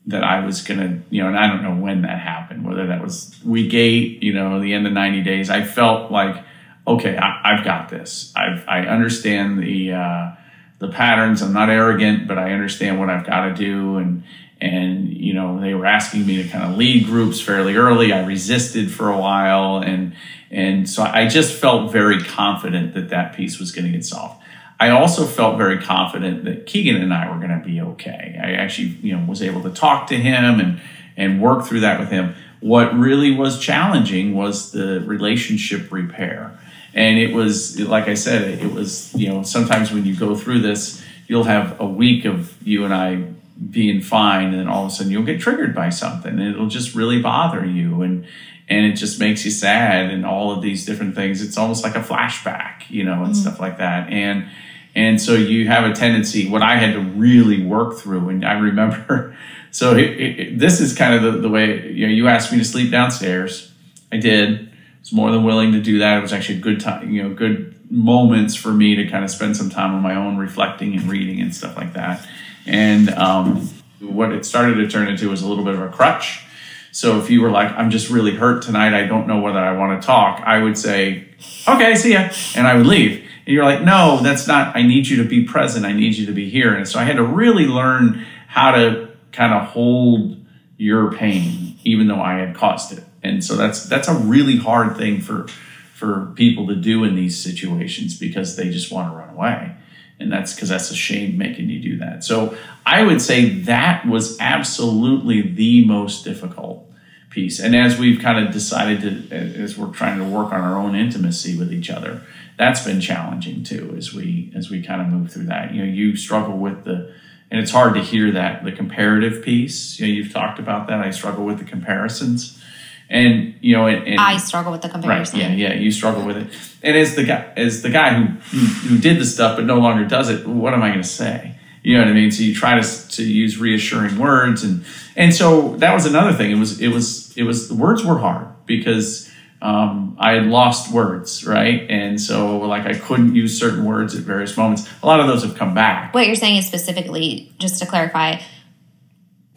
that 0.08 0.24
I 0.24 0.44
was 0.44 0.64
to, 0.64 1.02
you 1.10 1.22
know, 1.22 1.28
and 1.28 1.38
I 1.38 1.46
don't 1.48 1.62
know 1.62 1.74
when 1.74 2.02
that 2.02 2.18
happened, 2.18 2.66
whether 2.66 2.86
that 2.86 3.02
was 3.02 3.38
week 3.44 3.74
eight, 3.74 4.22
you 4.22 4.32
know, 4.32 4.58
the 4.58 4.72
end 4.72 4.86
of 4.86 4.92
90 4.94 5.22
days. 5.22 5.50
I 5.50 5.62
felt 5.62 6.10
like, 6.10 6.44
okay, 6.86 7.18
I, 7.18 7.40
I've 7.44 7.64
got 7.64 7.90
this. 7.90 8.32
I've, 8.34 8.66
I 8.66 8.86
understand 8.86 9.62
the, 9.62 9.92
uh, 9.92 10.30
the 10.78 10.88
patterns. 10.88 11.42
I'm 11.42 11.52
not 11.52 11.68
arrogant, 11.68 12.26
but 12.26 12.38
I 12.38 12.52
understand 12.52 12.98
what 12.98 13.10
I've 13.10 13.26
got 13.26 13.48
to 13.48 13.54
do. 13.54 13.98
And, 13.98 14.22
and, 14.62 15.12
you 15.12 15.34
know, 15.34 15.60
they 15.60 15.74
were 15.74 15.84
asking 15.84 16.26
me 16.26 16.42
to 16.42 16.48
kind 16.48 16.64
of 16.64 16.78
lead 16.78 17.04
groups 17.04 17.38
fairly 17.38 17.76
early. 17.76 18.10
I 18.10 18.24
resisted 18.24 18.90
for 18.90 19.10
a 19.10 19.18
while. 19.18 19.76
And, 19.76 20.16
and 20.50 20.88
so 20.88 21.02
I 21.02 21.28
just 21.28 21.52
felt 21.52 21.92
very 21.92 22.22
confident 22.22 22.94
that 22.94 23.10
that 23.10 23.36
piece 23.36 23.58
was 23.58 23.72
going 23.72 23.84
to 23.84 23.92
get 23.92 24.06
solved. 24.06 24.42
I 24.80 24.90
also 24.90 25.26
felt 25.26 25.58
very 25.58 25.78
confident 25.78 26.44
that 26.44 26.66
Keegan 26.66 26.96
and 26.96 27.12
I 27.12 27.28
were 27.30 27.38
going 27.38 27.58
to 27.58 27.64
be 27.64 27.80
okay. 27.80 28.38
I 28.40 28.52
actually, 28.52 28.88
you 29.02 29.16
know, 29.16 29.24
was 29.26 29.42
able 29.42 29.62
to 29.62 29.70
talk 29.70 30.06
to 30.08 30.16
him 30.16 30.60
and, 30.60 30.80
and 31.16 31.42
work 31.42 31.66
through 31.66 31.80
that 31.80 31.98
with 31.98 32.10
him. 32.10 32.34
what 32.60 32.96
really 32.98 33.30
was 33.30 33.58
challenging 33.58 34.34
was 34.34 34.72
the 34.72 35.00
relationship 35.00 35.92
repair. 35.92 36.58
And 36.94 37.18
it 37.18 37.32
was, 37.32 37.78
like 37.80 38.08
I 38.08 38.14
said, 38.14 38.60
it 38.60 38.72
was, 38.72 39.14
you 39.14 39.28
know, 39.28 39.42
sometimes 39.42 39.92
when 39.92 40.04
you 40.04 40.16
go 40.16 40.34
through 40.34 40.60
this, 40.60 41.02
you'll 41.26 41.44
have 41.44 41.80
a 41.80 41.86
week 41.86 42.24
of 42.24 42.56
you 42.66 42.84
and 42.84 42.94
I 42.94 43.24
being 43.70 44.00
fine, 44.00 44.46
and 44.46 44.60
then 44.60 44.68
all 44.68 44.86
of 44.86 44.92
a 44.92 44.94
sudden 44.94 45.12
you'll 45.12 45.24
get 45.24 45.40
triggered 45.40 45.74
by 45.74 45.90
something, 45.90 46.38
and 46.38 46.54
it'll 46.54 46.68
just 46.68 46.94
really 46.94 47.20
bother 47.20 47.64
you. 47.64 48.02
And, 48.02 48.24
and 48.68 48.86
it 48.86 48.94
just 48.94 49.18
makes 49.18 49.44
you 49.44 49.50
sad 49.50 50.10
and 50.10 50.24
all 50.24 50.52
of 50.52 50.62
these 50.62 50.86
different 50.86 51.14
things. 51.14 51.42
It's 51.42 51.58
almost 51.58 51.82
like 51.82 51.96
a 51.96 52.00
flashback, 52.00 52.88
you 52.88 53.04
know, 53.04 53.24
and 53.24 53.32
mm-hmm. 53.32 53.34
stuff 53.34 53.60
like 53.60 53.78
that. 53.78 54.10
And, 54.10 54.48
and 54.94 55.20
so 55.20 55.34
you 55.34 55.68
have 55.68 55.84
a 55.84 55.94
tendency, 55.94 56.48
what 56.48 56.62
I 56.62 56.76
had 56.76 56.94
to 56.94 57.00
really 57.00 57.64
work 57.64 57.98
through, 57.98 58.28
and 58.28 58.44
I 58.44 58.58
remember, 58.58 59.36
so 59.70 59.96
it, 59.96 60.20
it, 60.20 60.58
this 60.58 60.80
is 60.80 60.96
kind 60.96 61.14
of 61.14 61.22
the, 61.22 61.40
the 61.40 61.48
way, 61.48 61.90
you 61.90 62.06
know, 62.06 62.12
you 62.12 62.28
asked 62.28 62.52
me 62.52 62.58
to 62.58 62.64
sleep 62.64 62.90
downstairs. 62.90 63.72
I 64.10 64.16
did. 64.16 64.68
I 64.68 65.00
was 65.00 65.12
more 65.12 65.30
than 65.30 65.44
willing 65.44 65.72
to 65.72 65.80
do 65.80 65.98
that. 65.98 66.18
It 66.18 66.22
was 66.22 66.32
actually 66.32 66.58
a 66.58 66.62
good 66.62 66.80
time, 66.80 67.10
you 67.10 67.22
know, 67.22 67.34
good 67.34 67.74
moments 67.90 68.54
for 68.54 68.72
me 68.72 68.96
to 68.96 69.08
kind 69.08 69.24
of 69.24 69.30
spend 69.30 69.56
some 69.56 69.70
time 69.70 69.94
on 69.94 70.02
my 70.02 70.14
own 70.14 70.36
reflecting 70.36 70.94
and 70.94 71.08
reading 71.08 71.40
and 71.40 71.54
stuff 71.54 71.76
like 71.76 71.94
that. 71.94 72.26
And 72.66 73.10
um, 73.10 73.68
what 74.00 74.32
it 74.32 74.44
started 74.44 74.74
to 74.76 74.88
turn 74.88 75.08
into 75.08 75.30
was 75.30 75.42
a 75.42 75.48
little 75.48 75.64
bit 75.64 75.74
of 75.74 75.82
a 75.82 75.88
crutch. 75.88 76.44
So 76.92 77.18
if 77.20 77.30
you 77.30 77.42
were 77.42 77.50
like, 77.50 77.70
I'm 77.72 77.90
just 77.90 78.10
really 78.10 78.34
hurt 78.34 78.62
tonight, 78.62 78.94
I 78.94 79.06
don't 79.06 79.26
know 79.26 79.40
whether 79.40 79.58
I 79.58 79.72
want 79.76 80.00
to 80.00 80.06
talk, 80.06 80.40
I 80.44 80.62
would 80.62 80.76
say, 80.76 81.28
okay, 81.66 81.94
see 81.94 82.12
ya. 82.12 82.30
And 82.56 82.66
I 82.66 82.76
would 82.76 82.86
leave. 82.86 83.27
And 83.48 83.54
you're 83.54 83.64
like, 83.64 83.80
no, 83.80 84.20
that's 84.22 84.46
not, 84.46 84.76
I 84.76 84.82
need 84.82 85.08
you 85.08 85.22
to 85.22 85.24
be 85.26 85.42
present. 85.42 85.86
I 85.86 85.92
need 85.92 86.16
you 86.16 86.26
to 86.26 86.32
be 86.32 86.50
here. 86.50 86.74
And 86.74 86.86
so 86.86 86.98
I 86.98 87.04
had 87.04 87.16
to 87.16 87.24
really 87.24 87.66
learn 87.66 88.26
how 88.46 88.72
to 88.72 89.08
kind 89.32 89.54
of 89.54 89.68
hold 89.68 90.36
your 90.76 91.10
pain, 91.12 91.78
even 91.82 92.08
though 92.08 92.20
I 92.20 92.40
had 92.40 92.54
caused 92.54 92.92
it. 92.92 93.02
And 93.22 93.42
so 93.42 93.56
that's, 93.56 93.84
that's 93.84 94.06
a 94.06 94.12
really 94.12 94.58
hard 94.58 94.98
thing 94.98 95.22
for, 95.22 95.48
for 95.94 96.30
people 96.34 96.66
to 96.66 96.74
do 96.74 97.04
in 97.04 97.14
these 97.16 97.42
situations 97.42 98.18
because 98.18 98.56
they 98.56 98.68
just 98.68 98.92
want 98.92 99.10
to 99.10 99.16
run 99.16 99.30
away. 99.30 99.74
And 100.20 100.30
that's 100.30 100.52
because 100.54 100.68
that's 100.68 100.90
a 100.90 100.94
shame 100.94 101.38
making 101.38 101.70
you 101.70 101.80
do 101.80 101.96
that. 102.00 102.24
So 102.24 102.54
I 102.84 103.02
would 103.02 103.22
say 103.22 103.48
that 103.60 104.06
was 104.06 104.38
absolutely 104.40 105.40
the 105.40 105.86
most 105.86 106.22
difficult 106.22 106.84
piece. 107.30 107.60
And 107.60 107.74
as 107.74 107.98
we've 107.98 108.20
kind 108.20 108.46
of 108.46 108.52
decided 108.52 109.30
to, 109.30 109.34
as 109.34 109.78
we're 109.78 109.90
trying 109.90 110.18
to 110.18 110.24
work 110.24 110.52
on 110.52 110.60
our 110.60 110.76
own 110.76 110.94
intimacy 110.94 111.58
with 111.58 111.72
each 111.72 111.88
other, 111.88 112.20
that's 112.58 112.84
been 112.84 113.00
challenging 113.00 113.62
too 113.62 113.94
as 113.96 114.12
we 114.12 114.52
as 114.54 114.68
we 114.68 114.82
kind 114.82 115.00
of 115.00 115.08
move 115.08 115.32
through 115.32 115.44
that. 115.46 115.72
You 115.72 115.86
know, 115.86 115.90
you 115.90 116.16
struggle 116.16 116.58
with 116.58 116.84
the 116.84 117.14
and 117.50 117.60
it's 117.60 117.70
hard 117.70 117.94
to 117.94 118.02
hear 118.02 118.32
that 118.32 118.64
the 118.64 118.72
comparative 118.72 119.42
piece. 119.42 119.98
You 119.98 120.06
know, 120.06 120.12
you've 120.12 120.32
talked 120.32 120.58
about 120.58 120.88
that. 120.88 121.00
I 121.00 121.10
struggle 121.10 121.44
with 121.44 121.58
the 121.58 121.64
comparisons, 121.64 122.60
and 123.08 123.54
you 123.60 123.76
know, 123.76 123.86
and, 123.86 124.06
and 124.06 124.20
I 124.20 124.36
struggle 124.36 124.72
with 124.72 124.82
the 124.82 124.88
comparison. 124.88 125.38
Right? 125.38 125.56
Yeah, 125.56 125.68
yeah, 125.68 125.74
you 125.74 125.92
struggle 125.92 126.24
with 126.24 126.36
it. 126.36 126.48
And 126.82 126.96
as 126.96 127.14
the 127.14 127.24
guy, 127.24 127.52
as 127.56 127.82
the 127.82 127.90
guy 127.90 128.14
who, 128.14 128.24
who 128.24 128.58
who 128.88 128.98
did 128.98 129.18
the 129.18 129.24
stuff 129.24 129.56
but 129.56 129.64
no 129.64 129.78
longer 129.78 130.04
does 130.04 130.28
it, 130.28 130.46
what 130.46 130.74
am 130.74 130.82
I 130.82 130.88
going 130.88 131.02
to 131.02 131.08
say? 131.08 131.54
You 131.82 131.96
know 131.96 132.04
what 132.04 132.10
I 132.10 132.14
mean? 132.14 132.32
So 132.32 132.42
you 132.42 132.54
try 132.54 132.78
to 132.78 133.08
to 133.10 133.22
use 133.22 133.56
reassuring 133.56 134.18
words, 134.18 134.64
and 134.64 134.84
and 135.16 135.32
so 135.32 135.76
that 135.76 135.94
was 135.94 136.06
another 136.06 136.32
thing. 136.32 136.50
It 136.50 136.58
was 136.58 136.80
it 136.80 136.88
was 136.88 137.36
it 137.36 137.44
was 137.44 137.68
the 137.68 137.74
words 137.74 138.04
were 138.04 138.18
hard 138.18 138.48
because 138.66 139.30
um, 139.60 140.16
I 140.20 140.34
had 140.34 140.46
lost 140.46 140.92
words, 140.92 141.44
right? 141.44 141.86
And 141.90 142.20
so, 142.20 142.58
like, 142.58 142.86
I 142.86 142.94
couldn't 142.94 143.34
use 143.34 143.58
certain 143.58 143.84
words 143.84 144.14
at 144.14 144.22
various 144.22 144.56
moments. 144.56 144.88
A 145.02 145.06
lot 145.06 145.20
of 145.20 145.26
those 145.26 145.42
have 145.42 145.56
come 145.56 145.74
back. 145.74 146.14
What 146.14 146.26
you're 146.26 146.36
saying 146.36 146.56
is 146.58 146.66
specifically, 146.66 147.52
just 147.58 147.80
to 147.80 147.86
clarify, 147.86 148.40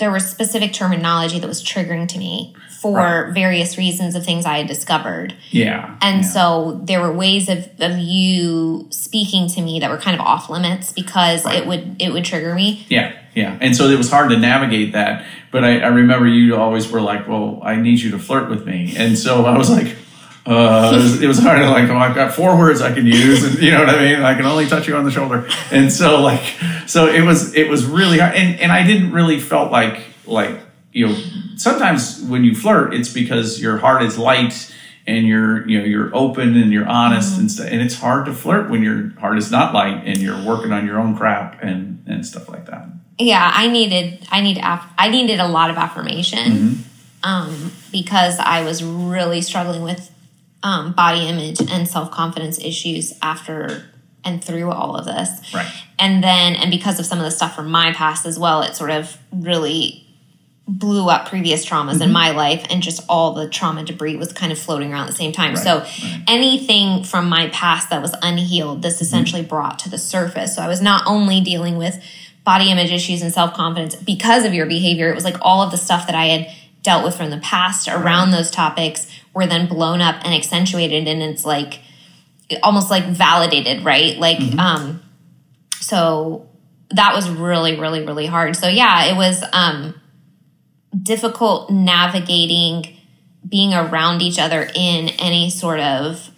there 0.01 0.11
was 0.11 0.27
specific 0.27 0.73
terminology 0.73 1.37
that 1.37 1.47
was 1.47 1.63
triggering 1.63 2.07
to 2.07 2.17
me 2.17 2.55
for 2.81 2.95
right. 2.97 3.33
various 3.35 3.77
reasons 3.77 4.15
of 4.15 4.25
things 4.25 4.47
I 4.47 4.57
had 4.57 4.67
discovered. 4.67 5.35
Yeah. 5.51 5.95
And 6.01 6.23
yeah. 6.23 6.27
so 6.27 6.81
there 6.83 6.99
were 6.99 7.13
ways 7.13 7.47
of, 7.47 7.69
of 7.79 7.99
you 7.99 8.87
speaking 8.89 9.47
to 9.49 9.61
me 9.61 9.79
that 9.79 9.91
were 9.91 9.99
kind 9.99 10.19
of 10.19 10.25
off 10.25 10.49
limits 10.49 10.91
because 10.91 11.45
right. 11.45 11.59
it 11.59 11.67
would 11.67 12.01
it 12.01 12.11
would 12.11 12.25
trigger 12.25 12.55
me. 12.55 12.83
Yeah. 12.89 13.15
Yeah. 13.35 13.55
And 13.61 13.75
so 13.75 13.87
it 13.89 13.97
was 13.97 14.09
hard 14.09 14.31
to 14.31 14.39
navigate 14.39 14.93
that. 14.93 15.23
But 15.51 15.63
I, 15.63 15.81
I 15.81 15.87
remember 15.89 16.27
you 16.27 16.55
always 16.55 16.91
were 16.91 16.99
like, 16.99 17.27
Well, 17.27 17.59
I 17.61 17.75
need 17.75 17.99
you 17.99 18.09
to 18.11 18.19
flirt 18.19 18.49
with 18.49 18.65
me. 18.65 18.95
And 18.97 19.19
so 19.19 19.45
I 19.45 19.55
was 19.55 19.69
like, 19.69 19.95
uh, 20.45 20.91
it, 20.93 20.97
was, 20.97 21.21
it 21.23 21.27
was 21.27 21.39
hard 21.39 21.59
to 21.59 21.69
like, 21.69 21.89
oh, 21.89 21.97
I've 21.97 22.15
got 22.15 22.33
four 22.33 22.57
words 22.57 22.81
I 22.81 22.93
can 22.93 23.05
use, 23.05 23.43
and 23.43 23.61
you 23.61 23.71
know 23.71 23.79
what 23.79 23.89
I 23.89 23.99
mean. 23.99 24.21
I 24.21 24.35
can 24.35 24.45
only 24.45 24.67
touch 24.67 24.87
you 24.87 24.95
on 24.95 25.05
the 25.05 25.11
shoulder, 25.11 25.47
and 25.71 25.91
so 25.91 26.21
like, 26.21 26.43
so 26.87 27.07
it 27.07 27.21
was, 27.21 27.53
it 27.55 27.69
was 27.69 27.85
really 27.85 28.19
hard, 28.19 28.35
and 28.35 28.59
and 28.59 28.71
I 28.71 28.85
didn't 28.85 29.11
really 29.11 29.39
felt 29.39 29.71
like 29.71 30.01
like 30.25 30.59
you 30.91 31.07
know 31.07 31.15
sometimes 31.55 32.21
when 32.23 32.43
you 32.43 32.55
flirt 32.55 32.93
it's 32.93 33.09
because 33.09 33.61
your 33.61 33.77
heart 33.77 34.03
is 34.03 34.17
light 34.17 34.73
and 35.07 35.27
you're 35.27 35.67
you 35.67 35.79
know 35.79 35.85
you're 35.85 36.13
open 36.15 36.55
and 36.55 36.71
you're 36.71 36.87
honest 36.87 37.33
mm-hmm. 37.33 37.41
and 37.41 37.51
stuff 37.51 37.67
and 37.69 37.81
it's 37.81 37.95
hard 37.95 38.25
to 38.25 38.33
flirt 38.33 38.69
when 38.69 38.83
your 38.83 39.09
heart 39.19 39.37
is 39.37 39.51
not 39.51 39.73
light 39.73 40.03
and 40.05 40.17
you're 40.17 40.43
working 40.45 40.71
on 40.71 40.85
your 40.85 40.99
own 40.99 41.15
crap 41.15 41.61
and 41.61 42.03
and 42.07 42.25
stuff 42.25 42.49
like 42.49 42.65
that 42.65 42.87
yeah 43.17 43.51
i 43.53 43.67
needed 43.67 44.25
i 44.31 44.41
need 44.41 44.59
i 44.61 45.09
needed 45.09 45.39
a 45.39 45.47
lot 45.47 45.69
of 45.69 45.77
affirmation 45.77 46.51
mm-hmm. 46.51 46.81
um, 47.23 47.71
because 47.91 48.37
i 48.39 48.63
was 48.63 48.83
really 48.83 49.41
struggling 49.41 49.83
with 49.83 50.10
um, 50.63 50.93
body 50.93 51.27
image 51.27 51.59
and 51.59 51.87
self-confidence 51.87 52.59
issues 52.59 53.13
after 53.21 53.85
and 54.23 54.43
through 54.43 54.69
all 54.69 54.95
of 54.95 55.05
this 55.05 55.53
right 55.53 55.71
and 55.97 56.23
then 56.23 56.55
and 56.55 56.69
because 56.69 56.99
of 56.99 57.05
some 57.05 57.17
of 57.17 57.23
the 57.23 57.31
stuff 57.31 57.55
from 57.55 57.69
my 57.69 57.91
past 57.93 58.25
as 58.25 58.37
well 58.37 58.61
it 58.61 58.75
sort 58.75 58.91
of 58.91 59.17
really 59.31 60.05
blew 60.67 61.09
up 61.09 61.27
previous 61.27 61.65
traumas 61.65 61.93
mm-hmm. 61.95 62.03
in 62.03 62.11
my 62.11 62.31
life 62.31 62.65
and 62.69 62.81
just 62.81 63.03
all 63.09 63.33
the 63.33 63.49
trauma 63.49 63.83
debris 63.83 64.15
was 64.15 64.31
kind 64.31 64.51
of 64.51 64.59
floating 64.59 64.91
around 64.91 65.03
at 65.03 65.09
the 65.09 65.15
same 65.15 65.31
time. 65.31 65.55
Right, 65.55 65.63
so 65.63 65.79
right. 65.79 66.23
anything 66.27 67.03
from 67.03 67.27
my 67.27 67.49
past 67.49 67.89
that 67.89 68.01
was 68.01 68.15
unhealed, 68.21 68.81
this 68.81 68.95
mm-hmm. 68.95 69.03
essentially 69.03 69.41
mm-hmm. 69.41 69.49
brought 69.49 69.79
to 69.79 69.89
the 69.89 69.97
surface. 69.97 70.55
So 70.55 70.61
I 70.61 70.67
was 70.67 70.81
not 70.81 71.03
only 71.05 71.41
dealing 71.41 71.77
with 71.77 72.01
body 72.43 72.71
image 72.71 72.91
issues 72.91 73.21
and 73.21 73.33
self-confidence 73.33 73.95
because 73.97 74.45
of 74.45 74.53
your 74.53 74.65
behavior, 74.65 75.09
it 75.09 75.15
was 75.15 75.25
like 75.25 75.37
all 75.41 75.61
of 75.61 75.71
the 75.71 75.77
stuff 75.77 76.07
that 76.07 76.15
I 76.15 76.25
had 76.27 76.55
dealt 76.83 77.03
with 77.03 77.15
from 77.15 77.29
the 77.29 77.37
past 77.37 77.87
around 77.87 78.31
those 78.31 78.49
topics 78.49 79.07
were 79.33 79.47
then 79.47 79.67
blown 79.67 80.01
up 80.01 80.15
and 80.23 80.33
accentuated 80.33 81.07
and 81.07 81.21
it's 81.21 81.45
like 81.45 81.79
almost 82.63 82.89
like 82.89 83.05
validated, 83.05 83.83
right? 83.83 84.17
Like 84.17 84.37
mm-hmm. 84.37 84.59
um 84.59 85.01
so 85.79 86.47
that 86.89 87.15
was 87.15 87.29
really 87.29 87.79
really 87.79 88.05
really 88.05 88.25
hard. 88.25 88.55
So 88.55 88.67
yeah, 88.67 89.05
it 89.05 89.15
was 89.15 89.43
um 89.53 89.99
difficult 91.01 91.69
navigating 91.69 92.97
being 93.47 93.73
around 93.73 94.21
each 94.21 94.39
other 94.39 94.69
in 94.75 95.09
any 95.19 95.49
sort 95.49 95.79
of 95.79 96.29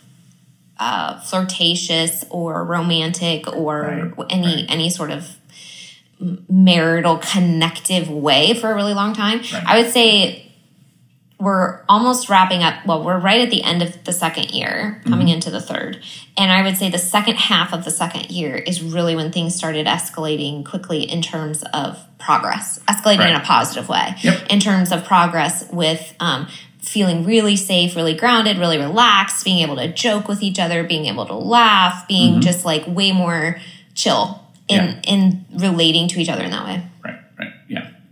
uh, 0.78 1.20
flirtatious 1.22 2.26
or 2.30 2.64
romantic 2.64 3.48
or 3.54 3.82
right, 3.82 4.28
any 4.30 4.56
right. 4.56 4.66
any 4.70 4.90
sort 4.90 5.12
of 5.12 5.38
marital 6.50 7.18
connective 7.18 8.10
way 8.10 8.54
for 8.54 8.72
a 8.72 8.76
really 8.76 8.94
long 8.94 9.14
time. 9.14 9.40
Right. 9.40 9.64
I 9.66 9.82
would 9.82 9.92
say 9.92 10.43
we're 11.44 11.82
almost 11.90 12.30
wrapping 12.30 12.64
up. 12.64 12.86
Well, 12.86 13.04
we're 13.04 13.20
right 13.20 13.42
at 13.42 13.50
the 13.50 13.64
end 13.64 13.82
of 13.82 14.04
the 14.06 14.14
second 14.14 14.52
year, 14.52 15.02
coming 15.04 15.28
mm-hmm. 15.28 15.36
into 15.36 15.52
the 15.52 15.60
third. 15.60 16.02
And 16.38 16.52
I 16.52 16.64
would 16.64 16.78
say 16.78 16.90
the 16.90 16.98
second 16.98 17.36
half 17.36 17.74
of 17.74 17.84
the 17.84 17.92
second 17.92 18.32
year 18.32 18.56
is 18.56 18.82
really 18.82 19.16
when 19.16 19.32
things 19.32 19.54
started 19.54 19.86
escalating 19.86 20.66
quickly 20.66 21.04
in 21.04 21.22
terms 21.22 21.64
of 21.74 22.00
progress, 22.18 22.80
escalating 22.88 23.20
right. 23.20 23.32
in 23.32 23.36
a 23.36 23.44
positive 23.44 23.90
way, 23.90 24.16
yep. 24.22 24.48
in 24.50 24.60
terms 24.60 24.92
of 24.92 25.04
progress 25.04 25.70
with 25.72 26.16
um, 26.20 26.48
feeling 26.80 27.26
really 27.26 27.56
safe, 27.56 27.96
really 27.96 28.16
grounded, 28.16 28.58
really 28.58 28.78
relaxed, 28.78 29.44
being 29.44 29.60
able 29.60 29.76
to 29.76 29.92
joke 29.92 30.28
with 30.28 30.42
each 30.42 30.60
other, 30.60 30.84
being 30.84 31.06
able 31.06 31.26
to 31.26 31.36
laugh, 31.36 32.08
being 32.08 32.34
mm-hmm. 32.34 32.42
just 32.42 32.64
like 32.64 32.86
way 32.88 33.12
more 33.12 33.58
chill 33.96 34.42
in 34.68 34.78
yeah. 34.78 35.02
in 35.06 35.46
relating 35.54 36.08
to 36.08 36.20
each 36.20 36.30
other 36.30 36.44
in 36.44 36.52
that 36.52 36.66
way. 36.66 36.84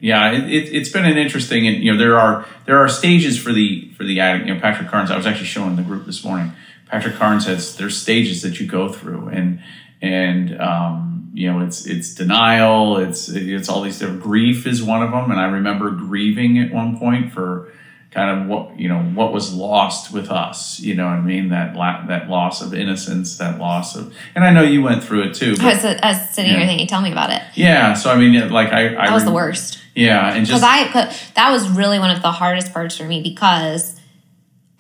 Yeah 0.02 0.32
it, 0.32 0.74
has 0.74 0.88
it, 0.88 0.94
been 0.94 1.06
an 1.06 1.18
interesting, 1.18 1.68
and 1.68 1.84
you 1.84 1.94
know, 1.94 1.98
there 1.98 2.20
are 2.20 2.46
there 2.66 2.78
are 2.80 2.90
stages 2.90 3.40
for 3.40 3.54
the 3.54 3.90
for 3.92 4.04
the. 4.04 4.14
You 4.14 4.46
know, 4.46 4.60
Patrick 4.60 4.90
Carnes. 4.90 5.12
I 5.12 5.16
was 5.16 5.28
actually 5.28 5.46
showing 5.46 5.76
the 5.76 5.84
group 5.84 6.06
this 6.06 6.24
morning. 6.24 6.52
Patrick 6.88 7.16
Carnes 7.16 7.46
says 7.46 7.78
there's 7.78 7.96
stages 7.96 8.42
that 8.42 8.60
you 8.60 8.68
go 8.68 8.92
through, 8.92 9.30
and 9.30 9.62
and 10.02 10.60
um, 10.60 11.32
you 11.34 11.52
know, 11.52 11.60
it's 11.62 11.86
it's 11.86 12.16
denial. 12.16 12.98
It's 12.98 13.30
it's 13.30 13.70
all 13.70 13.84
these 13.84 14.00
different. 14.00 14.22
Grief 14.22 14.66
is 14.66 14.82
one 14.84 15.04
of 15.04 15.12
them, 15.12 15.30
and 15.30 15.40
I 15.40 15.46
remember 15.46 15.92
grieving 15.92 16.58
at 16.58 16.74
one 16.74 16.98
point 16.98 17.32
for 17.32 17.72
kind 18.12 18.42
of 18.42 18.48
what 18.48 18.78
you 18.78 18.90
know 18.90 19.02
what 19.02 19.32
was 19.32 19.54
lost 19.54 20.12
with 20.12 20.30
us 20.30 20.82
you 20.82 20.94
know 20.94 21.06
what 21.06 21.14
i 21.14 21.22
mean 21.22 21.48
that 21.48 21.78
la- 21.78 22.06
that 22.08 22.30
loss 22.30 22.62
of 22.62 22.74
innocence 22.74 23.38
that 23.38 23.58
loss 23.58 23.96
of 23.96 24.14
and 24.36 24.44
i 24.44 24.52
know 24.52 24.62
you 24.62 24.82
went 24.82 25.02
through 25.02 25.24
it 25.24 25.34
too 25.34 25.56
but, 25.56 25.64
I, 25.64 25.74
was, 25.74 25.86
I 25.86 26.08
was 26.12 26.30
sitting 26.32 26.52
yeah. 26.52 26.58
here 26.58 26.68
thinking 26.68 26.88
tell 26.88 27.02
me 27.02 27.10
about 27.10 27.30
it 27.30 27.42
yeah 27.56 27.94
so 27.94 28.12
i 28.12 28.18
mean 28.18 28.50
like 28.50 28.74
i, 28.74 28.98
I 28.98 29.08
that 29.08 29.14
was 29.14 29.24
re- 29.24 29.30
the 29.30 29.34
worst 29.34 29.81
yeah 29.96 30.34
and 30.34 30.46
just 30.46 30.64
i 30.64 30.86
put 30.92 31.10
that 31.36 31.52
was 31.52 31.68
really 31.70 32.00
one 32.00 32.12
of 32.12 32.22
the 32.22 32.32
hardest 32.32 32.72
parts 32.74 32.96
for 32.98 33.04
me 33.06 33.22
because 33.22 33.98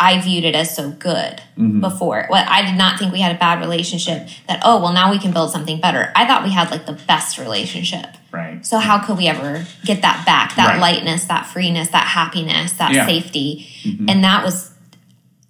I 0.03 0.19
viewed 0.19 0.45
it 0.45 0.55
as 0.55 0.75
so 0.75 0.89
good 0.89 1.39
Mm-hmm. 1.59 1.79
before. 1.79 2.25
What 2.27 2.47
I 2.47 2.63
did 2.65 2.75
not 2.75 2.97
think 2.97 3.13
we 3.13 3.19
had 3.21 3.35
a 3.35 3.37
bad 3.37 3.59
relationship. 3.59 4.29
That 4.47 4.61
oh 4.63 4.81
well, 4.81 4.93
now 4.93 5.11
we 5.11 5.19
can 5.19 5.31
build 5.31 5.51
something 5.51 5.79
better. 5.79 6.11
I 6.15 6.25
thought 6.25 6.43
we 6.43 6.49
had 6.49 6.71
like 6.71 6.87
the 6.87 6.93
best 7.05 7.37
relationship. 7.37 8.07
Right. 8.31 8.65
So 8.65 8.79
how 8.79 8.97
could 9.05 9.15
we 9.15 9.27
ever 9.27 9.63
get 9.85 10.01
that 10.01 10.25
back? 10.25 10.55
That 10.55 10.69
Right. 10.69 10.79
lightness, 10.79 11.25
that 11.25 11.45
freeness, 11.45 11.89
that 11.89 12.07
happiness, 12.07 12.71
that 12.73 12.93
Yeah. 12.93 13.01
Mm-hmm. 13.05 13.09
safety, 13.09 13.67
and 14.07 14.23
that 14.23 14.43
was 14.43 14.70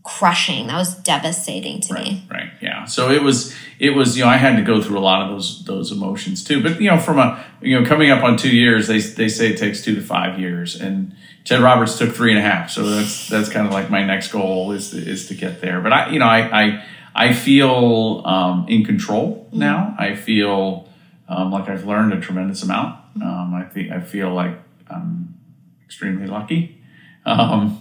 crushing. 0.03 0.67
That 0.67 0.77
was 0.77 0.95
devastating 0.95 1.79
to 1.81 1.93
me. 1.93 2.23
Right. 2.29 2.51
Yeah. 2.61 2.85
So 2.85 3.11
it 3.11 3.21
was 3.21 3.55
it 3.79 3.91
was 3.91 4.17
you 4.17 4.23
know 4.23 4.29
I 4.29 4.37
had 4.37 4.55
to 4.55 4.63
go 4.63 4.81
through 4.81 4.97
a 4.97 5.01
lot 5.01 5.21
of 5.23 5.29
those 5.29 5.63
those 5.65 5.91
emotions 5.91 6.43
too. 6.43 6.61
But 6.61 6.81
you 6.81 6.89
know 6.89 6.99
from 6.99 7.19
a 7.19 7.43
you 7.61 7.79
know 7.79 7.85
coming 7.85 8.09
up 8.09 8.23
on 8.23 8.37
two 8.37 8.55
years 8.55 8.87
they 8.87 8.99
they 8.99 9.29
say 9.29 9.51
it 9.51 9.57
takes 9.57 9.83
two 9.83 9.95
to 9.95 10.01
five 10.01 10.39
years 10.39 10.79
and 10.79 11.15
Ted 11.43 11.61
Roberts 11.61 11.97
took 11.97 12.13
three 12.15 12.31
and 12.31 12.39
a 12.39 12.43
half. 12.43 12.69
So 12.69 12.83
that's 12.83 13.29
that's 13.29 13.49
kind 13.49 13.67
of 13.67 13.73
like 13.73 13.89
my 13.89 14.03
next 14.03 14.31
goal 14.31 14.71
is 14.71 14.91
to, 14.91 14.97
is 14.97 15.27
to 15.27 15.35
get 15.35 15.61
there. 15.61 15.81
But 15.81 15.93
I 15.93 16.09
you 16.11 16.19
know 16.19 16.27
I 16.27 16.63
I 16.63 16.85
I 17.13 17.33
feel 17.33 18.23
um, 18.25 18.65
in 18.69 18.85
control 18.85 19.49
now. 19.51 19.95
I 19.97 20.15
feel 20.15 20.87
um, 21.27 21.51
like 21.51 21.69
I've 21.69 21.85
learned 21.85 22.13
a 22.13 22.21
tremendous 22.21 22.63
amount. 22.63 22.99
Um, 23.21 23.53
I 23.53 23.63
think 23.63 23.91
I 23.91 23.99
feel 23.99 24.33
like 24.33 24.57
I'm 24.89 25.37
extremely 25.85 26.27
lucky. 26.27 26.81
Um, 27.25 27.80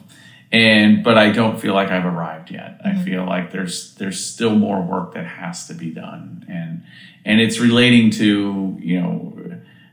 and 0.52 1.04
but 1.04 1.16
I 1.16 1.30
don't 1.30 1.60
feel 1.60 1.74
like 1.74 1.90
I've 1.90 2.04
arrived 2.04 2.50
yet. 2.50 2.80
I 2.84 2.90
mm-hmm. 2.90 3.04
feel 3.04 3.24
like 3.24 3.52
there's 3.52 3.94
there's 3.94 4.24
still 4.24 4.54
more 4.54 4.82
work 4.82 5.14
that 5.14 5.26
has 5.26 5.66
to 5.68 5.74
be 5.74 5.90
done, 5.90 6.44
and 6.48 6.84
and 7.24 7.40
it's 7.40 7.58
relating 7.58 8.10
to 8.12 8.78
you 8.80 9.00
know 9.00 9.36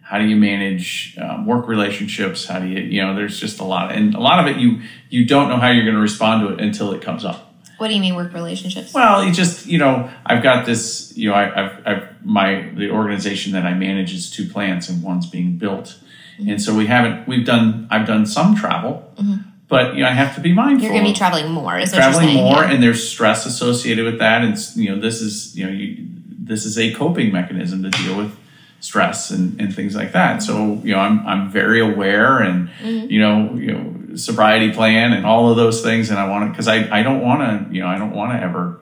how 0.02 0.20
do 0.20 0.26
you 0.26 0.38
manage 0.38 1.18
um, 1.22 1.46
work 1.46 1.68
relationships? 1.68 2.46
How 2.46 2.60
do 2.60 2.68
you 2.68 2.80
you 2.80 3.02
know 3.02 3.14
there's 3.14 3.40
just 3.40 3.60
a 3.60 3.64
lot, 3.64 3.92
and 3.92 4.16
a 4.16 4.20
lot 4.20 4.40
of 4.40 4.56
it 4.56 4.60
you 4.60 4.82
you 5.10 5.26
don't 5.26 5.50
know 5.50 5.58
how 5.58 5.70
you're 5.70 5.84
going 5.84 5.96
to 5.96 6.02
respond 6.02 6.48
to 6.48 6.54
it 6.54 6.62
until 6.62 6.94
it 6.94 7.02
comes 7.02 7.26
up. 7.26 7.48
What 7.78 7.90
do 7.90 7.94
you 7.94 8.02
mean 8.02 8.16
work 8.16 8.34
relationships? 8.34 8.94
Well, 8.94 9.24
you 9.24 9.32
just 9.32 9.68
you 9.68 9.78
know, 9.78 10.10
I've 10.26 10.42
got 10.42 10.66
this. 10.66 11.16
You 11.16 11.30
know, 11.30 11.36
I, 11.36 11.66
I've, 11.66 11.88
I've 11.88 12.26
my 12.26 12.72
the 12.76 12.90
organization 12.90 13.54
that 13.54 13.66
I 13.66 13.74
manage 13.74 14.14
is 14.14 14.32
two 14.32 14.50
plants, 14.50 14.90
and 14.90 15.04
one's 15.04 15.28
being 15.28 15.58
built, 15.58 16.00
mm-hmm. 16.40 16.50
and 16.50 16.62
so 16.62 16.76
we 16.76 16.88
haven't. 16.88 17.28
We've 17.28 17.46
done. 17.46 17.88
I've 17.92 18.08
done 18.08 18.26
some 18.26 18.56
travel, 18.56 19.12
mm-hmm. 19.18 19.47
But 19.68 19.96
you 19.96 20.04
know, 20.04 20.10
I 20.10 20.14
have 20.14 20.36
to 20.36 20.42
be 20.42 20.54
mindful. 20.54 20.84
You're 20.84 20.94
going 20.94 21.06
to 21.06 21.12
be 21.12 21.18
traveling 21.18 21.52
more. 21.52 21.78
Is 21.78 21.92
traveling 21.92 22.28
saying. 22.28 22.44
more, 22.44 22.64
yeah. 22.64 22.72
and 22.72 22.82
there's 22.82 23.08
stress 23.08 23.46
associated 23.46 24.06
with 24.06 24.20
that, 24.20 24.42
and 24.44 24.58
you 24.76 24.96
know, 24.96 25.02
this 25.02 25.22
is 25.22 25.58
you 25.58 25.66
know, 25.66 25.72
you, 25.72 26.08
this 26.40 26.66
is 26.66 26.78
a 26.78 26.94
coping 26.94 27.32
mechanism 27.34 27.84
to 27.84 27.90
deal 27.90 28.18
with 28.18 28.36
stress 28.80 29.32
and, 29.32 29.60
and 29.60 29.76
things 29.76 29.96
like 29.96 30.14
that. 30.14 30.42
So 30.42 30.80
you 30.84 30.94
know, 30.94 31.00
I'm 31.00 31.26
I'm 31.28 31.52
very 31.52 31.82
aware, 31.82 32.40
and 32.40 32.70
Mm-hmm. 32.70 33.10
you 33.12 33.20
know, 33.20 33.54
you 33.56 33.72
know, 33.74 34.16
sobriety 34.16 34.72
plan 34.72 35.12
and 35.14 35.26
all 35.26 35.50
of 35.50 35.58
those 35.58 35.82
things, 35.82 36.10
and 36.10 36.20
I 36.20 36.28
want 36.30 36.46
to 36.46 36.50
because 36.52 36.68
I 36.68 37.00
I 37.00 37.04
don't 37.04 37.22
want 37.22 37.42
to 37.42 37.74
you 37.74 37.82
know 37.82 37.88
I 37.88 37.98
don't 37.98 38.12
want 38.12 38.32
to 38.34 38.40
ever 38.40 38.80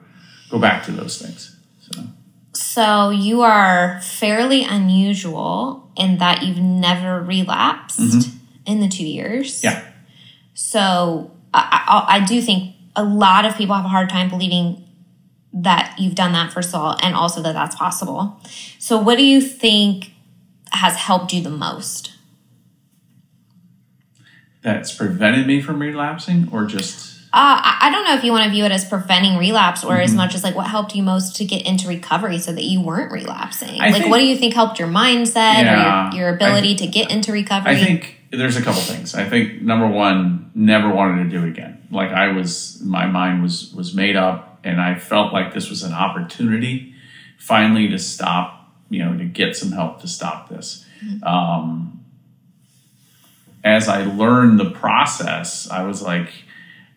go 0.50 0.58
back 0.58 0.84
to 0.84 0.92
those 0.92 1.20
things. 1.20 1.56
So 1.80 2.02
So 2.52 3.10
you 3.10 3.42
are 3.42 4.00
fairly 4.02 4.62
unusual 4.64 5.90
in 5.96 6.18
that 6.18 6.42
you've 6.42 6.58
never 6.58 7.22
relapsed 7.22 8.28
in 8.66 8.80
the 8.80 8.88
two 8.88 9.06
years. 9.06 9.62
Mm-hmm. 9.62 9.66
yeah, 9.66 9.90
So 10.58 11.30
I, 11.52 11.84
I, 12.08 12.16
I 12.16 12.24
do 12.24 12.40
think 12.40 12.74
a 12.96 13.04
lot 13.04 13.44
of 13.44 13.54
people 13.56 13.74
have 13.76 13.84
a 13.84 13.88
hard 13.88 14.08
time 14.08 14.30
believing 14.30 14.82
that 15.52 15.94
you've 15.98 16.14
done 16.14 16.32
that 16.32 16.50
first 16.52 16.70
of 16.70 16.76
all, 16.80 16.96
and 17.02 17.14
also 17.14 17.42
that 17.42 17.52
that's 17.52 17.76
possible. 17.76 18.40
So 18.78 18.98
what 18.98 19.16
do 19.18 19.24
you 19.24 19.40
think 19.42 20.12
has 20.72 20.96
helped 20.96 21.32
you 21.32 21.42
the 21.42 21.50
most? 21.50 22.12
that's 24.62 24.92
prevented 24.92 25.46
me 25.46 25.60
from 25.60 25.80
relapsing, 25.80 26.48
or 26.50 26.64
just 26.66 27.20
Uh, 27.32 27.60
I 27.62 27.78
I 27.82 27.90
don't 27.90 28.04
know 28.04 28.14
if 28.14 28.24
you 28.24 28.32
want 28.32 28.44
to 28.44 28.50
view 28.50 28.64
it 28.64 28.72
as 28.72 28.84
preventing 28.84 29.36
relapse 29.38 29.84
or 29.84 29.92
Mm-hmm. 29.92 30.00
as 30.02 30.14
much 30.14 30.34
as 30.34 30.42
like 30.42 30.56
what 30.56 30.66
helped 30.66 30.96
you 30.96 31.02
most 31.04 31.36
to 31.36 31.44
get 31.44 31.64
into 31.66 31.86
recovery 31.86 32.38
so 32.38 32.52
that 32.52 32.64
you 32.64 32.80
weren't 32.80 33.12
relapsing. 33.12 33.80
I 33.80 33.90
like, 33.90 33.94
think- 34.02 34.10
what 34.10 34.18
do 34.18 34.24
you 34.26 34.36
think 34.36 34.54
helped 34.54 34.78
your 34.80 34.88
mindset 34.88 35.62
Yeah, 35.62 36.08
or 36.10 36.14
your, 36.16 36.20
your 36.26 36.34
ability 36.34 36.74
to 36.76 36.86
get 36.88 37.10
into 37.12 37.30
recovery? 37.30 37.72
I 37.72 37.76
think 37.76 38.15
there's 38.30 38.56
a 38.56 38.62
couple 38.62 38.80
things. 38.82 39.14
I 39.14 39.28
think 39.28 39.62
number 39.62 39.86
one, 39.86 40.50
never 40.54 40.88
wanted 40.92 41.24
to 41.24 41.30
do 41.30 41.44
it 41.44 41.48
again. 41.50 41.86
Like 41.90 42.10
I 42.10 42.32
was, 42.32 42.80
my 42.82 43.06
mind 43.06 43.42
was 43.42 43.72
was 43.74 43.94
made 43.94 44.16
up, 44.16 44.60
and 44.64 44.80
I 44.80 44.96
felt 44.98 45.32
like 45.32 45.54
this 45.54 45.70
was 45.70 45.82
an 45.82 45.92
opportunity, 45.92 46.94
finally, 47.38 47.88
to 47.88 47.98
stop. 47.98 48.52
You 48.88 49.04
know, 49.04 49.18
to 49.18 49.24
get 49.24 49.56
some 49.56 49.72
help 49.72 50.00
to 50.02 50.08
stop 50.08 50.48
this. 50.48 50.84
Um, 51.24 52.04
as 53.64 53.88
I 53.88 54.04
learned 54.04 54.60
the 54.60 54.70
process, 54.70 55.68
I 55.68 55.82
was 55.82 56.00
like, 56.02 56.28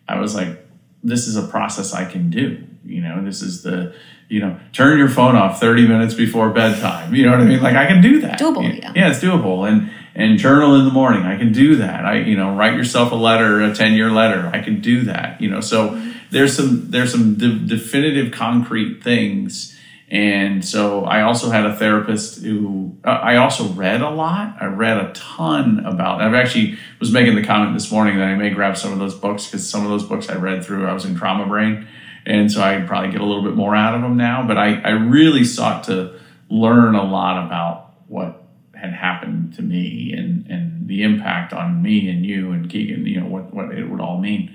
I 0.08 0.20
was 0.20 0.34
like, 0.34 0.64
this 1.02 1.26
is 1.26 1.36
a 1.36 1.42
process 1.42 1.92
I 1.92 2.04
can 2.04 2.30
do. 2.30 2.62
You 2.84 3.00
know, 3.02 3.24
this 3.24 3.42
is 3.42 3.62
the, 3.62 3.92
you 4.28 4.38
know, 4.40 4.58
turn 4.72 4.98
your 4.98 5.08
phone 5.08 5.34
off 5.34 5.58
30 5.58 5.88
minutes 5.88 6.14
before 6.14 6.50
bedtime. 6.50 7.12
You 7.12 7.24
know 7.26 7.32
what 7.32 7.40
I 7.40 7.44
mean? 7.44 7.60
Like 7.60 7.74
I 7.74 7.86
can 7.86 8.00
do 8.00 8.20
that. 8.20 8.38
Doable, 8.38 8.62
Yeah, 8.78 8.92
yeah. 8.94 9.10
it's 9.10 9.18
doable. 9.18 9.68
And, 9.68 9.90
and 10.14 10.38
journal 10.38 10.74
in 10.76 10.84
the 10.84 10.90
morning. 10.90 11.22
I 11.22 11.36
can 11.36 11.52
do 11.52 11.76
that. 11.76 12.04
I, 12.04 12.18
you 12.18 12.36
know, 12.36 12.54
write 12.54 12.74
yourself 12.74 13.12
a 13.12 13.16
letter, 13.16 13.62
a 13.62 13.74
10 13.74 13.94
year 13.94 14.10
letter. 14.10 14.50
I 14.52 14.60
can 14.60 14.80
do 14.80 15.02
that. 15.04 15.40
You 15.40 15.50
know, 15.50 15.60
so 15.60 16.00
there's 16.30 16.56
some, 16.56 16.90
there's 16.90 17.12
some 17.12 17.34
de- 17.34 17.66
definitive 17.66 18.32
concrete 18.32 19.02
things. 19.02 19.76
And 20.10 20.64
so 20.64 21.04
I 21.04 21.22
also 21.22 21.50
had 21.50 21.64
a 21.64 21.76
therapist 21.76 22.42
who 22.42 22.96
uh, 23.04 23.10
I 23.10 23.36
also 23.36 23.68
read 23.68 24.00
a 24.00 24.10
lot. 24.10 24.56
I 24.60 24.66
read 24.66 24.96
a 24.96 25.12
ton 25.12 25.86
about. 25.86 26.20
I've 26.20 26.34
actually 26.34 26.78
was 26.98 27.12
making 27.12 27.36
the 27.36 27.44
comment 27.44 27.74
this 27.74 27.92
morning 27.92 28.18
that 28.18 28.26
I 28.26 28.34
may 28.34 28.50
grab 28.50 28.76
some 28.76 28.92
of 28.92 28.98
those 28.98 29.14
books 29.14 29.46
because 29.46 29.68
some 29.68 29.84
of 29.84 29.90
those 29.90 30.02
books 30.02 30.28
I 30.28 30.34
read 30.34 30.64
through 30.64 30.84
I 30.84 30.92
was 30.92 31.04
in 31.04 31.14
trauma 31.14 31.46
brain, 31.46 31.86
and 32.26 32.50
so 32.50 32.60
I 32.60 32.80
probably 32.80 33.12
get 33.12 33.20
a 33.20 33.24
little 33.24 33.44
bit 33.44 33.54
more 33.54 33.76
out 33.76 33.94
of 33.94 34.02
them 34.02 34.16
now. 34.16 34.44
But 34.44 34.58
I, 34.58 34.80
I 34.80 34.90
really 34.90 35.44
sought 35.44 35.84
to 35.84 36.18
learn 36.48 36.96
a 36.96 37.04
lot 37.04 37.46
about 37.46 37.92
what 38.08 38.39
had 38.80 38.92
happened 38.92 39.54
to 39.54 39.62
me 39.62 40.12
and 40.12 40.46
and 40.48 40.88
the 40.88 41.02
impact 41.02 41.52
on 41.52 41.82
me 41.82 42.08
and 42.08 42.24
you 42.24 42.52
and 42.52 42.68
Keegan. 42.70 43.06
You 43.06 43.20
know 43.20 43.26
what 43.26 43.52
what 43.52 43.72
it 43.72 43.88
would 43.88 44.00
all 44.00 44.18
mean. 44.18 44.54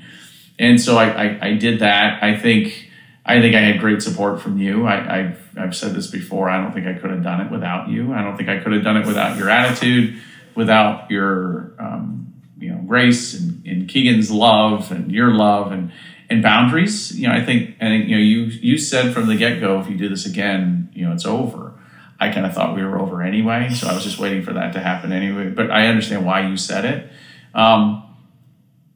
And 0.58 0.80
so 0.80 0.98
I, 0.98 1.08
I, 1.08 1.40
I 1.48 1.54
did 1.54 1.80
that. 1.80 2.24
I 2.24 2.38
think 2.38 2.92
I 3.26 3.42
think 3.42 3.56
I 3.56 3.60
had 3.60 3.80
great 3.80 4.02
support 4.02 4.42
from 4.42 4.58
you. 4.58 4.86
I, 4.86 5.20
I've 5.20 5.58
I've 5.58 5.76
said 5.76 5.94
this 5.94 6.08
before. 6.08 6.50
I 6.50 6.62
don't 6.62 6.74
think 6.74 6.88
I 6.88 6.94
could 6.94 7.10
have 7.10 7.24
done 7.24 7.42
it 7.42 7.52
without 7.52 7.90
you. 7.90 8.14
I 8.14 8.22
don't 8.24 8.38
think 8.38 8.50
I 8.50 8.60
could 8.60 8.74
have 8.74 8.84
done 8.84 8.98
it 8.98 9.06
without 9.06 9.38
your 9.38 9.50
attitude, 9.50 10.22
without 10.56 11.10
your 11.10 11.74
um, 11.80 12.34
you 12.58 12.72
know 12.72 12.82
grace 12.88 13.40
and, 13.40 13.66
and 13.66 13.88
Keegan's 13.88 14.32
love 14.32 14.92
and 14.92 15.12
your 15.12 15.32
love 15.32 15.72
and 15.72 15.92
and 16.30 16.42
boundaries. 16.42 17.18
You 17.18 17.28
know, 17.28 17.34
I 17.34 17.44
think 17.44 17.76
I 17.82 17.86
think 17.86 18.08
you 18.08 18.16
know 18.16 18.22
you 18.22 18.44
you 18.46 18.78
said 18.78 19.14
from 19.14 19.28
the 19.28 19.36
get 19.36 19.60
go, 19.60 19.80
if 19.80 19.90
you 19.90 19.98
do 19.98 20.10
this 20.10 20.26
again, 20.26 20.90
you 20.94 21.06
know 21.06 21.14
it's 21.14 21.26
over. 21.26 21.75
I 22.20 22.32
kind 22.32 22.46
of 22.46 22.54
thought 22.54 22.76
we 22.76 22.84
were 22.84 23.00
over 23.00 23.22
anyway, 23.22 23.70
so 23.70 23.88
I 23.88 23.94
was 23.94 24.04
just 24.04 24.20
waiting 24.20 24.44
for 24.44 24.54
that 24.54 24.74
to 24.74 24.80
happen 24.80 25.12
anyway. 25.12 25.50
But 25.50 25.70
I 25.72 25.88
understand 25.88 26.26
why 26.26 26.48
you 26.48 26.56
said 26.58 26.86
it. 26.86 27.10
Um, 27.54 28.04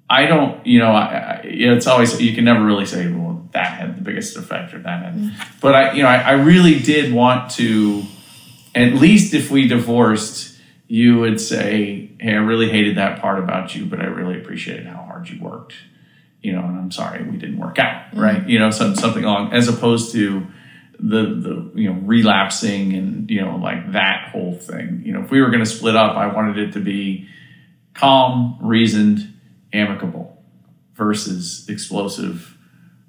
I 0.10 0.26
don't, 0.26 0.66
you 0.66 0.80
know, 0.80 0.92
I, 0.92 1.04
I, 1.04 1.42
it's 1.44 1.86
always 1.86 2.20
you 2.20 2.34
can 2.34 2.46
never 2.46 2.64
really 2.64 2.86
say, 2.86 3.12
well, 3.12 3.48
that 3.52 3.74
had 3.74 3.98
the 3.98 4.02
biggest 4.02 4.38
effect 4.38 4.74
or 4.74 4.80
that 4.80 5.04
had. 5.04 5.34
But 5.62 5.76
I, 5.76 5.92
you 5.94 6.04
know, 6.04 6.10
I, 6.10 6.18
I 6.18 6.32
really 6.32 6.80
did 6.80 7.14
want 7.14 7.52
to, 7.52 8.04
at 8.74 8.94
least 8.94 9.34
if 9.34 9.52
we 9.52 9.68
divorced, 9.68 10.58
you 10.88 11.20
would 11.20 11.40
say, 11.40 12.10
hey, 12.20 12.34
I 12.34 12.38
really 12.38 12.70
hated 12.70 12.98
that 12.98 13.22
part 13.22 13.38
about 13.38 13.76
you, 13.76 13.86
but 13.86 14.00
I 14.00 14.06
really 14.06 14.40
appreciated 14.40 14.88
how 14.88 15.04
hard 15.04 15.30
you 15.30 15.42
worked. 15.42 15.74
You 16.42 16.54
know, 16.54 16.64
and 16.64 16.78
I'm 16.78 16.92
sorry 16.92 17.22
we 17.24 17.36
didn't 17.38 17.58
work 17.58 17.80
out, 17.80 18.16
right? 18.16 18.48
You 18.48 18.60
know, 18.60 18.72
some, 18.72 18.96
something 18.96 19.26
along 19.26 19.52
as 19.52 19.68
opposed 19.68 20.14
to 20.14 20.48
the 21.00 21.24
the 21.24 21.72
you 21.76 21.92
know 21.92 22.00
relapsing 22.02 22.94
and 22.94 23.30
you 23.30 23.42
know 23.42 23.56
like 23.58 23.94
that 23.94 24.30
whole 24.32 24.56
thing. 24.56 25.02
You 25.06 25.14
know, 25.14 25.22
if 25.22 25.32
we 25.32 25.42
were 25.42 25.50
going 25.50 25.64
to 25.64 25.66
split 25.66 25.96
up, 25.96 26.16
I 26.16 26.28
wanted 26.28 26.58
it 26.58 26.74
to 26.74 26.80
be 26.80 27.28
calm, 27.94 28.58
reasoned, 28.62 29.34
amicable 29.74 30.42
versus 30.96 31.68
explosive, 31.70 32.58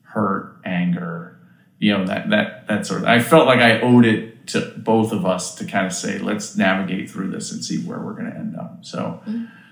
hurt, 0.02 0.56
anger. 0.64 1.38
You 1.78 1.98
know 1.98 2.06
that 2.06 2.30
that 2.30 2.68
that 2.68 2.86
sort 2.86 3.02
of. 3.02 3.08
I 3.08 3.20
felt 3.20 3.46
like 3.46 3.60
I 3.60 3.80
owed 3.80 4.04
it 4.06 4.30
to 4.48 4.60
both 4.76 5.12
of 5.12 5.24
us 5.24 5.54
to 5.56 5.64
kind 5.64 5.86
of 5.86 5.92
say, 5.92 6.18
let's 6.18 6.56
navigate 6.56 7.10
through 7.10 7.30
this 7.30 7.52
and 7.52 7.64
see 7.64 7.78
where 7.84 7.98
we're 7.98 8.14
going 8.14 8.30
to 8.30 8.36
end 8.36 8.56
up. 8.56 8.78
So, 8.84 9.22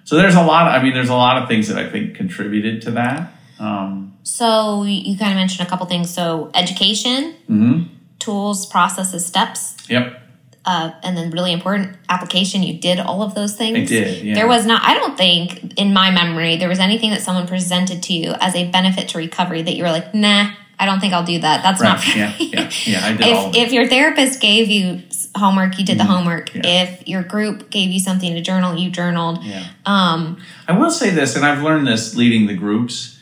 so 0.04 0.16
there's 0.16 0.36
a 0.36 0.42
lot. 0.42 0.68
I 0.68 0.82
mean, 0.82 0.94
there's 0.94 1.08
a 1.08 1.14
lot 1.14 1.42
of 1.42 1.48
things 1.48 1.68
that 1.68 1.78
I 1.78 1.90
think 1.90 2.14
contributed 2.14 2.82
to 2.82 2.92
that. 2.92 3.32
Um, 3.58 4.16
so 4.22 4.84
you 4.84 5.18
kind 5.18 5.32
of 5.32 5.36
mentioned 5.36 5.66
a 5.66 5.70
couple 5.70 5.86
things. 5.86 6.12
So 6.12 6.50
education, 6.54 7.34
mhm. 7.48 7.88
Tools, 8.18 8.66
processes, 8.66 9.24
steps, 9.26 9.76
Yep, 9.88 10.20
uh, 10.64 10.90
and 11.02 11.16
then 11.16 11.30
really 11.30 11.52
important 11.52 11.96
application. 12.08 12.62
You 12.62 12.78
did 12.78 12.98
all 13.00 13.22
of 13.22 13.34
those 13.34 13.54
things. 13.56 13.76
I 13.78 13.84
did. 13.84 14.24
Yeah. 14.24 14.34
There 14.34 14.46
was 14.46 14.66
not, 14.66 14.82
I 14.82 14.94
don't 14.94 15.16
think 15.16 15.78
in 15.78 15.92
my 15.92 16.10
memory, 16.10 16.56
there 16.56 16.68
was 16.68 16.78
anything 16.78 17.10
that 17.10 17.22
someone 17.22 17.46
presented 17.46 18.02
to 18.04 18.12
you 18.12 18.34
as 18.40 18.54
a 18.54 18.70
benefit 18.70 19.08
to 19.10 19.18
recovery 19.18 19.62
that 19.62 19.74
you 19.74 19.82
were 19.82 19.90
like, 19.90 20.14
nah, 20.14 20.50
I 20.78 20.86
don't 20.86 21.00
think 21.00 21.12
I'll 21.14 21.24
do 21.24 21.38
that. 21.40 21.62
That's 21.62 21.80
not 21.80 21.96
right. 21.96 22.04
for 22.04 22.18
Yeah, 22.18 22.34
me. 22.38 22.50
yeah, 22.52 22.70
yeah. 22.84 23.06
I 23.06 23.12
did 23.16 23.22
all 23.34 23.44
If, 23.44 23.46
of 23.48 23.54
it. 23.56 23.58
if 23.66 23.72
your 23.72 23.86
therapist 23.88 24.40
gave 24.40 24.68
you 24.68 25.02
homework, 25.34 25.78
you 25.78 25.84
did 25.84 25.98
the 25.98 26.04
homework. 26.04 26.50
Mm-hmm. 26.50 26.64
Yeah. 26.64 26.82
If 26.82 27.08
your 27.08 27.22
group 27.22 27.70
gave 27.70 27.90
you 27.90 27.98
something 28.00 28.34
to 28.34 28.40
journal, 28.40 28.76
you 28.76 28.90
journaled. 28.90 29.42
Yeah. 29.44 29.64
Um, 29.86 30.38
I 30.68 30.78
will 30.78 30.90
say 30.90 31.10
this, 31.10 31.34
and 31.34 31.44
I've 31.46 31.62
learned 31.62 31.86
this 31.86 32.14
leading 32.14 32.46
the 32.46 32.54
groups. 32.54 33.18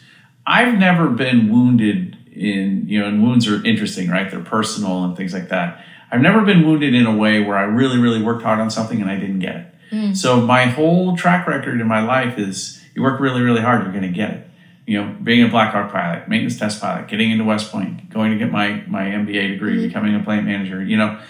I've 0.46 0.78
never 0.78 1.08
been 1.10 1.48
wounded 1.50 2.15
in, 2.36 2.88
you 2.88 3.00
know, 3.00 3.06
and 3.06 3.22
wounds 3.22 3.48
are 3.48 3.64
interesting, 3.64 4.08
right? 4.08 4.30
They're 4.30 4.40
personal 4.40 5.04
and 5.04 5.16
things 5.16 5.32
like 5.32 5.48
that. 5.48 5.84
I've 6.10 6.20
never 6.20 6.42
been 6.42 6.66
wounded 6.66 6.94
in 6.94 7.06
a 7.06 7.16
way 7.16 7.42
where 7.42 7.56
I 7.56 7.62
really, 7.62 7.98
really 7.98 8.22
worked 8.22 8.42
hard 8.42 8.60
on 8.60 8.70
something 8.70 9.00
and 9.00 9.10
I 9.10 9.16
didn't 9.16 9.40
get 9.40 9.56
it. 9.56 9.66
Mm. 9.90 10.16
So 10.16 10.40
my 10.40 10.64
whole 10.64 11.16
track 11.16 11.46
record 11.46 11.80
in 11.80 11.86
my 11.86 12.02
life 12.02 12.38
is 12.38 12.82
you 12.94 13.02
work 13.02 13.20
really, 13.20 13.42
really 13.42 13.60
hard, 13.60 13.82
you're 13.82 13.92
going 13.92 14.02
to 14.02 14.08
get 14.08 14.30
it. 14.30 14.50
You 14.86 15.02
know, 15.02 15.16
being 15.22 15.42
a 15.42 15.48
Black 15.48 15.72
Hawk 15.72 15.90
pilot, 15.90 16.28
maintenance 16.28 16.58
test 16.58 16.80
pilot, 16.80 17.08
getting 17.08 17.32
into 17.32 17.44
West 17.44 17.72
Point, 17.72 18.08
going 18.08 18.30
to 18.30 18.38
get 18.38 18.52
my 18.52 18.84
my 18.86 19.06
MBA 19.06 19.54
degree, 19.54 19.78
mm-hmm. 19.78 19.88
becoming 19.88 20.14
a 20.14 20.20
plant 20.22 20.46
manager. 20.46 20.80
You 20.80 20.96
know, 20.96 21.20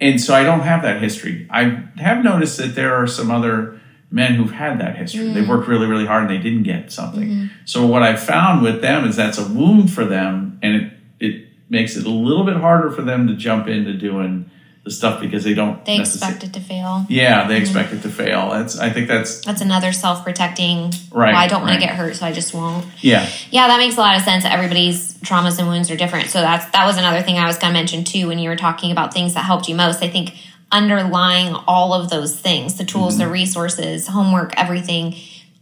and 0.00 0.20
so 0.20 0.34
I 0.34 0.42
don't 0.42 0.60
have 0.60 0.82
that 0.82 1.00
history. 1.00 1.46
I 1.48 1.84
have 1.98 2.24
noticed 2.24 2.58
that 2.58 2.74
there 2.74 2.96
are 2.96 3.06
some 3.06 3.30
other 3.30 3.80
men 4.10 4.34
who've 4.34 4.52
had 4.52 4.80
that 4.80 4.96
history. 4.96 5.26
Mm. 5.26 5.34
They've 5.34 5.48
worked 5.48 5.68
really, 5.68 5.86
really 5.86 6.06
hard 6.06 6.22
and 6.22 6.30
they 6.30 6.42
didn't 6.42 6.62
get 6.62 6.92
something. 6.92 7.28
Mm. 7.28 7.50
So 7.64 7.86
what 7.86 8.02
I've 8.02 8.22
found 8.22 8.62
with 8.62 8.80
them 8.80 9.04
is 9.04 9.16
that's 9.16 9.38
a 9.38 9.46
wound 9.46 9.92
for 9.92 10.04
them, 10.04 10.58
and 10.62 10.76
it 10.76 10.92
it 11.18 11.48
makes 11.68 11.96
it 11.96 12.06
a 12.06 12.10
little 12.10 12.44
bit 12.44 12.56
harder 12.56 12.90
for 12.90 13.02
them 13.02 13.26
to 13.26 13.34
jump 13.34 13.66
into 13.66 13.92
doing 13.94 14.50
the 14.86 14.92
stuff 14.92 15.20
because 15.20 15.42
they 15.42 15.52
don't. 15.52 15.84
They 15.84 15.98
expect 15.98 16.44
it 16.44 16.52
to 16.54 16.60
fail. 16.60 17.04
Yeah, 17.08 17.48
they 17.48 17.54
mm-hmm. 17.54 17.62
expect 17.62 17.92
it 17.92 18.02
to 18.02 18.08
fail. 18.08 18.50
That's 18.50 18.78
I 18.78 18.90
think 18.90 19.08
that's 19.08 19.44
that's 19.44 19.60
another 19.60 19.92
self 19.92 20.22
protecting. 20.22 20.92
Right. 21.10 21.32
Well, 21.32 21.42
I 21.42 21.48
don't 21.48 21.62
want 21.62 21.72
right. 21.72 21.80
to 21.80 21.86
get 21.86 21.96
hurt, 21.96 22.14
so 22.14 22.24
I 22.24 22.32
just 22.32 22.54
won't. 22.54 22.86
Yeah. 23.00 23.28
Yeah, 23.50 23.66
that 23.66 23.78
makes 23.78 23.96
a 23.96 24.00
lot 24.00 24.16
of 24.16 24.22
sense. 24.22 24.44
Everybody's 24.44 25.14
traumas 25.18 25.58
and 25.58 25.66
wounds 25.66 25.90
are 25.90 25.96
different, 25.96 26.30
so 26.30 26.40
that's 26.40 26.70
that 26.70 26.86
was 26.86 26.98
another 26.98 27.20
thing 27.20 27.36
I 27.36 27.46
was 27.46 27.58
going 27.58 27.72
to 27.74 27.78
mention 27.78 28.04
too 28.04 28.28
when 28.28 28.38
you 28.38 28.48
were 28.48 28.56
talking 28.56 28.92
about 28.92 29.12
things 29.12 29.34
that 29.34 29.44
helped 29.44 29.68
you 29.68 29.74
most. 29.74 30.04
I 30.04 30.08
think 30.08 30.34
underlying 30.72 31.54
all 31.66 31.94
of 31.94 32.10
those 32.10 32.38
things, 32.38 32.76
the 32.76 32.84
tools, 32.84 33.14
mm-hmm. 33.14 33.24
the 33.24 33.30
resources, 33.30 34.08
homework, 34.08 34.52
everything 34.58 35.14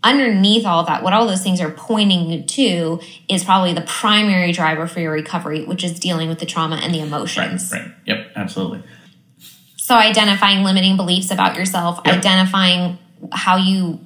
underneath 0.04 0.66
all 0.66 0.84
that, 0.84 1.02
what 1.02 1.12
all 1.14 1.26
those 1.26 1.42
things 1.42 1.60
are 1.60 1.70
pointing 1.70 2.28
you 2.30 2.42
to 2.42 3.00
is 3.28 3.42
probably 3.42 3.72
the 3.72 3.80
primary 3.82 4.52
driver 4.52 4.86
for 4.86 5.00
your 5.00 5.12
recovery, 5.12 5.64
which 5.64 5.82
is 5.82 5.98
dealing 5.98 6.28
with 6.28 6.38
the 6.38 6.46
trauma 6.46 6.76
and 6.76 6.94
the 6.94 7.00
emotions. 7.00 7.70
Right, 7.72 7.82
right. 7.82 7.94
Yep, 8.06 8.32
absolutely. 8.36 8.82
So 9.76 9.94
identifying 9.94 10.62
limiting 10.62 10.96
beliefs 10.96 11.30
about 11.30 11.56
yourself, 11.56 12.00
yep. 12.04 12.16
identifying 12.16 12.98
how 13.32 13.56
you 13.56 14.00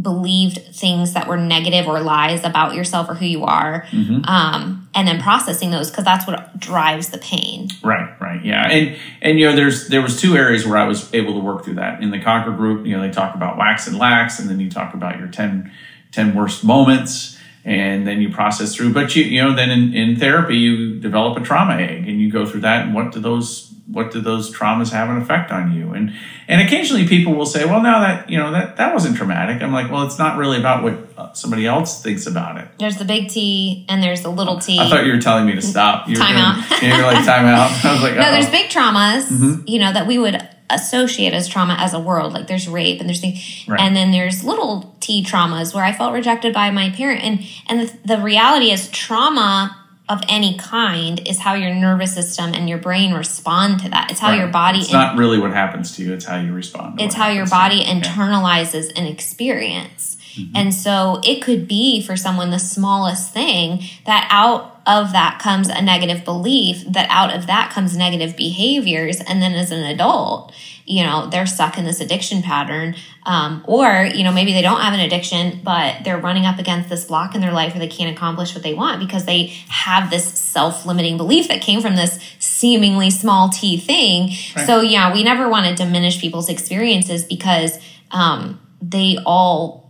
believed 0.00 0.58
things 0.74 1.12
that 1.12 1.28
were 1.28 1.36
negative 1.36 1.86
or 1.86 2.00
lies 2.00 2.44
about 2.44 2.74
yourself 2.74 3.08
or 3.10 3.14
who 3.14 3.26
you 3.26 3.44
are, 3.44 3.82
mm-hmm. 3.90 4.24
um, 4.24 4.88
and 4.94 5.06
then 5.06 5.20
processing 5.20 5.70
those 5.70 5.90
because 5.90 6.04
that's 6.04 6.26
what 6.26 6.58
drives 6.58 7.10
the 7.10 7.18
pain. 7.18 7.68
Right, 7.82 8.18
right, 8.20 8.42
yeah, 8.44 8.68
and 8.70 8.96
and 9.20 9.38
you 9.38 9.46
know, 9.46 9.56
there's 9.56 9.88
there 9.88 10.00
was 10.00 10.20
two 10.20 10.36
areas 10.36 10.66
where 10.66 10.78
I 10.78 10.86
was 10.86 11.12
able 11.12 11.34
to 11.34 11.40
work 11.40 11.64
through 11.64 11.74
that 11.74 12.02
in 12.02 12.10
the 12.10 12.20
Conquer 12.20 12.52
group. 12.52 12.86
You 12.86 12.96
know, 12.96 13.02
they 13.02 13.10
talk 13.10 13.34
about 13.34 13.58
wax 13.58 13.86
and 13.86 13.98
lax, 13.98 14.38
and 14.38 14.48
then 14.48 14.60
you 14.60 14.70
talk 14.70 14.94
about 14.94 15.18
your 15.18 15.28
10, 15.28 15.70
10 16.12 16.34
worst 16.34 16.64
moments. 16.64 17.38
And 17.64 18.08
then 18.08 18.20
you 18.20 18.28
process 18.32 18.74
through, 18.74 18.92
but 18.92 19.14
you 19.14 19.22
you 19.22 19.40
know 19.40 19.54
then 19.54 19.70
in, 19.70 19.94
in 19.94 20.16
therapy 20.16 20.56
you 20.56 20.98
develop 20.98 21.40
a 21.40 21.44
trauma 21.44 21.74
egg 21.74 22.08
and 22.08 22.20
you 22.20 22.28
go 22.28 22.44
through 22.44 22.62
that 22.62 22.86
and 22.86 22.92
what 22.92 23.12
do 23.12 23.20
those 23.20 23.71
what 23.86 24.12
do 24.12 24.20
those 24.20 24.54
traumas 24.54 24.90
have 24.90 25.10
an 25.10 25.20
effect 25.20 25.50
on 25.50 25.72
you? 25.72 25.92
And 25.92 26.12
and 26.48 26.60
occasionally 26.60 27.06
people 27.06 27.34
will 27.34 27.46
say, 27.46 27.64
well, 27.64 27.82
no, 27.82 28.00
that 28.00 28.30
you 28.30 28.38
know 28.38 28.52
that 28.52 28.76
that 28.76 28.94
wasn't 28.94 29.16
traumatic. 29.16 29.62
I'm 29.62 29.72
like, 29.72 29.90
well, 29.90 30.06
it's 30.06 30.18
not 30.18 30.38
really 30.38 30.58
about 30.58 30.82
what 30.82 31.08
uh, 31.16 31.32
somebody 31.32 31.66
else 31.66 32.02
thinks 32.02 32.26
about 32.26 32.58
it. 32.58 32.68
There's 32.78 32.96
the 32.96 33.04
big 33.04 33.28
T 33.28 33.84
and 33.88 34.02
there's 34.02 34.22
the 34.22 34.30
little 34.30 34.58
T. 34.58 34.78
I 34.78 34.88
thought 34.88 35.04
you 35.04 35.12
were 35.12 35.20
telling 35.20 35.46
me 35.46 35.54
to 35.54 35.62
stop. 35.62 36.08
You 36.08 36.16
time 36.16 36.36
out. 36.36 36.82
You're 36.82 37.02
like 37.02 37.24
time 37.24 37.46
out. 37.46 37.84
I 37.84 37.92
was 37.92 38.02
like, 38.02 38.14
no, 38.14 38.30
there's 38.30 38.50
big 38.50 38.70
traumas. 38.70 39.26
Mm-hmm. 39.26 39.66
You 39.66 39.80
know 39.80 39.92
that 39.92 40.06
we 40.06 40.18
would 40.18 40.48
associate 40.70 41.34
as 41.34 41.48
trauma 41.48 41.76
as 41.78 41.92
a 41.92 42.00
world. 42.00 42.32
Like 42.32 42.46
there's 42.46 42.68
rape 42.68 43.00
and 43.00 43.08
there's 43.08 43.20
things, 43.20 43.64
right. 43.68 43.80
and 43.80 43.96
then 43.96 44.12
there's 44.12 44.44
little 44.44 44.96
T 45.00 45.24
traumas 45.24 45.74
where 45.74 45.84
I 45.84 45.92
felt 45.92 46.12
rejected 46.12 46.54
by 46.54 46.70
my 46.70 46.90
parent. 46.90 47.22
And 47.22 47.46
and 47.66 47.88
the, 47.88 48.16
the 48.16 48.22
reality 48.22 48.70
is 48.70 48.88
trauma 48.90 49.81
of 50.08 50.20
any 50.28 50.56
kind 50.58 51.26
is 51.26 51.38
how 51.38 51.54
your 51.54 51.74
nervous 51.74 52.14
system 52.14 52.52
and 52.54 52.68
your 52.68 52.78
brain 52.78 53.14
respond 53.14 53.80
to 53.80 53.88
that. 53.88 54.10
It's 54.10 54.20
how 54.20 54.30
right. 54.30 54.38
your 54.38 54.48
body. 54.48 54.80
It's 54.80 54.88
in- 54.88 54.94
not 54.94 55.16
really 55.16 55.38
what 55.38 55.52
happens 55.52 55.96
to 55.96 56.04
you. 56.04 56.12
It's 56.12 56.24
how 56.24 56.40
you 56.40 56.52
respond. 56.52 57.00
It's 57.00 57.14
how 57.14 57.30
your 57.30 57.46
body 57.46 57.84
internalizes 57.84 58.92
yeah. 58.94 59.02
an 59.02 59.06
experience. 59.06 60.16
Mm-hmm. 60.34 60.56
And 60.56 60.74
so 60.74 61.20
it 61.24 61.42
could 61.42 61.68
be 61.68 62.02
for 62.02 62.16
someone 62.16 62.50
the 62.50 62.58
smallest 62.58 63.32
thing 63.32 63.82
that 64.06 64.26
out 64.30 64.80
of 64.86 65.12
that 65.12 65.38
comes 65.38 65.68
a 65.68 65.80
negative 65.80 66.24
belief, 66.24 66.84
that 66.86 67.06
out 67.10 67.34
of 67.34 67.46
that 67.46 67.70
comes 67.70 67.96
negative 67.96 68.36
behaviors. 68.36 69.20
And 69.20 69.40
then 69.40 69.52
as 69.52 69.70
an 69.70 69.84
adult, 69.84 70.52
you 70.84 71.02
know, 71.04 71.28
they're 71.28 71.46
stuck 71.46 71.78
in 71.78 71.84
this 71.84 72.00
addiction 72.00 72.42
pattern. 72.42 72.94
Um, 73.24 73.64
or, 73.66 74.04
you 74.04 74.24
know, 74.24 74.32
maybe 74.32 74.52
they 74.52 74.62
don't 74.62 74.80
have 74.80 74.94
an 74.94 75.00
addiction, 75.00 75.60
but 75.62 76.04
they're 76.04 76.18
running 76.18 76.44
up 76.44 76.58
against 76.58 76.88
this 76.88 77.04
block 77.04 77.34
in 77.34 77.40
their 77.40 77.52
life 77.52 77.72
where 77.74 77.80
they 77.80 77.88
can't 77.88 78.14
accomplish 78.14 78.54
what 78.54 78.64
they 78.64 78.74
want 78.74 79.00
because 79.00 79.24
they 79.24 79.46
have 79.68 80.10
this 80.10 80.38
self 80.38 80.84
limiting 80.84 81.16
belief 81.16 81.48
that 81.48 81.60
came 81.60 81.80
from 81.80 81.94
this 81.94 82.18
seemingly 82.38 83.10
small 83.10 83.48
t 83.48 83.76
thing. 83.76 84.30
Right. 84.56 84.66
So, 84.66 84.80
yeah, 84.80 85.12
we 85.12 85.22
never 85.22 85.48
want 85.48 85.66
to 85.66 85.74
diminish 85.74 86.20
people's 86.20 86.48
experiences 86.48 87.24
because 87.24 87.78
um, 88.10 88.60
they 88.80 89.18
all 89.24 89.82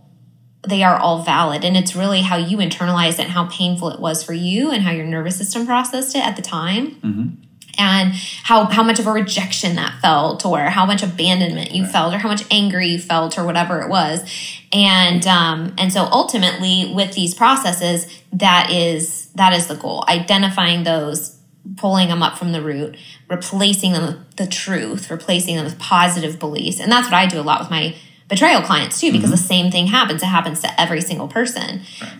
they 0.65 0.81
are 0.81 0.97
all 0.97 1.23
valid 1.23 1.65
and 1.65 1.75
it's 1.75 1.93
really 1.93 2.21
how 2.21 2.37
you 2.37 2.57
internalize 2.57 3.13
it 3.13 3.21
and 3.21 3.31
how 3.31 3.45
painful 3.47 3.89
it 3.89 3.99
was 3.99 4.23
for 4.23 4.33
you 4.33 4.71
and 4.71 4.83
how 4.83 4.91
your 4.91 5.05
nervous 5.05 5.37
system 5.37 5.65
processed 5.65 6.15
it 6.15 6.25
at 6.25 6.37
the 6.37 6.41
time 6.41 6.91
mm-hmm. 6.95 7.42
And 7.77 8.13
how 8.43 8.65
how 8.65 8.83
much 8.83 8.99
of 8.99 9.07
a 9.07 9.11
rejection 9.11 9.75
that 9.75 9.99
felt 10.01 10.45
or 10.45 10.59
how 10.59 10.85
much 10.85 11.03
abandonment 11.03 11.71
you 11.71 11.83
right. 11.83 11.91
felt 11.91 12.13
or 12.13 12.17
how 12.17 12.29
much 12.29 12.43
anger 12.51 12.81
you 12.81 12.99
felt 12.99 13.37
or 13.37 13.45
whatever 13.45 13.81
it 13.81 13.89
was 13.89 14.29
and 14.71 15.25
um 15.27 15.73
and 15.77 15.91
so 15.91 16.01
ultimately 16.11 16.91
with 16.93 17.13
these 17.13 17.33
processes 17.33 18.07
that 18.31 18.71
is 18.71 19.27
that 19.35 19.53
is 19.53 19.67
the 19.67 19.75
goal 19.75 20.03
identifying 20.07 20.83
those 20.83 21.39
pulling 21.77 22.09
them 22.09 22.21
up 22.21 22.37
from 22.37 22.51
the 22.51 22.61
root 22.61 22.95
replacing 23.29 23.93
them 23.93 24.05
with 24.05 24.35
the 24.35 24.47
truth 24.47 25.09
replacing 25.09 25.55
them 25.55 25.65
with 25.65 25.79
positive 25.79 26.37
beliefs 26.39 26.79
and 26.79 26.91
that's 26.91 27.07
what 27.07 27.15
i 27.15 27.25
do 27.25 27.39
a 27.39 27.41
lot 27.41 27.59
with 27.59 27.71
my 27.71 27.95
betrayal 28.33 28.61
clients 28.61 28.99
too, 28.99 29.11
because 29.11 29.25
mm-hmm. 29.25 29.31
the 29.31 29.37
same 29.37 29.71
thing 29.71 29.87
happens. 29.87 30.23
It 30.23 30.27
happens 30.27 30.61
to 30.61 30.81
every 30.81 31.01
single 31.01 31.27
person. 31.27 31.81
Right. 32.01 32.13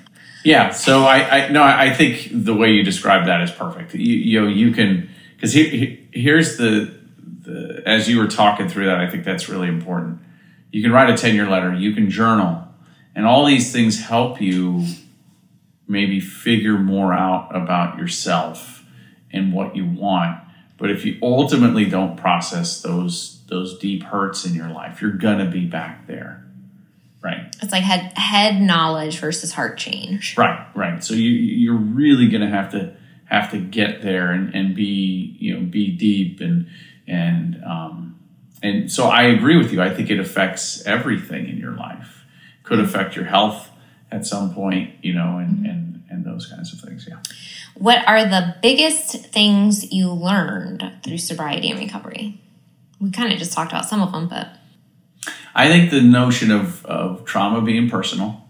Yeah. 0.43 0.71
So 0.71 1.05
I, 1.05 1.45
I 1.45 1.49
no, 1.49 1.63
I 1.63 1.93
think 1.93 2.29
the 2.31 2.53
way 2.53 2.71
you 2.71 2.83
describe 2.83 3.25
that 3.27 3.41
is 3.41 3.51
perfect. 3.51 3.95
You, 3.95 4.15
you 4.15 4.41
know, 4.41 4.47
you 4.47 4.71
can 4.71 5.09
because 5.43 5.55
he, 5.55 6.07
here's 6.13 6.55
the, 6.55 6.97
the 7.41 7.83
as 7.85 8.07
you 8.07 8.17
were 8.17 8.27
talking 8.27 8.69
through 8.69 8.85
that, 8.85 8.99
I 8.99 9.09
think 9.09 9.25
that's 9.25 9.49
really 9.49 9.67
important. 9.67 10.19
You 10.71 10.81
can 10.81 10.93
write 10.93 11.09
a 11.09 11.17
ten 11.17 11.35
year 11.35 11.49
letter. 11.49 11.73
You 11.73 11.93
can 11.93 12.09
journal, 12.09 12.65
and 13.13 13.25
all 13.25 13.45
these 13.45 13.73
things 13.73 13.99
help 13.99 14.39
you 14.39 14.85
maybe 15.85 16.21
figure 16.21 16.79
more 16.79 17.13
out 17.13 17.53
about 17.53 17.97
yourself 17.97 18.85
and 19.33 19.51
what 19.51 19.75
you 19.75 19.85
want. 19.85 20.39
But 20.77 20.91
if 20.91 21.03
you 21.03 21.19
ultimately 21.21 21.89
don't 21.89 22.15
process 22.15 22.81
those 22.81 23.43
those 23.47 23.77
deep 23.77 24.03
hurts 24.03 24.45
in 24.45 24.55
your 24.55 24.69
life, 24.69 25.01
you're 25.01 25.11
gonna 25.11 25.51
be 25.51 25.65
back 25.65 26.07
there. 26.07 26.45
Right. 27.21 27.53
It's 27.61 27.73
like 27.73 27.83
head 27.83 28.17
head 28.17 28.61
knowledge 28.61 29.19
versus 29.19 29.51
heart 29.51 29.77
change. 29.77 30.37
Right, 30.37 30.65
right. 30.73 31.03
So 31.03 31.13
you 31.15 31.31
you're 31.31 31.75
really 31.75 32.29
gonna 32.29 32.49
have 32.49 32.71
to 32.71 32.95
have 33.33 33.51
to 33.51 33.59
get 33.59 34.01
there 34.01 34.31
and, 34.31 34.53
and 34.55 34.75
be, 34.75 35.35
you 35.39 35.53
know, 35.53 35.65
be 35.65 35.91
deep 35.91 36.39
and 36.39 36.67
and 37.07 37.63
um 37.63 38.19
and 38.61 38.91
so 38.91 39.07
I 39.07 39.23
agree 39.23 39.57
with 39.57 39.73
you. 39.73 39.81
I 39.81 39.93
think 39.93 40.09
it 40.09 40.19
affects 40.19 40.85
everything 40.85 41.49
in 41.49 41.57
your 41.57 41.73
life. 41.73 42.23
Could 42.63 42.79
affect 42.79 43.15
your 43.15 43.25
health 43.25 43.69
at 44.09 44.25
some 44.25 44.53
point, 44.53 44.93
you 45.01 45.13
know, 45.13 45.37
and 45.37 45.65
and 45.65 46.03
and 46.09 46.25
those 46.25 46.45
kinds 46.45 46.71
of 46.73 46.79
things. 46.79 47.07
Yeah. 47.09 47.17
What 47.75 48.07
are 48.07 48.23
the 48.23 48.55
biggest 48.61 49.25
things 49.27 49.91
you 49.91 50.11
learned 50.11 50.99
through 51.03 51.17
sobriety 51.17 51.71
and 51.71 51.79
recovery? 51.79 52.39
we 53.03 53.11
kind 53.11 53.33
of 53.33 53.37
just 53.37 53.51
talked 53.51 53.71
about 53.71 53.85
some 53.85 54.01
of 54.01 54.13
them, 54.13 54.29
but 54.29 54.47
I 55.53 55.67
think 55.67 55.91
the 55.91 56.01
notion 56.01 56.51
of, 56.51 56.85
of 56.85 57.25
trauma 57.25 57.61
being 57.61 57.89
personal. 57.89 58.47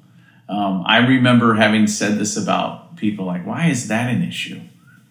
Um, 0.47 0.83
I 0.85 0.97
remember 0.97 1.55
having 1.55 1.87
said 1.87 2.19
this 2.19 2.37
about 2.37 2.95
people 2.97 3.25
like, 3.25 3.45
why 3.45 3.67
is 3.67 3.87
that 3.87 4.09
an 4.09 4.21
issue 4.21 4.61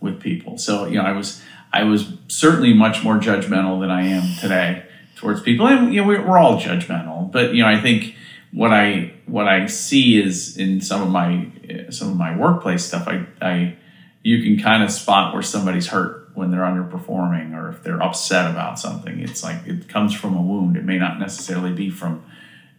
with 0.02 0.20
people? 0.20 0.58
So, 0.58 0.86
you 0.86 0.96
know, 0.96 1.04
I 1.04 1.12
was, 1.12 1.42
I 1.72 1.84
was 1.84 2.12
certainly 2.28 2.74
much 2.74 3.02
more 3.02 3.16
judgmental 3.18 3.80
than 3.80 3.90
I 3.90 4.06
am 4.08 4.36
today 4.40 4.84
towards 5.16 5.40
people. 5.40 5.66
And, 5.66 5.94
you 5.94 6.02
know, 6.02 6.06
we're, 6.06 6.26
we're 6.26 6.38
all 6.38 6.60
judgmental, 6.60 7.30
but, 7.30 7.54
you 7.54 7.62
know, 7.62 7.68
I 7.68 7.80
think 7.80 8.14
what 8.52 8.72
I, 8.72 9.14
what 9.26 9.48
I 9.48 9.66
see 9.66 10.20
is 10.20 10.58
in 10.58 10.80
some 10.80 11.00
of 11.00 11.08
my, 11.08 11.48
some 11.90 12.10
of 12.10 12.16
my 12.16 12.36
workplace 12.36 12.84
stuff, 12.84 13.08
I, 13.08 13.26
I, 13.40 13.76
you 14.22 14.42
can 14.42 14.62
kind 14.62 14.82
of 14.82 14.90
spot 14.90 15.32
where 15.32 15.42
somebody's 15.42 15.88
hurt 15.88 16.30
when 16.34 16.50
they're 16.50 16.60
underperforming 16.60 17.54
or 17.54 17.70
if 17.70 17.82
they're 17.82 18.02
upset 18.02 18.50
about 18.50 18.78
something. 18.78 19.20
It's 19.20 19.42
like 19.42 19.66
it 19.66 19.88
comes 19.88 20.14
from 20.14 20.36
a 20.36 20.42
wound. 20.42 20.76
It 20.76 20.84
may 20.84 20.98
not 20.98 21.18
necessarily 21.18 21.72
be 21.72 21.90
from 21.90 22.24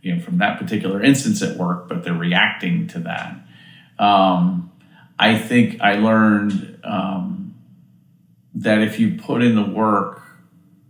you 0.01 0.15
know 0.15 0.21
from 0.21 0.37
that 0.39 0.59
particular 0.59 1.01
instance 1.01 1.41
at 1.41 1.57
work, 1.57 1.87
but 1.87 2.03
they're 2.03 2.13
reacting 2.13 2.87
to 2.89 2.99
that. 2.99 3.37
Um, 3.99 4.71
I 5.17 5.37
think 5.37 5.79
I 5.81 5.95
learned 5.95 6.79
um, 6.83 7.55
that 8.55 8.81
if 8.81 8.99
you 8.99 9.15
put 9.15 9.41
in 9.41 9.55
the 9.55 9.63
work, 9.63 10.21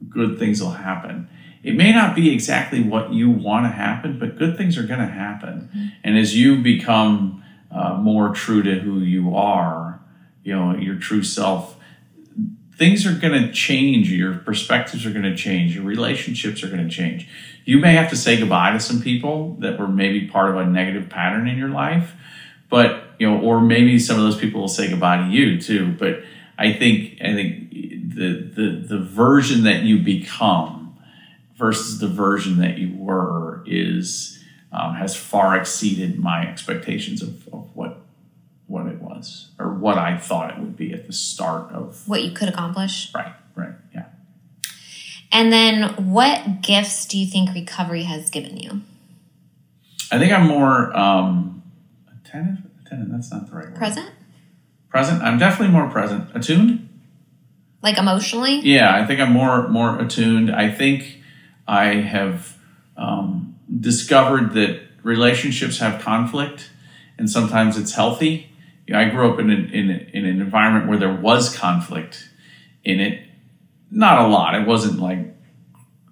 good 0.09 0.39
things 0.39 0.61
will 0.61 0.71
happen. 0.71 1.29
It 1.63 1.75
may 1.75 1.93
not 1.93 2.15
be 2.15 2.33
exactly 2.33 2.81
what 2.81 3.13
you 3.13 3.29
want 3.29 3.65
to 3.65 3.69
happen, 3.69 4.19
but 4.19 4.37
good 4.37 4.57
things 4.57 4.77
are 4.77 4.83
going 4.83 4.99
to 4.99 5.05
happen. 5.05 5.69
Mm-hmm. 5.69 5.87
And 6.03 6.17
as 6.17 6.35
you 6.35 6.61
become 6.61 7.43
uh, 7.71 7.95
more 7.95 8.33
true 8.33 8.61
to 8.63 8.79
who 8.79 8.99
you 8.99 9.35
are, 9.35 10.01
you 10.43 10.53
know, 10.53 10.75
your 10.75 10.95
true 10.95 11.23
self, 11.23 11.77
things 12.75 13.05
are 13.05 13.13
going 13.13 13.41
to 13.41 13.51
change. 13.51 14.11
Your 14.11 14.33
perspectives 14.33 15.05
are 15.05 15.11
going 15.11 15.23
to 15.23 15.35
change. 15.35 15.75
Your 15.75 15.85
relationships 15.85 16.63
are 16.63 16.67
going 16.67 16.83
to 16.87 16.93
change. 16.93 17.27
You 17.65 17.79
may 17.79 17.93
have 17.93 18.09
to 18.09 18.17
say 18.17 18.37
goodbye 18.37 18.71
to 18.71 18.79
some 18.79 19.01
people 19.01 19.55
that 19.59 19.79
were 19.79 19.87
maybe 19.87 20.27
part 20.27 20.49
of 20.49 20.57
a 20.57 20.65
negative 20.65 21.09
pattern 21.09 21.47
in 21.47 21.57
your 21.57 21.69
life, 21.69 22.13
but 22.73 23.03
you 23.19 23.29
know, 23.29 23.39
or 23.39 23.61
maybe 23.61 23.99
some 23.99 24.17
of 24.17 24.23
those 24.23 24.35
people 24.35 24.61
will 24.61 24.67
say 24.67 24.89
goodbye 24.89 25.17
to 25.17 25.29
you 25.29 25.61
too. 25.61 25.91
But 25.91 26.23
I 26.57 26.73
think 26.73 27.21
I 27.21 27.31
think 27.35 27.69
the 27.69 28.49
the 28.51 28.83
the 28.87 28.97
version 28.97 29.61
that 29.65 29.83
you 29.83 29.99
become 29.99 30.97
versus 31.55 31.99
the 31.99 32.07
version 32.07 32.57
that 32.57 32.79
you 32.79 32.97
were 32.97 33.63
is 33.67 34.43
um, 34.71 34.95
has 34.95 35.15
far 35.15 35.55
exceeded 35.55 36.17
my 36.17 36.47
expectations 36.47 37.21
of, 37.21 37.47
of 37.53 37.69
what 37.75 37.99
what 38.65 38.87
it 38.87 38.99
was 38.99 39.51
or 39.59 39.71
what 39.71 39.99
I 39.99 40.17
thought 40.17 40.49
it 40.49 40.59
would 40.59 40.75
be 40.75 40.93
at 40.93 41.05
the 41.05 41.13
start 41.13 41.71
of 41.71 42.07
what 42.07 42.23
you 42.23 42.31
could 42.31 42.49
accomplish. 42.49 43.11
Right, 43.13 43.35
right, 43.53 43.75
yeah. 43.93 44.05
And 45.31 45.53
then, 45.53 46.11
what 46.11 46.63
gifts 46.63 47.05
do 47.05 47.19
you 47.19 47.27
think 47.27 47.53
recovery 47.53 48.05
has 48.05 48.31
given 48.31 48.57
you? 48.57 48.81
I 50.11 50.17
think 50.17 50.33
I'm 50.33 50.47
more 50.47 50.95
um, 50.97 51.62
attentive. 52.33 52.65
Attentive. 52.85 53.11
That's 53.11 53.31
not 53.31 53.49
the 53.49 53.55
right 53.55 53.65
word. 53.65 53.75
Present. 53.75 54.11
Present. 54.89 55.21
I'm 55.23 55.37
definitely 55.37 55.73
more 55.73 55.89
present. 55.89 56.29
Attuned. 56.35 56.89
Like 57.81 57.97
emotionally. 57.97 58.59
Yeah, 58.59 58.95
I 58.95 59.05
think 59.05 59.19
I'm 59.19 59.31
more 59.31 59.67
more 59.67 59.99
attuned. 59.99 60.53
I 60.53 60.71
think 60.71 61.19
I 61.67 61.95
have 61.95 62.57
um, 62.95 63.59
discovered 63.79 64.53
that 64.53 64.81
relationships 65.03 65.79
have 65.79 66.01
conflict, 66.01 66.69
and 67.17 67.29
sometimes 67.29 67.77
it's 67.77 67.93
healthy. 67.93 68.49
You 68.87 68.93
know, 68.93 68.99
I 68.99 69.09
grew 69.09 69.31
up 69.31 69.39
in, 69.39 69.49
an, 69.49 69.69
in, 69.71 69.89
in 69.89 70.25
an 70.25 70.41
environment 70.41 70.87
where 70.87 70.97
there 70.97 71.13
was 71.13 71.55
conflict 71.55 72.29
in 72.83 72.99
it. 72.99 73.21
Not 73.91 74.25
a 74.25 74.27
lot. 74.27 74.55
It 74.55 74.67
wasn't 74.67 74.99
like 74.99 75.33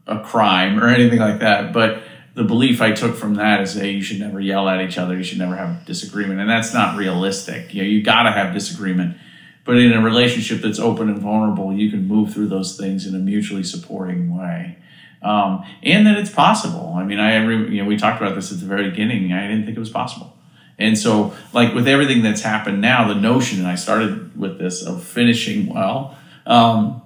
a 0.07 0.19
crime 0.19 0.82
or 0.82 0.88
anything 0.88 1.19
like 1.19 1.39
that, 1.39 1.74
but 1.74 2.01
the 2.34 2.43
belief 2.43 2.82
I 2.82 2.93
took 2.93 3.15
from 3.15 3.36
that 3.36 3.61
is, 3.61 3.73
hey, 3.73 3.91
you 3.91 4.01
should 4.01 4.19
never 4.19 4.39
yell 4.39 4.69
at 4.69 4.82
each 4.82 4.97
other. 4.97 5.17
You 5.17 5.23
should 5.23 5.39
never 5.39 5.55
have 5.55 5.86
disagreement, 5.86 6.39
and 6.39 6.49
that's 6.49 6.73
not 6.73 6.97
realistic. 6.97 7.73
You 7.73 7.84
know, 7.84 7.89
you 7.89 8.01
got 8.01 8.23
to 8.23 8.32
have 8.32 8.53
disagreement, 8.53 9.17
but 9.65 9.77
in 9.77 9.91
a 9.91 10.01
relationship 10.01 10.61
that's 10.61 10.79
open 10.79 11.09
and 11.09 11.19
vulnerable, 11.19 11.73
you 11.73 11.89
can 11.89 12.07
move 12.07 12.34
through 12.34 12.47
those 12.47 12.77
things 12.77 13.05
in 13.05 13.15
a 13.15 13.19
mutually 13.19 13.63
supporting 13.63 14.36
way, 14.36 14.77
um, 15.21 15.65
and 15.84 16.07
that 16.07 16.17
it's 16.17 16.32
possible. 16.32 16.93
I 16.95 17.03
mean, 17.03 17.19
I 17.19 17.38
you 17.43 17.84
know 17.84 17.86
we 17.86 17.97
talked 17.97 18.21
about 18.21 18.36
this 18.36 18.51
at 18.51 18.59
the 18.59 18.65
very 18.65 18.89
beginning. 18.89 19.34
I 19.34 19.47
didn't 19.47 19.65
think 19.65 19.75
it 19.75 19.82
was 19.82 19.89
possible, 19.89 20.38
and 20.79 20.97
so 20.97 21.34
like 21.51 21.73
with 21.73 21.88
everything 21.88 22.21
that's 22.21 22.41
happened 22.41 22.79
now, 22.79 23.09
the 23.09 23.15
notion, 23.15 23.59
and 23.59 23.67
I 23.67 23.75
started 23.75 24.39
with 24.39 24.57
this 24.57 24.84
of 24.84 25.03
finishing 25.03 25.73
well, 25.73 26.17
um, 26.45 27.01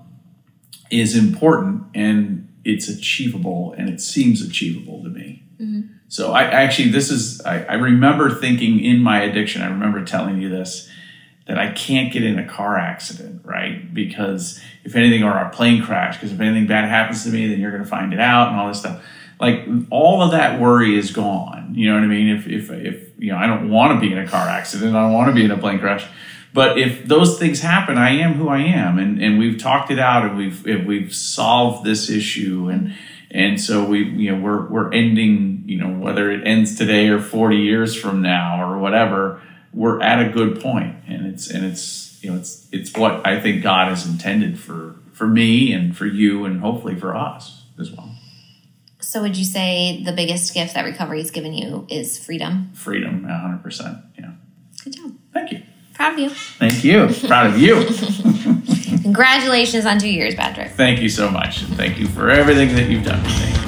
is 0.91 1.17
important 1.17 1.84
and 1.95 2.45
it's 2.66 2.89
achievable 2.89 3.74
and 3.78 3.89
it 3.89 4.01
seems 4.01 4.41
achievable 4.41 5.03
to 5.03 5.09
me. 5.09 5.43
Mm-hmm. 5.61 5.93
So 6.07 6.34
I 6.34 6.43
actually, 6.43 6.89
this 6.89 7.09
is, 7.09 7.41
I, 7.41 7.63
I, 7.63 7.74
remember 7.76 8.30
thinking 8.30 8.80
in 8.80 8.99
my 8.99 9.22
addiction, 9.22 9.61
I 9.61 9.68
remember 9.68 10.03
telling 10.03 10.41
you 10.41 10.49
this, 10.49 10.89
that 11.47 11.57
I 11.57 11.72
can't 11.72 12.11
get 12.11 12.24
in 12.24 12.39
a 12.39 12.47
car 12.47 12.78
accident, 12.78 13.41
right? 13.45 13.93
Because 13.93 14.59
if 14.84 14.95
anything, 14.95 15.24
or 15.24 15.32
a 15.32 15.49
plane 15.51 15.84
crash, 15.84 16.18
because 16.18 16.32
if 16.32 16.39
anything 16.39 16.68
bad 16.68 16.89
happens 16.89 17.24
to 17.24 17.30
me, 17.30 17.47
then 17.47 17.59
you're 17.59 17.72
going 17.72 17.84
to 17.84 17.89
find 17.89 18.13
it 18.13 18.20
out 18.20 18.49
and 18.49 18.59
all 18.59 18.68
this 18.68 18.80
stuff. 18.80 19.03
Like 19.39 19.66
all 19.91 20.22
of 20.24 20.32
that 20.32 20.59
worry 20.59 20.97
is 20.97 21.11
gone. 21.11 21.74
You 21.76 21.89
know 21.89 21.95
what 21.95 22.03
I 22.03 22.07
mean? 22.07 22.30
If, 22.30 22.47
if, 22.47 22.72
if, 22.72 23.09
you 23.20 23.32
know, 23.32 23.38
I 23.38 23.47
don't 23.47 23.70
want 23.70 23.93
to 23.93 23.99
be 23.99 24.11
in 24.11 24.18
a 24.18 24.28
car 24.28 24.47
accident, 24.47 24.95
I 24.95 25.01
don't 25.01 25.13
want 25.13 25.30
to 25.30 25.36
be 25.36 25.45
in 25.45 25.51
a 25.51 25.57
plane 25.57 25.80
crash 25.80 26.07
but 26.56 26.80
if 26.80 27.03
those 27.03 27.38
things 27.38 27.60
happen, 27.60 27.97
I 27.97 28.12
am 28.12 28.36
who 28.36 28.47
I 28.47 28.60
am, 28.60 28.97
and 28.97 29.22
and 29.22 29.38
we've 29.38 29.60
talked 29.60 29.91
it 29.91 29.99
out, 29.99 30.24
and 30.26 30.38
we've 30.38 30.86
we've 30.88 31.14
solved 31.14 31.86
this 31.86 32.10
issue, 32.10 32.70
and 32.70 32.95
and 33.30 33.60
so 33.60 33.84
we 33.84 34.06
you 34.06 34.32
know 34.32 34.41
we're 34.41 34.66
we're 34.70 34.93
ending 34.93 35.64
you 35.66 35.78
know 35.78 35.99
whether 35.99 36.32
it 36.32 36.47
ends 36.47 36.78
today 36.78 37.10
or 37.10 37.20
forty 37.20 37.58
years 37.58 37.93
from 37.93 38.22
now 38.22 38.64
or 38.64 38.78
whatever, 38.78 39.41
we're 39.74 40.01
at 40.01 40.26
a 40.26 40.32
good 40.32 40.62
point, 40.62 40.95
and 41.10 41.28
it's 41.28 41.51
and 41.51 41.66
it's 41.66 42.24
you 42.24 42.32
know 42.32 42.38
it's 42.38 42.70
it's 42.72 42.93
what 42.93 43.28
I 43.28 43.41
think 43.41 43.62
God 43.62 43.89
has 43.89 44.08
intended 44.08 44.58
for 44.58 44.95
for 45.12 45.28
me 45.28 45.74
and 45.74 45.95
for 45.95 46.06
you, 46.06 46.45
and 46.45 46.62
hopefully 46.62 46.95
for 46.95 47.18
us 47.18 47.66
as 47.78 47.91
well. 47.91 48.16
So, 49.01 49.22
would 49.22 49.36
you 49.36 49.43
say 49.43 50.01
the 50.06 50.14
biggest 50.14 50.53
gift 50.53 50.74
that 50.76 50.86
recovery 50.86 51.20
has 51.20 51.32
given 51.32 51.53
you 51.53 51.86
is 51.89 52.18
freedom? 52.18 52.72
Freedom, 52.74 53.26
hundred 53.26 53.62
percent. 53.62 53.97
Yeah. 54.18 54.32
Good 54.86 54.93
job. 54.93 55.16
Thank 55.34 55.51
you. 55.51 55.64
Proud 55.96 56.14
of 56.14 56.20
you. 56.20 56.30
Thank 56.30 56.84
you. 56.84 57.08
Proud 57.28 57.48
of 57.48 57.58
you. 57.58 57.86
Congratulations 59.04 59.86
on 59.86 59.98
two 59.98 60.10
years, 60.10 60.36
Patrick. 60.36 60.72
Thank 60.72 61.02
you 61.02 61.10
so 61.10 61.30
much. 61.30 61.64
And 61.64 61.76
thank 61.76 61.98
you 61.98 62.08
for 62.08 62.30
everything 62.30 62.76
that 62.76 62.89
you've 62.89 63.06
done 63.06 63.22
for 63.24 63.30
me. 63.30 63.66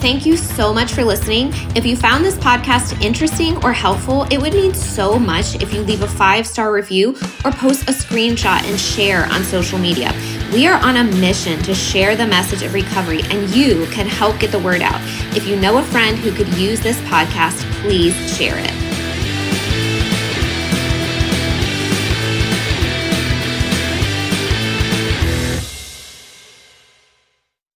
Thank 0.00 0.24
you 0.24 0.38
so 0.38 0.72
much 0.72 0.92
for 0.92 1.04
listening. 1.04 1.52
If 1.76 1.84
you 1.84 1.94
found 1.94 2.24
this 2.24 2.36
podcast 2.36 3.02
interesting 3.02 3.62
or 3.62 3.74
helpful, 3.74 4.22
it 4.30 4.40
would 4.40 4.54
mean 4.54 4.72
so 4.72 5.18
much 5.18 5.56
if 5.56 5.74
you 5.74 5.82
leave 5.82 6.00
a 6.00 6.08
five 6.08 6.46
star 6.46 6.72
review 6.72 7.10
or 7.44 7.52
post 7.52 7.82
a 7.82 7.92
screenshot 7.92 8.64
and 8.64 8.80
share 8.80 9.26
on 9.26 9.44
social 9.44 9.78
media. 9.78 10.14
We 10.54 10.66
are 10.66 10.80
on 10.82 10.96
a 10.96 11.04
mission 11.04 11.62
to 11.64 11.74
share 11.74 12.16
the 12.16 12.26
message 12.26 12.62
of 12.62 12.72
recovery, 12.72 13.20
and 13.24 13.50
you 13.50 13.84
can 13.88 14.06
help 14.06 14.38
get 14.38 14.52
the 14.52 14.58
word 14.58 14.80
out. 14.80 15.00
If 15.36 15.46
you 15.46 15.56
know 15.56 15.76
a 15.76 15.82
friend 15.82 16.16
who 16.16 16.32
could 16.32 16.48
use 16.54 16.80
this 16.80 16.98
podcast, 17.00 17.60
please 17.82 18.14
share 18.34 18.58
it. 18.58 18.89